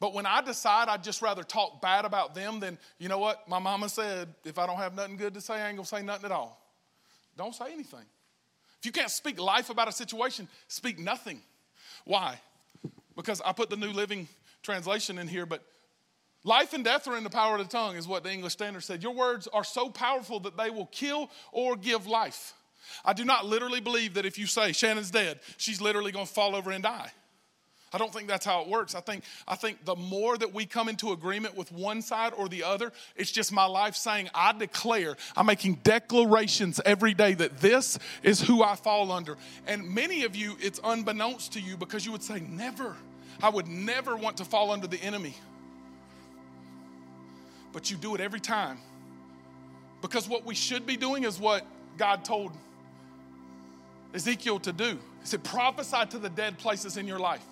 But 0.00 0.14
when 0.14 0.24
I 0.24 0.40
decide 0.40 0.88
I'd 0.88 1.04
just 1.04 1.20
rather 1.20 1.42
talk 1.42 1.82
bad 1.82 2.06
about 2.06 2.34
them 2.34 2.58
than, 2.58 2.78
you 2.98 3.08
know 3.08 3.18
what, 3.18 3.46
my 3.46 3.58
mama 3.58 3.88
said, 3.88 4.28
if 4.44 4.58
I 4.58 4.66
don't 4.66 4.78
have 4.78 4.94
nothing 4.94 5.18
good 5.18 5.34
to 5.34 5.42
say, 5.42 5.54
I 5.54 5.68
ain't 5.68 5.76
gonna 5.76 5.86
say 5.86 6.02
nothing 6.02 6.24
at 6.24 6.32
all. 6.32 6.58
Don't 7.36 7.54
say 7.54 7.66
anything. 7.70 8.06
If 8.80 8.86
you 8.86 8.92
can't 8.92 9.10
speak 9.10 9.38
life 9.38 9.68
about 9.68 9.88
a 9.88 9.92
situation, 9.92 10.48
speak 10.68 10.98
nothing. 10.98 11.42
Why? 12.06 12.40
Because 13.14 13.42
I 13.44 13.52
put 13.52 13.68
the 13.68 13.76
New 13.76 13.92
Living 13.92 14.26
Translation 14.62 15.18
in 15.18 15.28
here, 15.28 15.44
but 15.44 15.62
life 16.44 16.72
and 16.72 16.82
death 16.82 17.06
are 17.06 17.18
in 17.18 17.24
the 17.24 17.30
power 17.30 17.56
of 17.56 17.62
the 17.62 17.70
tongue, 17.70 17.96
is 17.96 18.08
what 18.08 18.24
the 18.24 18.32
English 18.32 18.54
Standard 18.54 18.82
said. 18.82 19.02
Your 19.02 19.12
words 19.12 19.48
are 19.48 19.64
so 19.64 19.90
powerful 19.90 20.40
that 20.40 20.56
they 20.56 20.70
will 20.70 20.86
kill 20.86 21.30
or 21.52 21.76
give 21.76 22.06
life. 22.06 22.54
I 23.04 23.12
do 23.12 23.24
not 23.24 23.46
literally 23.46 23.80
believe 23.80 24.14
that 24.14 24.26
if 24.26 24.38
you 24.38 24.46
say 24.46 24.72
Shannon's 24.72 25.10
dead, 25.10 25.40
she's 25.56 25.80
literally 25.80 26.12
gonna 26.12 26.26
fall 26.26 26.54
over 26.54 26.70
and 26.70 26.82
die. 26.82 27.12
I 27.92 27.98
don't 27.98 28.12
think 28.12 28.28
that's 28.28 28.46
how 28.46 28.62
it 28.62 28.68
works. 28.68 28.94
I 28.94 29.00
think, 29.00 29.24
I 29.48 29.56
think 29.56 29.84
the 29.84 29.96
more 29.96 30.38
that 30.38 30.54
we 30.54 30.64
come 30.64 30.88
into 30.88 31.10
agreement 31.10 31.56
with 31.56 31.72
one 31.72 32.02
side 32.02 32.32
or 32.36 32.48
the 32.48 32.62
other, 32.62 32.92
it's 33.16 33.32
just 33.32 33.52
my 33.52 33.64
life 33.64 33.96
saying, 33.96 34.30
I 34.32 34.52
declare, 34.52 35.16
I'm 35.36 35.46
making 35.46 35.80
declarations 35.82 36.80
every 36.86 37.14
day 37.14 37.34
that 37.34 37.58
this 37.58 37.98
is 38.22 38.40
who 38.40 38.62
I 38.62 38.76
fall 38.76 39.10
under. 39.10 39.36
And 39.66 39.92
many 39.92 40.22
of 40.22 40.36
you, 40.36 40.56
it's 40.60 40.78
unbeknownst 40.84 41.52
to 41.54 41.60
you 41.60 41.76
because 41.76 42.06
you 42.06 42.12
would 42.12 42.22
say, 42.22 42.40
Never. 42.40 42.96
I 43.42 43.48
would 43.48 43.68
never 43.68 44.16
want 44.16 44.36
to 44.36 44.44
fall 44.44 44.70
under 44.70 44.86
the 44.86 45.02
enemy. 45.02 45.34
But 47.72 47.90
you 47.90 47.96
do 47.96 48.14
it 48.14 48.20
every 48.20 48.40
time. 48.40 48.78
Because 50.02 50.28
what 50.28 50.44
we 50.44 50.54
should 50.54 50.86
be 50.86 50.96
doing 50.96 51.24
is 51.24 51.40
what 51.40 51.64
God 51.96 52.24
told 52.24 52.52
Ezekiel 54.14 54.58
to 54.60 54.72
do. 54.72 54.98
He 55.20 55.26
said, 55.26 55.44
prophesy 55.44 56.06
to 56.10 56.18
the 56.18 56.30
dead 56.30 56.58
places 56.58 56.96
in 56.96 57.06
your 57.06 57.18
life. 57.18 57.44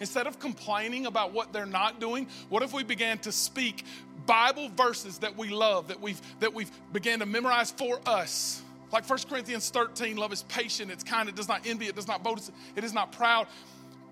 Instead 0.00 0.26
of 0.26 0.38
complaining 0.38 1.06
about 1.06 1.32
what 1.32 1.52
they're 1.52 1.66
not 1.66 2.00
doing, 2.00 2.28
what 2.48 2.62
if 2.62 2.72
we 2.72 2.84
began 2.84 3.18
to 3.18 3.32
speak 3.32 3.84
Bible 4.26 4.68
verses 4.76 5.18
that 5.18 5.36
we 5.36 5.48
love, 5.48 5.88
that 5.88 6.00
we've 6.00 6.20
that 6.40 6.52
we've 6.52 6.70
began 6.92 7.18
to 7.18 7.26
memorize 7.26 7.70
for 7.72 7.98
us? 8.06 8.62
Like 8.92 9.08
1 9.08 9.18
Corinthians 9.28 9.68
13, 9.70 10.16
love 10.16 10.32
is 10.32 10.44
patient, 10.44 10.90
it's 10.90 11.04
kind, 11.04 11.28
it 11.28 11.34
does 11.34 11.48
not 11.48 11.66
envy, 11.66 11.86
it 11.86 11.96
does 11.96 12.08
not 12.08 12.22
boast, 12.22 12.50
it 12.74 12.84
is 12.84 12.94
not 12.94 13.12
proud. 13.12 13.46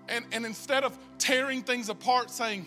And, 0.07 0.25
and 0.31 0.45
instead 0.45 0.83
of 0.83 0.97
tearing 1.17 1.63
things 1.63 1.89
apart, 1.89 2.29
saying, 2.29 2.65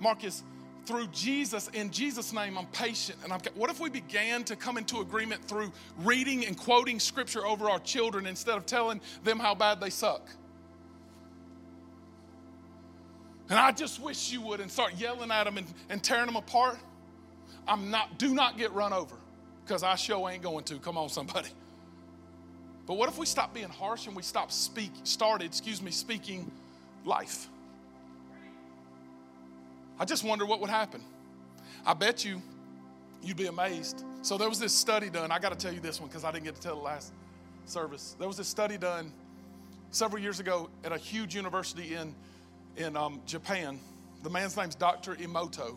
Marcus, 0.00 0.42
through 0.84 1.06
Jesus, 1.08 1.68
in 1.68 1.90
Jesus' 1.90 2.32
name, 2.32 2.58
I'm 2.58 2.66
patient. 2.66 3.18
And 3.22 3.32
I'm, 3.32 3.40
what 3.54 3.70
if 3.70 3.80
we 3.80 3.88
began 3.88 4.44
to 4.44 4.56
come 4.56 4.76
into 4.76 5.00
agreement 5.00 5.44
through 5.44 5.72
reading 5.98 6.44
and 6.46 6.56
quoting 6.56 6.98
scripture 6.98 7.46
over 7.46 7.70
our 7.70 7.78
children 7.80 8.26
instead 8.26 8.56
of 8.56 8.66
telling 8.66 9.00
them 9.22 9.38
how 9.38 9.54
bad 9.54 9.80
they 9.80 9.90
suck? 9.90 10.28
And 13.48 13.58
I 13.58 13.70
just 13.70 14.00
wish 14.00 14.32
you 14.32 14.40
would 14.42 14.60
and 14.60 14.70
start 14.70 14.94
yelling 14.96 15.30
at 15.30 15.44
them 15.44 15.58
and, 15.58 15.66
and 15.88 16.02
tearing 16.02 16.26
them 16.26 16.36
apart. 16.36 16.78
I'm 17.68 17.90
not, 17.90 18.18
do 18.18 18.34
not 18.34 18.56
get 18.56 18.72
run 18.72 18.92
over 18.92 19.14
because 19.64 19.82
I 19.82 19.94
sure 19.94 20.30
ain't 20.30 20.42
going 20.42 20.64
to. 20.64 20.78
Come 20.78 20.96
on, 20.96 21.08
somebody. 21.08 21.50
But 22.86 22.94
what 22.94 23.08
if 23.08 23.18
we 23.18 23.26
stop 23.26 23.54
being 23.54 23.68
harsh 23.68 24.06
and 24.06 24.16
we 24.16 24.22
stop 24.22 24.50
speak, 24.50 24.90
started, 25.04 25.44
excuse 25.44 25.80
me, 25.80 25.90
speaking 25.90 26.50
life? 27.04 27.48
I 30.02 30.04
just 30.04 30.24
wonder 30.24 30.44
what 30.44 30.58
would 30.60 30.68
happen. 30.68 31.00
I 31.86 31.94
bet 31.94 32.24
you 32.24 32.42
you'd 33.22 33.36
be 33.36 33.46
amazed. 33.46 34.04
So 34.22 34.36
there 34.36 34.48
was 34.48 34.58
this 34.58 34.74
study 34.74 35.08
done. 35.08 35.30
I 35.30 35.38
got 35.38 35.50
to 35.50 35.56
tell 35.56 35.72
you 35.72 35.78
this 35.78 36.00
one 36.00 36.08
because 36.08 36.24
I 36.24 36.32
didn't 36.32 36.42
get 36.42 36.56
to 36.56 36.60
tell 36.60 36.74
the 36.74 36.82
last 36.82 37.12
service. 37.66 38.16
There 38.18 38.26
was 38.26 38.36
this 38.36 38.48
study 38.48 38.76
done 38.76 39.12
several 39.92 40.20
years 40.20 40.40
ago 40.40 40.70
at 40.82 40.90
a 40.90 40.98
huge 40.98 41.36
university 41.36 41.94
in 41.94 42.16
in 42.76 42.96
um, 42.96 43.20
Japan. 43.26 43.78
The 44.24 44.30
man's 44.30 44.56
name's 44.56 44.74
Dr. 44.74 45.14
Emoto. 45.14 45.76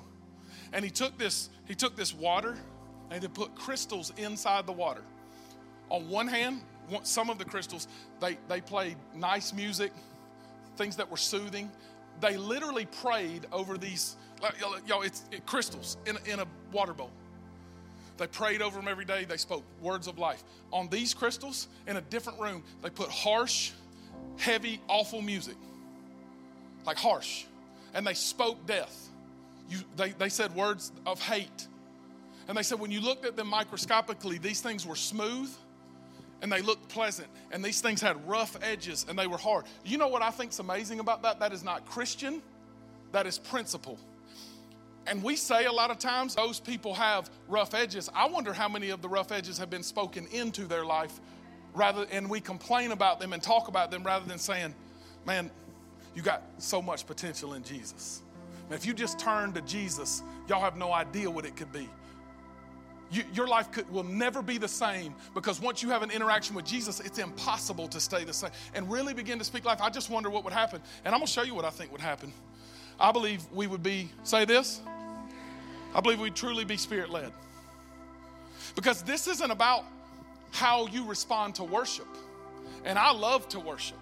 And 0.74 0.84
he 0.84 0.90
took 0.90 1.16
this, 1.20 1.52
he 1.68 1.76
took 1.76 1.96
this 1.96 2.12
water 2.12 2.58
and 3.12 3.22
he 3.22 3.28
put 3.28 3.54
crystals 3.54 4.12
inside 4.18 4.66
the 4.66 4.74
water. 4.74 5.04
On 5.90 6.10
one 6.10 6.28
hand, 6.28 6.62
some 7.04 7.30
of 7.30 7.38
the 7.38 7.46
crystals, 7.46 7.88
they, 8.20 8.40
they 8.50 8.60
played 8.60 8.98
nice 9.14 9.54
music, 9.54 9.92
things 10.78 10.96
that 10.96 11.12
were 11.12 11.18
soothing. 11.18 11.70
They 12.22 12.38
literally 12.38 12.86
prayed 12.86 13.46
over 13.52 13.78
these, 13.78 14.16
y'all, 14.88 15.02
it's 15.02 15.24
it, 15.32 15.46
crystals 15.46 15.98
in 16.06 16.18
in 16.26 16.40
a 16.40 16.46
water 16.72 16.94
bowl. 16.94 17.12
They 18.18 18.28
prayed 18.28 18.62
over 18.62 18.78
them 18.78 18.88
every 18.88 19.06
day. 19.06 19.26
They 19.26 19.38
spoke 19.38 19.64
words 19.82 20.08
of 20.08 20.18
life. 20.18 20.44
On 20.72 20.88
these 20.88 21.14
crystals, 21.14 21.68
in 21.86 21.98
a 21.98 22.02
different 22.02 22.40
room, 22.40 22.64
they 22.82 22.90
put 22.90 23.10
harsh, 23.10 23.72
heavy, 24.38 24.80
awful 24.88 25.22
music 25.22 25.56
like 26.86 26.98
harsh. 26.98 27.46
And 27.94 28.06
they 28.06 28.14
spoke 28.14 28.66
death. 28.66 29.10
You, 29.70 29.80
they, 29.98 30.12
they 30.12 30.30
said 30.30 30.56
words 30.56 30.92
of 31.06 31.20
hate. 31.22 31.68
And 32.48 32.58
they 32.58 32.64
said 32.64 32.80
when 32.80 32.92
you 32.92 33.02
looked 33.02 33.26
at 33.26 33.36
them 33.36 33.48
microscopically, 33.48 34.38
these 34.38 34.62
things 34.62 34.86
were 34.86 34.96
smooth 34.96 35.52
and 36.46 36.52
they 36.52 36.62
looked 36.62 36.88
pleasant. 36.90 37.28
And 37.52 37.66
these 37.66 37.82
things 37.82 38.00
had 38.00 38.30
rough 38.30 38.56
edges 38.62 39.04
and 39.10 39.18
they 39.18 39.26
were 39.26 39.36
hard. 39.36 39.66
You 39.84 39.98
know 39.98 40.08
what 40.08 40.22
I 40.22 40.30
think's 40.30 40.60
amazing 40.60 41.00
about 41.00 41.24
that? 41.24 41.40
That 41.40 41.52
is 41.52 41.64
not 41.64 41.88
Christian, 41.88 42.40
that 43.14 43.26
is 43.26 43.40
principle. 43.40 43.98
And 45.08 45.24
we 45.24 45.38
say 45.38 45.66
a 45.66 45.72
lot 45.72 45.90
of 45.90 45.98
times 45.98 46.36
those 46.36 46.60
people 46.60 46.94
have 46.94 47.32
rough 47.48 47.74
edges. 47.74 48.12
I 48.14 48.28
wonder 48.28 48.54
how 48.54 48.70
many 48.70 48.92
of 48.92 49.02
the 49.02 49.10
rough 49.10 49.32
edges 49.32 49.58
have 49.58 49.72
been 49.72 49.82
spoken 49.82 50.28
into 50.32 50.68
their 50.68 50.86
life 50.86 51.20
rather 51.74 52.06
and 52.12 52.30
we 52.30 52.42
complain 52.42 52.92
about 52.92 53.20
them 53.20 53.34
and 53.34 53.42
talk 53.42 53.68
about 53.68 53.90
them 53.90 54.04
rather 54.04 54.28
than 54.28 54.38
saying, 54.38 54.76
man, 55.26 55.50
you 56.14 56.22
got 56.22 56.44
so 56.60 56.80
much 56.80 57.08
potential 57.08 57.56
in 57.56 57.64
Jesus. 57.64 58.22
And 58.70 58.78
if 58.78 58.86
you 58.86 58.94
just 58.94 59.18
turn 59.18 59.52
to 59.54 59.62
Jesus, 59.62 60.22
y'all 60.48 60.62
have 60.62 60.78
no 60.78 60.94
idea 60.94 61.28
what 61.28 61.44
it 61.44 61.56
could 61.56 61.72
be. 61.72 61.90
You, 63.12 63.24
your 63.34 63.48
life 63.48 63.72
could, 63.72 63.90
will 63.92 64.04
never 64.04 64.42
be 64.42 64.58
the 64.58 64.68
same 64.68 65.14
because 65.34 65.62
once 65.62 65.84
you 65.84 65.90
have 65.90 66.02
an 66.02 66.12
interaction 66.12 66.56
with 66.56 66.66
Jesus, 66.66 67.00
it's 67.00 67.20
impossible 67.20 67.88
to 67.90 68.00
stay 68.00 68.24
the 68.24 68.34
same 68.34 68.52
and 68.74 68.90
really 68.92 69.14
begin 69.14 69.38
to 69.40 69.46
speak 69.46 69.66
life. 69.66 69.82
I 69.82 69.90
just 69.90 70.10
wonder 70.10 70.30
what 70.30 70.44
would 70.44 70.54
happen. 70.54 70.82
And 71.04 71.14
I'm 71.14 71.20
going 71.20 71.28
to 71.28 71.32
show 71.32 71.44
you 71.44 71.56
what 71.56 71.66
I 71.66 71.70
think 71.70 71.92
would 71.92 72.02
happen. 72.02 72.34
I 73.00 73.12
believe 73.12 73.44
we 73.54 73.68
would 73.68 73.84
be, 73.84 74.10
say 74.24 74.46
this, 74.46 74.82
I 75.94 76.02
believe 76.02 76.20
we'd 76.20 76.36
truly 76.36 76.66
be 76.66 76.78
spirit 76.78 77.10
led. 77.10 77.32
Because 78.76 79.02
this 79.04 79.28
isn't 79.28 79.52
about 79.52 79.86
how 80.52 80.88
you 80.88 81.06
respond 81.06 81.56
to 81.56 81.64
worship. 81.64 82.08
And 82.84 82.98
I 82.98 83.12
love 83.12 83.48
to 83.50 83.60
worship. 83.60 83.98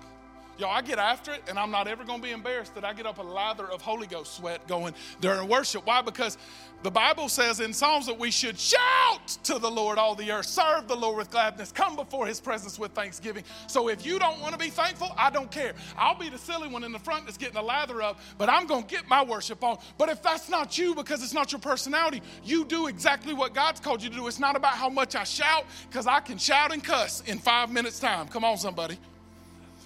Y'all, 0.60 0.70
I 0.70 0.82
get 0.82 1.00
after 1.00 1.34
it, 1.34 1.42
and 1.50 1.58
I'm 1.58 1.72
not 1.72 1.88
ever 1.88 2.04
going 2.04 2.20
to 2.20 2.24
be 2.24 2.32
embarrassed 2.32 2.76
that 2.76 2.86
I 2.86 2.94
get 2.94 3.08
up 3.08 3.18
a 3.18 3.24
lather 3.24 3.66
of 3.66 3.82
Holy 3.82 4.06
Ghost 4.06 4.36
sweat 4.36 4.68
going 4.68 4.94
during 5.20 5.48
worship. 5.50 5.84
Why? 5.86 6.04
Because 6.04 6.38
the 6.84 6.92
Bible 6.92 7.28
says 7.28 7.60
in 7.60 7.74
Psalms 7.74 8.06
that 8.06 8.20
we 8.20 8.30
should 8.30 8.60
shout 8.60 9.28
to 9.46 9.58
the 9.58 9.72
Lord 9.72 9.98
all 9.98 10.14
the 10.14 10.32
earth, 10.32 10.46
serve 10.46 10.88
the 10.88 10.96
Lord 10.96 11.18
with 11.18 11.32
gladness, 11.32 11.72
come 11.72 11.96
before 11.96 12.28
his 12.28 12.40
presence 12.40 12.78
with 12.78 12.92
thanksgiving. 12.92 13.44
So 13.66 13.88
if 13.88 14.06
you 14.06 14.20
don't 14.20 14.40
want 14.42 14.54
to 14.54 14.60
be 14.60 14.70
thankful, 14.70 15.12
I 15.18 15.32
don't 15.32 15.50
care. 15.50 15.74
I'll 15.98 16.18
be 16.18 16.30
the 16.30 16.38
silly 16.38 16.68
one 16.68 16.84
in 16.84 16.92
the 16.92 17.00
front 17.00 17.26
that's 17.26 17.38
getting 17.38 17.58
a 17.58 17.62
lather 17.62 18.04
up, 18.04 18.20
but 18.38 18.48
I'm 18.48 18.68
going 18.68 18.84
to 18.84 18.90
get 18.90 19.08
my 19.08 19.24
worship 19.24 19.64
on. 19.64 19.80
But 19.98 20.10
if 20.10 20.22
that's 20.22 20.50
not 20.50 20.78
you 20.78 20.94
because 20.94 21.24
it's 21.24 21.34
not 21.34 21.52
your 21.52 21.62
personality, 21.62 22.22
you 22.44 22.64
do 22.64 22.88
exactly 22.88 23.34
what 23.34 23.56
God's 23.56 23.80
called 23.80 24.04
you 24.04 24.10
to 24.12 24.16
do. 24.16 24.28
It's 24.28 24.40
not 24.40 24.56
about 24.56 24.74
how 24.74 24.90
much 24.90 25.16
I 25.16 25.24
shout, 25.24 25.66
because 25.90 26.06
I 26.06 26.20
can 26.20 26.38
shout 26.38 26.72
and 26.72 26.84
cuss 26.84 27.22
in 27.22 27.40
five 27.40 27.72
minutes' 27.72 28.00
time. 28.00 28.28
Come 28.28 28.44
on, 28.44 28.58
somebody. 28.58 29.00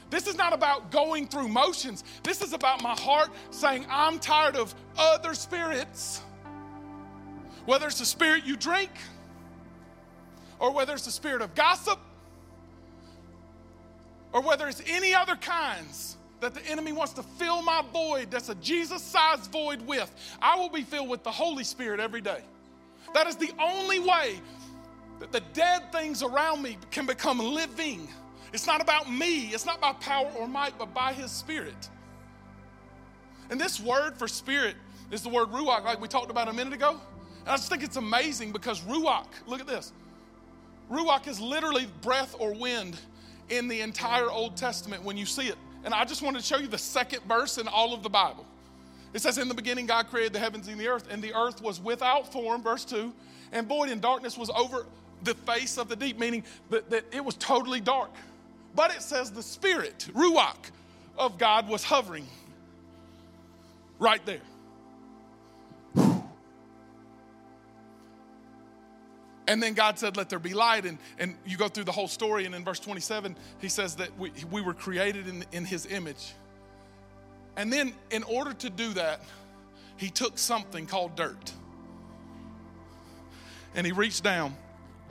This 0.10 0.28
is 0.28 0.36
not 0.36 0.53
about 0.53 0.91
going 0.91 1.28
through 1.28 1.49
motions. 1.49 2.03
This 2.24 2.41
is 2.41 2.53
about 2.53 2.82
my 2.82 2.95
heart 2.95 3.30
saying, 3.51 3.86
I'm 3.89 4.20
tired 4.20 4.55
of 4.55 4.74
other 4.97 5.34
spirits. 5.34 6.22
Whether 7.66 7.88
it's 7.88 7.99
the 7.99 8.05
spirit 8.05 8.45
you 8.45 8.55
drink, 8.55 8.91
or 10.60 10.72
whether 10.72 10.93
it's 10.93 11.05
the 11.05 11.12
spirit 11.12 11.41
of 11.41 11.53
gossip, 11.55 11.99
or 14.32 14.41
whether 14.41 14.68
it's 14.68 14.82
any 14.88 15.14
other 15.14 15.36
kinds 15.36 16.18
that 16.39 16.53
the 16.53 16.66
enemy 16.68 16.93
wants 16.93 17.14
to 17.14 17.24
fill 17.24 17.62
my 17.62 17.84
void 17.91 18.32
that's 18.32 18.49
a 18.49 18.55
Jesus 18.55 19.01
sized 19.01 19.51
void 19.51 19.82
with, 19.82 20.10
I 20.41 20.55
will 20.55 20.70
be 20.70 20.84
filled 20.84 21.10
with 21.10 21.24
the 21.24 21.32
Holy 21.32 21.64
Spirit 21.64 21.99
every 21.99 22.22
day. 22.22 22.41
That 23.14 23.28
is 23.28 23.36
the 23.36 23.51
only 23.60 23.99
way 23.99 24.39
that 25.20 25.32
the 25.32 25.41
dead 25.53 25.91
things 25.91 26.24
around 26.24 26.62
me 26.62 26.78
can 26.91 27.05
become 27.05 27.39
living 27.39 28.08
it's 28.54 28.68
not 28.68 28.82
about 28.82 29.12
me, 29.12 29.48
it's 29.48 29.66
not 29.66 29.82
by 29.82 29.93
power 29.93 30.32
or 30.38 30.48
might, 30.48 30.78
but 30.78 30.93
by 30.93 31.14
His 31.14 31.32
Spirit. 31.32 31.89
And 33.50 33.60
this 33.60 33.80
word 33.80 34.18
for 34.18 34.28
spirit 34.28 34.76
is 35.12 35.22
the 35.22 35.30
word 35.30 35.50
ruach, 35.50 35.84
like 35.86 36.02
we 36.02 36.08
talked 36.08 36.32
about 36.32 36.50
a 36.50 36.54
minute 36.54 36.74
ago. 36.74 37.00
And 37.41 37.50
I 37.50 37.56
just 37.56 37.70
think 37.70 37.84
it's 37.84 37.95
amazing 37.95 38.52
because 38.52 38.82
ruach, 38.82 39.28
look 39.45 39.62
at 39.62 39.68
this. 39.68 39.93
Ruach 40.91 41.28
is 41.28 41.39
literally 41.39 41.88
breath 42.02 42.36
or 42.39 42.54
wind 42.54 42.98
in 43.50 43.68
the 43.68 43.82
entire 43.82 44.30
Old 44.30 44.58
Testament 44.58 45.04
when 45.04 45.18
you 45.18 45.26
see 45.26 45.48
it. 45.48 45.56
And 45.86 45.93
I 45.93 46.04
just 46.04 46.22
wanted 46.22 46.39
to 46.39 46.45
show 46.45 46.58
you 46.58 46.68
the 46.68 46.78
second 46.78 47.24
verse 47.24 47.58
in 47.58 47.68
all 47.68 47.93
of 47.93 48.04
the 48.04 48.10
Bible. 48.10 48.45
It 49.14 49.22
says, 49.22 49.38
In 49.38 49.48
the 49.48 49.54
beginning, 49.54 49.86
God 49.86 50.08
created 50.08 50.34
the 50.34 50.39
heavens 50.39 50.68
and 50.68 50.80
the 50.80 50.88
earth, 50.88 51.08
and 51.10 51.22
the 51.22 51.34
earth 51.34 51.62
was 51.62 51.80
without 51.80 52.32
form, 52.32 52.62
verse 52.62 52.84
2, 52.84 53.14
and 53.54 53.68
void, 53.68 53.89
and 53.89 54.02
darkness 54.02 54.38
was 54.38 54.50
over 54.50 54.86
the 55.24 55.34
face 55.34 55.78
of 55.78 55.88
the 55.88 55.95
deep, 55.95 56.20
meaning 56.20 56.43
that, 56.70 56.89
that 56.89 57.06
it 57.12 57.24
was 57.24 57.36
totally 57.36 57.80
dark. 57.80 58.12
But 58.76 58.91
it 58.91 59.01
says 59.01 59.32
the 59.32 59.43
Spirit, 59.43 60.09
Ruach, 60.13 60.72
of 61.18 61.38
God 61.38 61.68
was 61.68 61.84
hovering 61.84 62.28
right 63.99 64.24
there. 64.26 64.41
And 69.47 69.63
then 69.63 69.74
God 69.74 69.97
said, 69.97 70.18
Let 70.18 70.30
there 70.30 70.39
be 70.39 70.53
light. 70.53 70.86
And, 70.86 70.97
and 71.18 71.36
you 71.45 71.57
go 71.57 71.70
through 71.70 71.86
the 71.86 71.91
whole 71.91 72.09
story, 72.09 72.45
and 72.45 72.53
in 72.53 72.65
verse 72.65 72.80
27, 72.80 73.36
he 73.59 73.70
says 73.70 73.95
that 73.95 74.18
we, 74.20 74.32
we 74.51 74.61
were 74.61 74.74
created 74.74 75.28
in, 75.28 75.45
in 75.51 75.65
his 75.65 75.86
image. 75.86 76.34
And 77.55 77.72
then, 77.72 77.93
in 78.11 78.24
order 78.24 78.53
to 78.53 78.70
do 78.70 78.93
that, 78.93 79.22
he 79.95 80.09
took 80.09 80.38
something 80.38 80.86
called 80.86 81.15
dirt. 81.15 81.53
And 83.74 83.86
he 83.86 83.93
reached 83.93 84.24
down, 84.24 84.55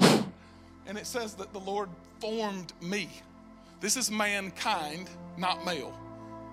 and 0.01 0.99
it 0.99 1.07
says 1.07 1.35
that 1.35 1.53
the 1.53 1.61
Lord 1.61 1.89
formed 2.21 2.73
me. 2.81 3.09
This 3.81 3.97
is 3.97 4.11
mankind, 4.11 5.11
not 5.37 5.65
male. 5.65 5.99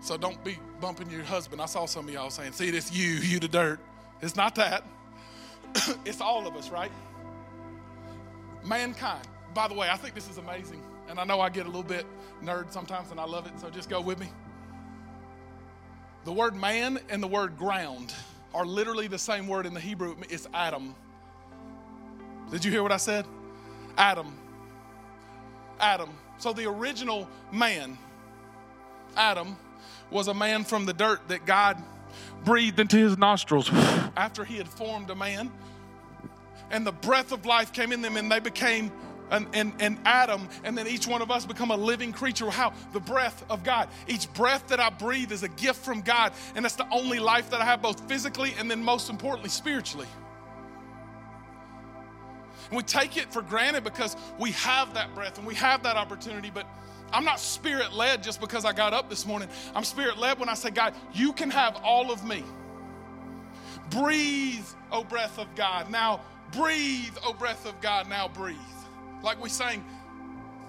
So 0.02 0.18
don't 0.18 0.44
be 0.44 0.58
bumping 0.82 1.10
your 1.10 1.24
husband. 1.24 1.62
I 1.62 1.66
saw 1.66 1.86
some 1.86 2.08
of 2.08 2.14
y'all 2.14 2.30
saying, 2.30 2.52
see, 2.54 2.72
this 2.72 2.92
you, 2.92 3.06
you 3.06 3.40
the 3.40 3.48
dirt. 3.48 3.80
It's 4.22 4.36
not 4.36 4.56
that. 4.56 4.84
it's 6.06 6.22
all 6.22 6.46
of 6.46 6.56
us, 6.56 6.70
right? 6.70 6.92
Mankind. 8.66 9.28
By 9.54 9.68
the 9.68 9.74
way, 9.74 9.90
I 9.90 9.98
think 9.98 10.16
this 10.16 10.30
is 10.30 10.38
amazing. 10.38 10.82
And 11.10 11.20
I 11.20 11.24
know 11.24 11.40
I 11.40 11.50
get 11.50 11.64
a 11.66 11.70
little 11.70 11.84
bit 11.84 12.06
nerd 12.44 12.72
sometimes 12.72 13.12
and 13.12 13.20
I 13.20 13.26
love 13.26 13.48
it, 13.48 13.60
so 13.60 13.70
just 13.70 13.90
go 13.90 14.02
with 14.02 14.20
me. 14.20 14.28
The 16.26 16.34
word 16.34 16.56
man 16.56 17.00
and 17.10 17.22
the 17.22 17.28
word 17.28 17.58
ground 17.58 18.14
are 18.54 18.66
literally 18.66 19.08
the 19.08 19.18
same 19.18 19.48
word 19.48 19.66
in 19.66 19.74
the 19.74 19.80
Hebrew. 19.80 20.16
It's 20.30 20.48
Adam. 20.54 20.96
Did 22.52 22.64
you 22.66 22.72
hear 22.72 22.84
what 22.84 22.92
I 22.92 22.98
said? 22.98 23.26
Adam. 23.98 24.36
Adam. 25.80 26.10
So 26.38 26.54
the 26.54 26.66
original 26.66 27.28
man, 27.52 27.98
Adam, 29.16 29.56
was 30.10 30.28
a 30.28 30.34
man 30.34 30.64
from 30.64 30.86
the 30.86 30.94
dirt 30.94 31.28
that 31.30 31.46
God 31.46 31.82
breathed 32.44 32.80
into 32.80 32.98
his 32.98 33.18
nostrils 33.18 33.70
after 34.16 34.44
he 34.44 34.58
had 34.58 34.68
formed 34.68 35.10
a 35.10 35.16
man. 35.16 35.52
And 36.70 36.86
the 36.86 36.92
breath 36.92 37.32
of 37.32 37.46
life 37.46 37.72
came 37.72 37.92
in 37.92 38.02
them 38.02 38.18
and 38.18 38.32
they 38.32 38.40
became 38.40 38.92
an, 39.32 39.48
an, 39.54 39.74
an, 39.80 40.00
Adam, 40.06 40.48
and 40.64 40.78
then 40.78 40.88
each 40.88 41.08
one 41.08 41.22
of 41.22 41.32
us 41.32 41.46
become 41.46 41.72
a 41.72 41.78
living 41.78 42.12
creature. 42.12 42.50
How? 42.50 42.74
The 42.94 43.00
breath 43.00 43.44
of 43.50 43.64
God. 43.64 43.90
Each 44.08 44.32
breath 44.34 44.68
that 44.68 44.80
I 44.80 44.90
breathe 44.90 45.32
is 45.32 45.44
a 45.44 45.48
gift 45.48 45.84
from 45.84 46.02
God, 46.02 46.34
and 46.56 46.64
that's 46.64 46.76
the 46.76 46.88
only 46.92 47.20
life 47.20 47.50
that 47.50 47.62
I 47.62 47.66
have, 47.66 47.82
both 47.82 48.08
physically 48.08 48.54
and 48.60 48.70
then 48.70 48.84
most 48.84 49.10
importantly, 49.10 49.50
spiritually. 49.50 50.08
And 52.70 52.78
we 52.78 52.84
take 52.84 53.18
it 53.18 53.32
for 53.32 53.42
granted 53.42 53.84
because 53.84 54.16
we 54.40 54.52
have 54.52 54.94
that 54.94 55.14
breath 55.16 55.38
and 55.38 55.48
we 55.48 55.56
have 55.56 55.84
that 55.84 55.96
opportunity, 55.96 56.52
but 56.54 56.66
I'm 57.12 57.24
not 57.24 57.40
spirit 57.40 57.94
led 57.94 58.24
just 58.24 58.42
because 58.42 58.66
I 58.66 58.74
got 58.74 58.94
up 58.94 59.10
this 59.10 59.26
morning. 59.26 59.48
I'm 59.76 59.84
spirit 59.84 60.18
led 60.18 60.40
when 60.40 60.50
I 60.50 60.56
say, 60.56 60.72
God, 60.72 60.96
you 61.14 61.32
can 61.32 61.52
have 61.52 61.76
all 61.84 62.12
of 62.12 62.26
me. 62.26 62.44
Breathe, 63.92 64.66
O 64.92 65.04
breath 65.04 65.38
of 65.38 65.54
God. 65.56 65.92
Now 65.92 66.22
breathe, 66.52 67.16
O 67.24 67.34
breath 67.34 67.68
of 67.68 67.80
God. 67.82 68.10
Now 68.10 68.28
breathe. 68.28 68.58
Like 69.22 69.42
we 69.42 69.50
sang, 69.50 69.86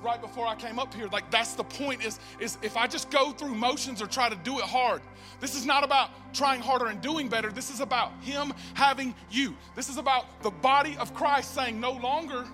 right 0.04 0.20
before 0.20 0.46
I 0.46 0.54
came 0.54 0.78
up 0.78 0.92
here. 0.94 1.08
Like 1.08 1.30
that's 1.30 1.54
the 1.54 1.64
point 1.64 2.04
is, 2.04 2.20
is 2.38 2.58
if 2.62 2.76
I 2.76 2.86
just 2.86 3.10
go 3.10 3.32
through 3.32 3.54
motions 3.54 4.02
or 4.02 4.06
try 4.06 4.28
to 4.28 4.36
do 4.36 4.58
it 4.58 4.64
hard, 4.64 5.02
this 5.40 5.56
is 5.56 5.66
not 5.66 5.82
about 5.82 6.10
trying 6.34 6.60
harder 6.60 6.86
and 6.86 7.00
doing 7.00 7.28
better. 7.28 7.50
This 7.50 7.70
is 7.70 7.80
about 7.80 8.12
Him 8.20 8.52
having 8.74 9.14
you. 9.30 9.56
This 9.74 9.88
is 9.88 9.96
about 9.96 10.42
the 10.42 10.50
body 10.50 10.96
of 10.98 11.14
Christ 11.14 11.54
saying, 11.54 11.80
no 11.80 11.92
longer 11.92 12.44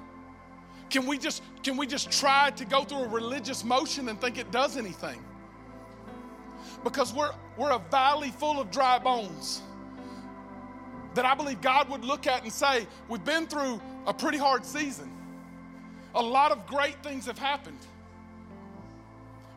can 0.91 1.07
we 1.07 1.17
just 1.17 1.43
can 1.63 1.77
we 1.77 1.87
just 1.87 2.11
try 2.11 2.51
to 2.51 2.65
go 2.65 2.83
through 2.85 3.05
a 3.05 3.09
religious 3.09 3.65
motion 3.65 4.09
and 4.09 4.21
think 4.21 4.39
it 4.39 4.51
does 4.51 4.77
anything? 4.77 5.23
Because 6.83 7.15
we're 7.15 7.33
we're 7.57 7.71
a 7.71 7.79
valley 7.91 8.31
full 8.31 8.61
of 8.61 8.71
dry 8.71 8.99
bones 8.99 9.63
that 11.15 11.25
I 11.25 11.35
believe 11.35 11.61
God 11.61 11.89
would 11.89 12.05
look 12.05 12.27
at 12.27 12.43
and 12.43 12.53
say, 12.53 12.87
We've 13.09 13.25
been 13.25 13.47
through 13.47 13.81
a 14.07 14.13
pretty 14.13 14.39
hard 14.39 14.67
season. 14.67 15.10
A 16.15 16.23
lot 16.23 16.53
of 16.53 16.67
great 16.67 17.03
things 17.03 17.27
have 17.27 17.39
happened. 17.39 17.79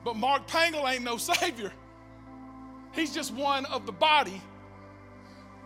But 0.04 0.16
Mark 0.16 0.48
Pangle 0.48 0.88
ain't 0.88 1.04
no 1.04 1.18
savior. 1.34 1.72
He's 2.94 3.14
just 3.14 3.34
one 3.34 3.66
of 3.66 3.86
the 3.86 3.92
body. 3.92 4.42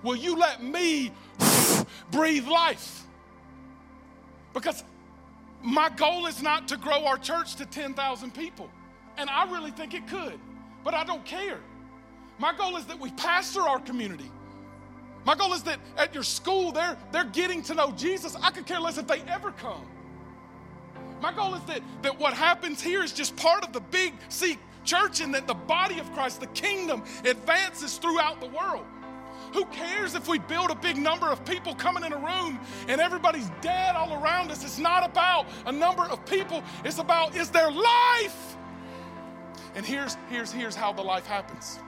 Will 0.03 0.15
you 0.15 0.37
let 0.37 0.63
me 0.63 1.11
breathe 2.11 2.47
life? 2.47 3.03
Because 4.53 4.83
my 5.61 5.89
goal 5.89 6.27
is 6.27 6.41
not 6.41 6.67
to 6.69 6.77
grow 6.77 7.05
our 7.05 7.17
church 7.17 7.55
to 7.55 7.65
10,000 7.65 8.33
people. 8.33 8.69
And 9.17 9.29
I 9.29 9.51
really 9.51 9.71
think 9.71 9.93
it 9.93 10.07
could, 10.07 10.39
but 10.83 10.93
I 10.93 11.03
don't 11.03 11.25
care. 11.25 11.59
My 12.39 12.55
goal 12.55 12.77
is 12.77 12.85
that 12.85 12.99
we 12.99 13.11
pastor 13.11 13.61
our 13.61 13.79
community. 13.79 14.31
My 15.25 15.35
goal 15.35 15.53
is 15.53 15.63
that 15.63 15.79
at 15.97 16.13
your 16.13 16.23
school, 16.23 16.71
they're, 16.71 16.97
they're 17.11 17.25
getting 17.25 17.61
to 17.63 17.73
know 17.73 17.91
Jesus. 17.91 18.35
I 18.41 18.51
could 18.51 18.65
care 18.65 18.79
less 18.79 18.97
if 18.97 19.07
they 19.07 19.21
ever 19.21 19.51
come. 19.51 19.85
My 21.21 21.33
goal 21.33 21.55
is 21.55 21.63
that, 21.63 21.81
that 22.03 22.19
what 22.19 22.33
happens 22.33 22.81
here 22.81 23.03
is 23.03 23.11
just 23.11 23.35
part 23.35 23.63
of 23.63 23.73
the 23.73 23.79
big 23.79 24.13
C 24.29 24.57
church 24.83 25.19
and 25.21 25.33
that 25.33 25.47
the 25.47 25.53
body 25.53 25.99
of 25.99 26.11
Christ, 26.13 26.39
the 26.39 26.47
kingdom, 26.47 27.03
advances 27.25 27.97
throughout 27.97 28.39
the 28.39 28.47
world. 28.47 28.85
Who 29.53 29.65
cares 29.65 30.15
if 30.15 30.27
we 30.27 30.39
build 30.39 30.71
a 30.71 30.75
big 30.75 30.97
number 30.97 31.27
of 31.27 31.43
people 31.45 31.73
coming 31.73 32.03
in 32.03 32.13
a 32.13 32.17
room 32.17 32.59
and 32.87 32.99
everybody's 32.99 33.49
dead 33.61 33.95
all 33.95 34.21
around 34.21 34.51
us? 34.51 34.63
It's 34.63 34.77
not 34.77 35.05
about 35.05 35.47
a 35.65 35.71
number 35.71 36.03
of 36.03 36.25
people, 36.25 36.63
it's 36.83 36.99
about 36.99 37.35
is 37.35 37.49
there 37.49 37.71
life? 37.71 38.57
And 39.75 39.85
here's, 39.85 40.17
here's, 40.29 40.51
here's 40.51 40.75
how 40.75 40.91
the 40.91 41.03
life 41.03 41.25
happens 41.25 41.79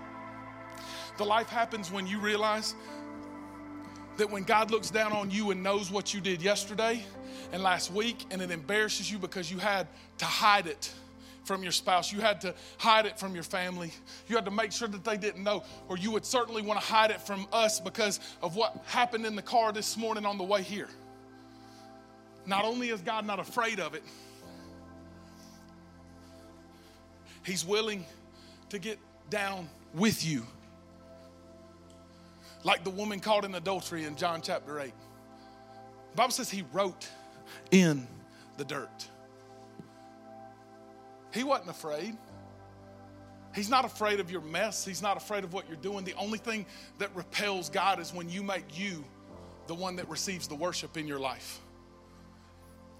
the 1.17 1.25
life 1.25 1.49
happens 1.49 1.91
when 1.91 2.07
you 2.07 2.17
realize 2.17 2.75
that 4.19 4.29
when 4.29 4.43
God 4.43 4.69
looks 4.69 4.89
down 4.89 5.13
on 5.13 5.31
you 5.31 5.51
and 5.51 5.63
knows 5.63 5.89
what 5.89 6.13
you 6.13 6.21
did 6.21 6.41
yesterday 6.41 7.03
and 7.51 7.63
last 7.63 7.91
week, 7.91 8.25
and 8.31 8.41
it 8.41 8.51
embarrasses 8.51 9.09
you 9.09 9.17
because 9.17 9.49
you 9.49 9.57
had 9.57 9.87
to 10.19 10.25
hide 10.25 10.67
it 10.67 10.93
from 11.45 11.63
your 11.63 11.71
spouse, 11.71 12.11
you 12.11 12.19
had 12.19 12.41
to 12.41 12.53
hide 12.77 13.05
it 13.05 13.17
from 13.17 13.33
your 13.33 13.43
family, 13.43 13.91
you 14.27 14.35
had 14.35 14.45
to 14.45 14.51
make 14.51 14.71
sure 14.71 14.87
that 14.89 15.03
they 15.03 15.17
didn't 15.17 15.43
know, 15.43 15.63
or 15.87 15.97
you 15.97 16.11
would 16.11 16.25
certainly 16.25 16.61
want 16.61 16.79
to 16.79 16.85
hide 16.85 17.11
it 17.11 17.21
from 17.21 17.47
us 17.51 17.79
because 17.79 18.19
of 18.43 18.55
what 18.55 18.77
happened 18.87 19.25
in 19.25 19.35
the 19.35 19.41
car 19.41 19.71
this 19.71 19.97
morning 19.97 20.25
on 20.25 20.37
the 20.37 20.43
way 20.43 20.61
here. 20.61 20.89
Not 22.45 22.65
only 22.65 22.89
is 22.89 23.01
God 23.01 23.25
not 23.25 23.39
afraid 23.39 23.79
of 23.79 23.95
it, 23.95 24.03
He's 27.45 27.65
willing 27.65 28.05
to 28.69 28.79
get 28.79 28.99
down 29.29 29.69
with 29.93 30.25
you 30.25 30.45
like 32.63 32.83
the 32.83 32.89
woman 32.89 33.19
caught 33.19 33.45
in 33.45 33.55
adultery 33.55 34.03
in 34.03 34.15
John 34.15 34.41
chapter 34.41 34.79
8. 34.79 34.91
The 36.11 36.15
Bible 36.15 36.31
says 36.31 36.49
he 36.49 36.63
wrote 36.73 37.07
in 37.71 38.07
the 38.57 38.65
dirt. 38.65 39.07
He 41.33 41.43
wasn't 41.43 41.69
afraid. 41.69 42.17
He's 43.55 43.69
not 43.69 43.85
afraid 43.85 44.19
of 44.19 44.31
your 44.31 44.41
mess. 44.41 44.85
He's 44.85 45.01
not 45.01 45.17
afraid 45.17 45.43
of 45.43 45.53
what 45.53 45.67
you're 45.67 45.77
doing. 45.77 46.03
The 46.03 46.13
only 46.13 46.37
thing 46.37 46.65
that 46.97 47.15
repels 47.15 47.69
God 47.69 47.99
is 47.99 48.13
when 48.13 48.29
you 48.29 48.43
make 48.43 48.77
you 48.77 49.03
the 49.67 49.75
one 49.75 49.95
that 49.97 50.09
receives 50.09 50.47
the 50.47 50.55
worship 50.55 50.97
in 50.97 51.07
your 51.07 51.19
life. 51.19 51.59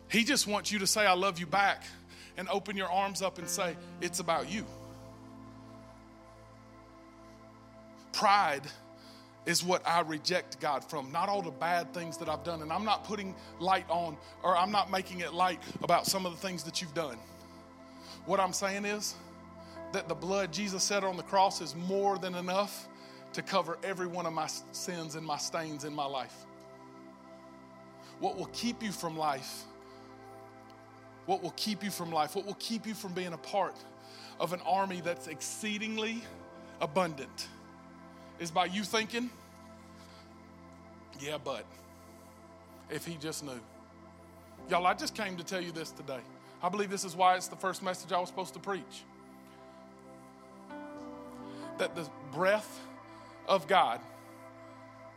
He 0.10 0.24
just 0.24 0.48
wants 0.48 0.72
you 0.72 0.80
to 0.80 0.88
say, 0.88 1.06
I 1.06 1.14
love 1.14 1.40
you 1.40 1.46
back, 1.46 1.84
and 2.38 2.48
open 2.50 2.76
your 2.78 2.92
arms 2.92 3.22
up 3.22 3.38
and 3.38 3.48
say, 3.48 3.76
It's 4.02 4.20
about 4.20 4.52
you. 4.52 4.66
Pride 8.12 8.64
is 9.46 9.64
what 9.64 9.86
I 9.88 10.02
reject 10.02 10.60
God 10.60 10.84
from, 10.84 11.12
not 11.12 11.30
all 11.30 11.42
the 11.42 11.52
bad 11.52 11.94
things 11.94 12.18
that 12.18 12.30
I've 12.30 12.44
done. 12.44 12.62
And 12.62 12.72
I'm 12.72 12.86
not 12.86 13.04
putting 13.04 13.36
light 13.60 13.86
on, 13.90 14.18
or 14.44 14.58
I'm 14.58 14.72
not 14.72 14.92
making 14.92 15.22
it 15.22 15.34
light 15.34 15.60
about 15.82 16.06
some 16.06 16.26
of 16.26 16.32
the 16.32 16.38
things 16.38 16.64
that 16.64 16.82
you've 16.82 16.94
done. 16.94 17.18
What 18.26 18.40
I'm 18.40 18.54
saying 18.54 18.86
is 18.86 19.16
that 19.92 20.08
the 20.08 20.16
blood 20.16 20.52
Jesus 20.52 20.84
said 20.84 21.04
on 21.04 21.18
the 21.18 21.24
cross 21.24 21.62
is 21.62 21.76
more 21.76 22.18
than 22.18 22.36
enough 22.36 22.88
to 23.34 23.42
cover 23.42 23.78
every 23.84 24.08
one 24.08 24.26
of 24.26 24.34
my 24.34 24.48
sins 24.72 25.16
and 25.16 25.26
my 25.26 25.38
stains 25.38 25.84
in 25.84 25.94
my 25.94 26.06
life. 26.06 26.46
What 28.20 28.38
will 28.38 28.50
keep 28.54 28.84
you 28.84 28.92
from 28.92 29.18
life? 29.18 29.64
What 31.26 31.42
will 31.42 31.54
keep 31.56 31.84
you 31.84 31.92
from 31.92 32.12
life? 32.12 32.36
What 32.36 32.46
will 32.46 32.58
keep 32.60 32.86
you 32.86 32.94
from 32.94 33.14
being 33.14 33.34
a 33.34 33.38
part 33.38 33.76
of 34.40 34.52
an 34.52 34.62
army 34.66 35.02
that's 35.02 35.28
exceedingly 35.28 36.24
abundant? 36.82 37.48
Is 38.40 38.52
by 38.52 38.66
you 38.66 38.84
thinking, 38.84 39.30
yeah, 41.20 41.38
but 41.44 41.66
if 42.90 43.06
he 43.06 43.16
just 43.16 43.44
knew. 43.44 43.60
Y'all, 44.70 44.86
I 44.88 44.94
just 44.94 45.16
came 45.16 45.36
to 45.38 45.44
tell 45.44 45.62
you 45.62 45.72
this 45.72 45.92
today. 45.92 46.20
I 46.62 46.70
believe 46.70 46.90
this 46.90 47.04
is 47.04 47.16
why 47.16 47.36
it's 47.36 47.48
the 47.48 47.56
first 47.56 47.84
message 47.84 48.12
I 48.12 48.20
was 48.20 48.30
supposed 48.30 48.54
to 48.54 48.60
preach. 48.60 49.04
That 51.78 51.96
the 51.96 52.08
breath 52.32 52.80
of 53.48 53.68
God 53.68 54.00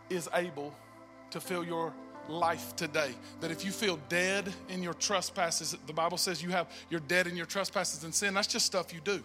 is 0.09 0.29
able 0.35 0.75
to 1.31 1.41
fill 1.41 1.65
your 1.65 1.93
life 2.29 2.77
today. 2.77 3.13
That 3.41 3.51
if 3.51 3.65
you 3.65 3.73
feel 3.73 3.99
dead 4.09 4.53
in 4.69 4.83
your 4.83 4.95
trespasses, 4.95 5.77
the 5.87 5.93
Bible 5.93 6.19
says 6.19 6.43
you 6.43 6.51
have 6.51 6.69
you're 6.91 7.01
dead 7.01 7.27
in 7.27 7.37
your 7.37 7.47
trespasses 7.47 8.05
and 8.05 8.15
sin, 8.15 8.35
that's 8.35 8.47
just 8.47 8.67
stuff 8.67 8.93
you 8.93 9.01
do. 9.05 9.23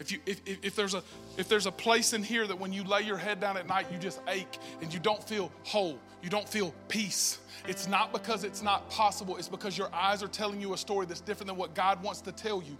If, 0.00 0.10
you, 0.10 0.18
if, 0.24 0.40
if, 0.46 0.74
there's 0.74 0.94
a, 0.94 1.02
if 1.36 1.46
there's 1.48 1.66
a 1.66 1.72
place 1.72 2.14
in 2.14 2.22
here 2.22 2.46
that 2.46 2.58
when 2.58 2.72
you 2.72 2.82
lay 2.84 3.02
your 3.02 3.18
head 3.18 3.38
down 3.38 3.58
at 3.58 3.68
night, 3.68 3.86
you 3.92 3.98
just 3.98 4.20
ache 4.28 4.58
and 4.80 4.92
you 4.92 4.98
don't 4.98 5.22
feel 5.22 5.52
whole, 5.62 5.98
you 6.22 6.30
don't 6.30 6.48
feel 6.48 6.74
peace, 6.88 7.38
it's 7.68 7.86
not 7.86 8.10
because 8.10 8.42
it's 8.42 8.62
not 8.62 8.88
possible. 8.88 9.36
It's 9.36 9.48
because 9.48 9.76
your 9.76 9.94
eyes 9.94 10.22
are 10.22 10.28
telling 10.28 10.58
you 10.62 10.72
a 10.72 10.78
story 10.78 11.04
that's 11.04 11.20
different 11.20 11.48
than 11.48 11.56
what 11.58 11.74
God 11.74 12.02
wants 12.02 12.22
to 12.22 12.32
tell 12.32 12.62
you. 12.62 12.78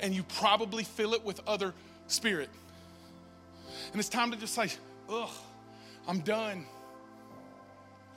And 0.00 0.14
you 0.14 0.22
probably 0.22 0.84
fill 0.84 1.12
it 1.12 1.22
with 1.22 1.40
other 1.46 1.74
spirit. 2.06 2.48
And 3.92 4.00
it's 4.00 4.08
time 4.08 4.30
to 4.30 4.38
just 4.38 4.54
say, 4.54 4.68
ugh, 5.10 5.28
I'm 6.08 6.20
done. 6.20 6.64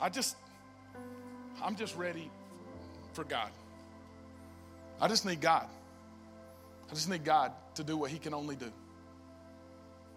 I 0.00 0.08
just, 0.08 0.36
I'm 1.62 1.76
just 1.76 1.94
ready 1.96 2.30
for 3.12 3.24
God. 3.24 3.50
I 4.98 5.08
just 5.08 5.26
need 5.26 5.42
God. 5.42 5.66
I 6.90 6.94
just 6.94 7.10
need 7.10 7.22
God 7.22 7.52
to 7.76 7.84
do 7.84 7.96
what 7.96 8.10
He 8.10 8.18
can 8.18 8.34
only 8.34 8.56
do. 8.56 8.72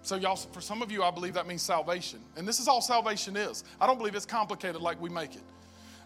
So, 0.02 0.16
y'all, 0.16 0.36
for 0.36 0.62
some 0.62 0.82
of 0.82 0.92
you, 0.92 1.04
I 1.04 1.12
believe 1.12 1.34
that 1.34 1.48
means 1.48 1.62
salvation. 1.62 2.20
And 2.38 2.48
this 2.48 2.60
is 2.60 2.68
all 2.68 2.82
salvation 2.82 3.36
is. 3.36 3.64
I 3.80 3.88
don't 3.88 3.98
believe 3.98 4.16
it's 4.16 4.26
complicated 4.26 4.82
like 4.82 5.00
we 5.02 5.10
make 5.10 5.36
it. 5.36 5.44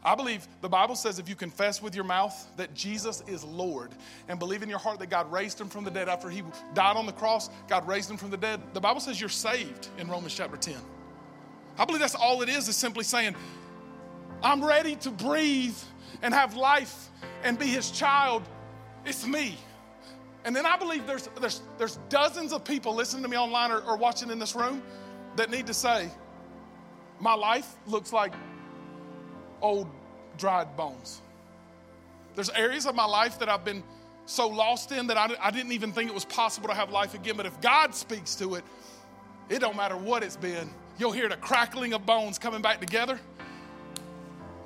I 0.05 0.15
believe 0.15 0.45
the 0.61 0.67
Bible 0.67 0.95
says 0.95 1.17
if 1.17 1.29
you 1.29 1.35
confess 1.35 1.81
with 1.81 1.95
your 1.95 2.03
mouth 2.03 2.35
that 2.57 2.73
Jesus 2.73 3.23
is 3.25 3.43
Lord 3.43 3.91
and 4.27 4.37
believe 4.37 4.61
in 4.61 4.67
your 4.67 4.79
heart 4.79 4.99
that 4.99 5.09
God 5.09 5.31
raised 5.31 5.61
him 5.61 5.69
from 5.69 5.85
the 5.85 5.91
dead 5.91 6.09
after 6.09 6.29
he 6.29 6.43
died 6.73 6.97
on 6.97 7.05
the 7.05 7.13
cross, 7.13 7.49
God 7.69 7.87
raised 7.87 8.11
him 8.11 8.17
from 8.17 8.29
the 8.29 8.37
dead, 8.37 8.59
the 8.73 8.81
Bible 8.81 8.99
says 8.99 9.19
you're 9.19 9.29
saved 9.29 9.87
in 9.97 10.09
Romans 10.09 10.35
chapter 10.35 10.57
10. 10.57 10.75
I 11.77 11.85
believe 11.85 12.01
that's 12.01 12.15
all 12.15 12.41
it 12.41 12.49
is, 12.49 12.67
is 12.67 12.75
simply 12.75 13.05
saying, 13.05 13.35
I'm 14.43 14.63
ready 14.63 14.95
to 14.97 15.09
breathe 15.09 15.77
and 16.21 16.33
have 16.33 16.55
life 16.55 17.07
and 17.43 17.57
be 17.57 17.67
his 17.67 17.89
child. 17.89 18.43
It's 19.05 19.25
me. 19.25 19.57
And 20.45 20.55
then 20.55 20.65
I 20.65 20.77
believe 20.77 21.07
there's, 21.07 21.29
there's, 21.39 21.61
there's 21.77 21.97
dozens 22.09 22.51
of 22.51 22.65
people 22.65 22.93
listening 22.95 23.23
to 23.23 23.29
me 23.29 23.37
online 23.37 23.71
or, 23.71 23.79
or 23.81 23.97
watching 23.97 24.29
in 24.29 24.39
this 24.39 24.55
room 24.55 24.83
that 25.35 25.49
need 25.49 25.67
to 25.67 25.73
say, 25.73 26.09
My 27.19 27.33
life 27.33 27.67
looks 27.87 28.11
like 28.11 28.33
old 29.61 29.87
dried 30.37 30.75
bones. 30.75 31.21
There's 32.35 32.49
areas 32.49 32.85
of 32.85 32.95
my 32.95 33.05
life 33.05 33.39
that 33.39 33.49
I've 33.49 33.63
been 33.63 33.83
so 34.25 34.47
lost 34.47 34.91
in 34.91 35.07
that 35.07 35.17
I, 35.17 35.29
I 35.39 35.51
didn't 35.51 35.71
even 35.71 35.91
think 35.91 36.09
it 36.09 36.13
was 36.13 36.25
possible 36.25 36.67
to 36.69 36.73
have 36.73 36.91
life 36.91 37.13
again. 37.13 37.37
But 37.37 37.45
if 37.45 37.59
God 37.61 37.93
speaks 37.93 38.35
to 38.35 38.55
it, 38.55 38.63
it 39.49 39.59
don't 39.59 39.77
matter 39.77 39.95
what 39.95 40.23
it's 40.23 40.37
been. 40.37 40.69
You'll 40.97 41.11
hear 41.11 41.29
the 41.29 41.37
crackling 41.37 41.93
of 41.93 42.05
bones 42.05 42.37
coming 42.39 42.61
back 42.61 42.79
together 42.79 43.19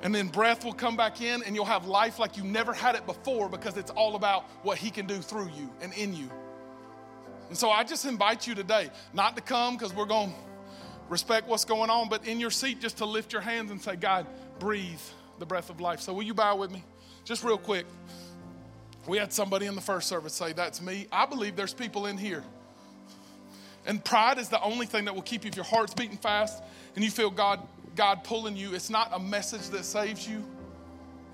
and 0.02 0.14
then 0.14 0.28
breath 0.28 0.64
will 0.64 0.72
come 0.72 0.96
back 0.96 1.20
in, 1.20 1.42
and 1.42 1.54
you'll 1.54 1.64
have 1.64 1.86
life 1.86 2.18
like 2.18 2.36
you 2.36 2.44
never 2.44 2.72
had 2.72 2.94
it 2.94 3.04
before 3.06 3.48
because 3.48 3.76
it's 3.76 3.90
all 3.90 4.14
about 4.14 4.44
what 4.62 4.78
He 4.78 4.90
can 4.90 5.06
do 5.06 5.18
through 5.20 5.50
you 5.56 5.70
and 5.80 5.92
in 5.94 6.14
you. 6.14 6.30
And 7.48 7.56
so 7.56 7.70
I 7.70 7.82
just 7.82 8.04
invite 8.04 8.46
you 8.46 8.54
today 8.54 8.90
not 9.12 9.36
to 9.36 9.42
come 9.42 9.76
because 9.76 9.94
we're 9.94 10.06
going 10.06 10.30
to 10.30 10.36
respect 11.08 11.48
what's 11.48 11.64
going 11.64 11.90
on, 11.90 12.08
but 12.08 12.26
in 12.26 12.38
your 12.38 12.50
seat 12.50 12.80
just 12.80 12.98
to 12.98 13.06
lift 13.06 13.32
your 13.32 13.42
hands 13.42 13.70
and 13.70 13.80
say, 13.80 13.96
God, 13.96 14.26
breathe 14.58 15.00
the 15.38 15.46
breath 15.46 15.70
of 15.70 15.80
life. 15.80 16.00
So 16.00 16.12
will 16.12 16.22
you 16.22 16.34
bow 16.34 16.56
with 16.56 16.70
me? 16.70 16.84
Just 17.24 17.42
real 17.42 17.58
quick. 17.58 17.86
We 19.06 19.16
had 19.18 19.32
somebody 19.32 19.66
in 19.66 19.74
the 19.74 19.80
first 19.80 20.08
service 20.08 20.34
say, 20.34 20.52
That's 20.52 20.82
me. 20.82 21.06
I 21.10 21.26
believe 21.26 21.56
there's 21.56 21.74
people 21.74 22.06
in 22.06 22.18
here. 22.18 22.44
And 23.86 24.04
pride 24.04 24.38
is 24.38 24.50
the 24.50 24.60
only 24.60 24.84
thing 24.84 25.06
that 25.06 25.14
will 25.14 25.22
keep 25.22 25.44
you, 25.44 25.48
if 25.48 25.56
your 25.56 25.64
heart's 25.64 25.94
beating 25.94 26.18
fast 26.18 26.62
and 26.94 27.02
you 27.02 27.10
feel 27.10 27.30
God 27.30 27.60
God 27.98 28.22
pulling 28.22 28.56
you. 28.56 28.74
It's 28.74 28.90
not 28.90 29.10
a 29.12 29.18
message 29.18 29.70
that 29.70 29.84
saves 29.84 30.26
you, 30.26 30.44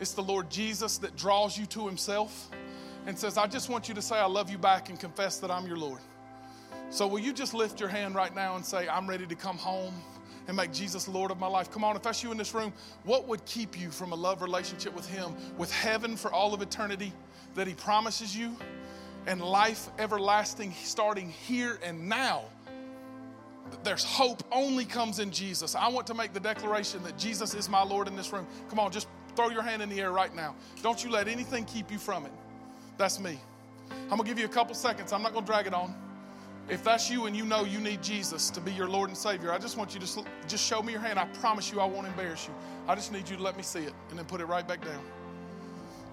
it's 0.00 0.12
the 0.12 0.22
Lord 0.22 0.50
Jesus 0.50 0.96
that 0.96 1.14
draws 1.14 1.58
you 1.58 1.66
to 1.66 1.86
Himself 1.86 2.48
and 3.06 3.18
says, 3.18 3.36
I 3.36 3.46
just 3.46 3.68
want 3.68 3.86
you 3.86 3.94
to 3.94 4.00
say, 4.00 4.16
I 4.16 4.24
love 4.24 4.48
you 4.48 4.56
back 4.56 4.88
and 4.88 4.98
confess 4.98 5.36
that 5.40 5.50
I'm 5.50 5.66
your 5.66 5.76
Lord. 5.76 6.00
So, 6.88 7.06
will 7.06 7.18
you 7.18 7.34
just 7.34 7.52
lift 7.52 7.80
your 7.80 7.90
hand 7.90 8.14
right 8.14 8.34
now 8.34 8.56
and 8.56 8.64
say, 8.64 8.88
I'm 8.88 9.06
ready 9.06 9.26
to 9.26 9.34
come 9.34 9.58
home 9.58 9.92
and 10.48 10.56
make 10.56 10.72
Jesus 10.72 11.06
Lord 11.06 11.30
of 11.30 11.38
my 11.38 11.48
life? 11.48 11.70
Come 11.70 11.84
on, 11.84 11.96
if 11.96 12.02
that's 12.02 12.22
you 12.22 12.32
in 12.32 12.38
this 12.38 12.54
room, 12.54 12.72
what 13.02 13.28
would 13.28 13.44
keep 13.44 13.78
you 13.78 13.90
from 13.90 14.12
a 14.12 14.16
love 14.16 14.40
relationship 14.40 14.94
with 14.94 15.06
Him, 15.06 15.34
with 15.58 15.70
heaven 15.70 16.16
for 16.16 16.32
all 16.32 16.54
of 16.54 16.62
eternity 16.62 17.12
that 17.56 17.66
He 17.66 17.74
promises 17.74 18.34
you, 18.34 18.56
and 19.26 19.42
life 19.42 19.90
everlasting 19.98 20.72
starting 20.82 21.28
here 21.28 21.78
and 21.84 22.08
now? 22.08 22.44
There's 23.82 24.04
hope 24.04 24.42
only 24.52 24.84
comes 24.84 25.18
in 25.18 25.30
Jesus. 25.30 25.74
I 25.74 25.88
want 25.88 26.06
to 26.08 26.14
make 26.14 26.32
the 26.32 26.40
declaration 26.40 27.02
that 27.04 27.18
Jesus 27.18 27.54
is 27.54 27.68
my 27.68 27.82
Lord 27.82 28.08
in 28.08 28.16
this 28.16 28.32
room. 28.32 28.46
Come 28.68 28.78
on, 28.78 28.90
just 28.90 29.08
throw 29.36 29.50
your 29.50 29.62
hand 29.62 29.82
in 29.82 29.88
the 29.88 30.00
air 30.00 30.12
right 30.12 30.34
now. 30.34 30.54
Don't 30.82 31.02
you 31.02 31.10
let 31.10 31.28
anything 31.28 31.64
keep 31.64 31.90
you 31.90 31.98
from 31.98 32.24
it. 32.26 32.32
That's 32.96 33.18
me. 33.18 33.38
I'm 33.90 34.08
going 34.10 34.22
to 34.22 34.26
give 34.26 34.38
you 34.38 34.46
a 34.46 34.48
couple 34.48 34.74
seconds. 34.74 35.12
I'm 35.12 35.22
not 35.22 35.32
going 35.32 35.44
to 35.44 35.50
drag 35.50 35.66
it 35.66 35.74
on. 35.74 35.94
If 36.68 36.82
that's 36.82 37.10
you 37.10 37.26
and 37.26 37.36
you 37.36 37.44
know 37.44 37.64
you 37.64 37.78
need 37.78 38.02
Jesus 38.02 38.48
to 38.50 38.60
be 38.60 38.72
your 38.72 38.88
Lord 38.88 39.10
and 39.10 39.18
Savior, 39.18 39.52
I 39.52 39.58
just 39.58 39.76
want 39.76 39.92
you 39.92 40.00
to 40.00 40.24
just 40.48 40.64
show 40.64 40.82
me 40.82 40.92
your 40.92 41.00
hand. 41.00 41.18
I 41.18 41.26
promise 41.26 41.70
you 41.70 41.80
I 41.80 41.84
won't 41.84 42.06
embarrass 42.06 42.46
you. 42.46 42.54
I 42.88 42.94
just 42.94 43.12
need 43.12 43.28
you 43.28 43.36
to 43.36 43.42
let 43.42 43.56
me 43.56 43.62
see 43.62 43.80
it 43.80 43.92
and 44.08 44.18
then 44.18 44.24
put 44.24 44.40
it 44.40 44.46
right 44.46 44.66
back 44.66 44.82
down. 44.82 45.02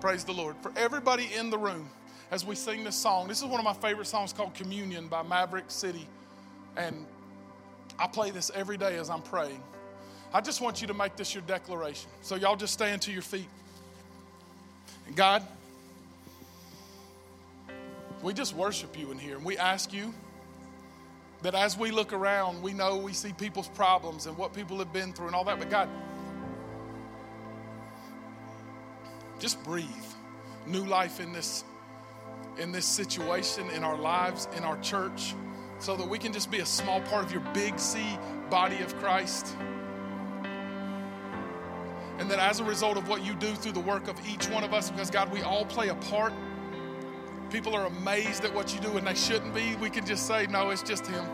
Praise 0.01 0.25
the 0.25 0.33
Lord. 0.33 0.57
For 0.61 0.73
everybody 0.75 1.29
in 1.33 1.49
the 1.49 1.57
room, 1.57 1.89
as 2.31 2.45
we 2.45 2.55
sing 2.55 2.83
this 2.83 2.95
song, 2.95 3.29
this 3.29 3.39
is 3.39 3.45
one 3.45 3.59
of 3.59 3.63
my 3.63 3.73
favorite 3.73 4.07
songs 4.07 4.33
called 4.33 4.53
Communion 4.53 5.07
by 5.07 5.21
Maverick 5.21 5.65
City. 5.69 6.07
And 6.75 7.05
I 8.01 8.07
play 8.07 8.31
this 8.31 8.49
every 8.55 8.77
day 8.77 8.97
as 8.97 9.11
I'm 9.11 9.21
praying. 9.21 9.61
I 10.33 10.41
just 10.41 10.59
want 10.59 10.81
you 10.81 10.87
to 10.87 10.93
make 10.93 11.15
this 11.17 11.35
your 11.35 11.43
declaration. 11.43 12.09
So, 12.23 12.35
y'all 12.35 12.55
just 12.55 12.73
stand 12.73 13.03
to 13.03 13.11
your 13.11 13.21
feet. 13.21 13.47
And 15.05 15.15
God, 15.15 15.43
we 18.23 18.33
just 18.33 18.55
worship 18.55 18.97
you 18.97 19.11
in 19.11 19.19
here 19.19 19.35
and 19.35 19.45
we 19.45 19.57
ask 19.57 19.93
you 19.93 20.13
that 21.43 21.53
as 21.53 21.77
we 21.77 21.91
look 21.91 22.11
around, 22.11 22.63
we 22.63 22.73
know 22.73 22.97
we 22.97 23.13
see 23.13 23.33
people's 23.33 23.67
problems 23.67 24.25
and 24.25 24.35
what 24.35 24.53
people 24.53 24.79
have 24.79 24.91
been 24.91 25.13
through 25.13 25.27
and 25.27 25.35
all 25.35 25.43
that. 25.43 25.59
But 25.59 25.69
God, 25.69 25.89
just 29.39 29.63
breathe 29.63 29.87
new 30.65 30.85
life 30.85 31.19
in 31.19 31.33
this 31.33 31.63
in 32.57 32.71
this 32.71 32.85
situation 32.85 33.69
in 33.71 33.83
our 33.83 33.97
lives 33.97 34.47
in 34.55 34.63
our 34.63 34.77
church 34.81 35.33
so 35.81 35.95
that 35.95 36.07
we 36.07 36.19
can 36.19 36.31
just 36.31 36.51
be 36.51 36.59
a 36.59 36.65
small 36.65 37.01
part 37.01 37.25
of 37.25 37.31
your 37.31 37.41
big 37.53 37.79
C 37.79 38.01
body 38.49 38.81
of 38.81 38.95
Christ. 38.99 39.55
And 42.19 42.29
that 42.29 42.37
as 42.37 42.59
a 42.59 42.63
result 42.63 42.97
of 42.97 43.09
what 43.09 43.25
you 43.25 43.33
do 43.33 43.55
through 43.55 43.71
the 43.71 43.79
work 43.79 44.07
of 44.07 44.15
each 44.27 44.47
one 44.47 44.63
of 44.63 44.73
us, 44.73 44.91
because 44.91 45.09
God, 45.09 45.31
we 45.33 45.41
all 45.41 45.65
play 45.65 45.89
a 45.89 45.95
part. 45.95 46.33
People 47.49 47.75
are 47.75 47.87
amazed 47.87 48.45
at 48.45 48.53
what 48.53 48.73
you 48.73 48.79
do 48.79 48.95
and 48.97 49.07
they 49.07 49.15
shouldn't 49.15 49.55
be. 49.55 49.75
We 49.77 49.89
can 49.89 50.05
just 50.05 50.27
say, 50.27 50.45
no, 50.47 50.69
it's 50.69 50.83
just 50.83 51.07
Him. 51.07 51.25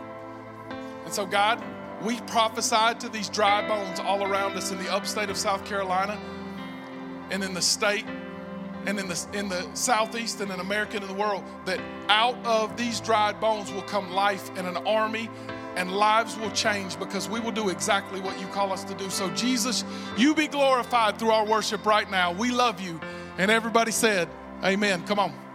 And 1.04 1.12
so, 1.12 1.26
God, 1.26 1.62
we 2.02 2.18
prophesied 2.22 3.00
to 3.00 3.10
these 3.10 3.28
dry 3.28 3.66
bones 3.68 4.00
all 4.00 4.24
around 4.24 4.56
us 4.56 4.72
in 4.72 4.78
the 4.78 4.90
upstate 4.90 5.28
of 5.28 5.36
South 5.36 5.64
Carolina 5.66 6.18
and 7.30 7.44
in 7.44 7.52
the 7.52 7.62
state 7.62 8.06
and 8.86 8.98
in 8.98 9.08
the, 9.08 9.26
in 9.32 9.48
the 9.48 9.68
southeast 9.74 10.40
and 10.40 10.50
in 10.50 10.60
America 10.60 10.96
and 10.96 11.04
in 11.04 11.08
the 11.08 11.20
world 11.20 11.44
that 11.64 11.80
out 12.08 12.36
of 12.44 12.76
these 12.76 13.00
dried 13.00 13.40
bones 13.40 13.72
will 13.72 13.82
come 13.82 14.10
life 14.10 14.50
and 14.56 14.66
an 14.66 14.76
army 14.86 15.28
and 15.76 15.92
lives 15.92 16.36
will 16.38 16.50
change 16.50 16.98
because 16.98 17.28
we 17.28 17.38
will 17.38 17.52
do 17.52 17.68
exactly 17.68 18.20
what 18.20 18.38
you 18.40 18.46
call 18.48 18.72
us 18.72 18.82
to 18.84 18.94
do. 18.94 19.08
So, 19.10 19.30
Jesus, 19.30 19.84
you 20.16 20.34
be 20.34 20.48
glorified 20.48 21.18
through 21.18 21.30
our 21.30 21.46
worship 21.46 21.86
right 21.86 22.10
now. 22.10 22.32
We 22.32 22.50
love 22.50 22.80
you. 22.80 23.00
And 23.38 23.50
everybody 23.50 23.92
said, 23.92 24.28
Amen. 24.64 25.04
Come 25.06 25.20
on. 25.20 25.47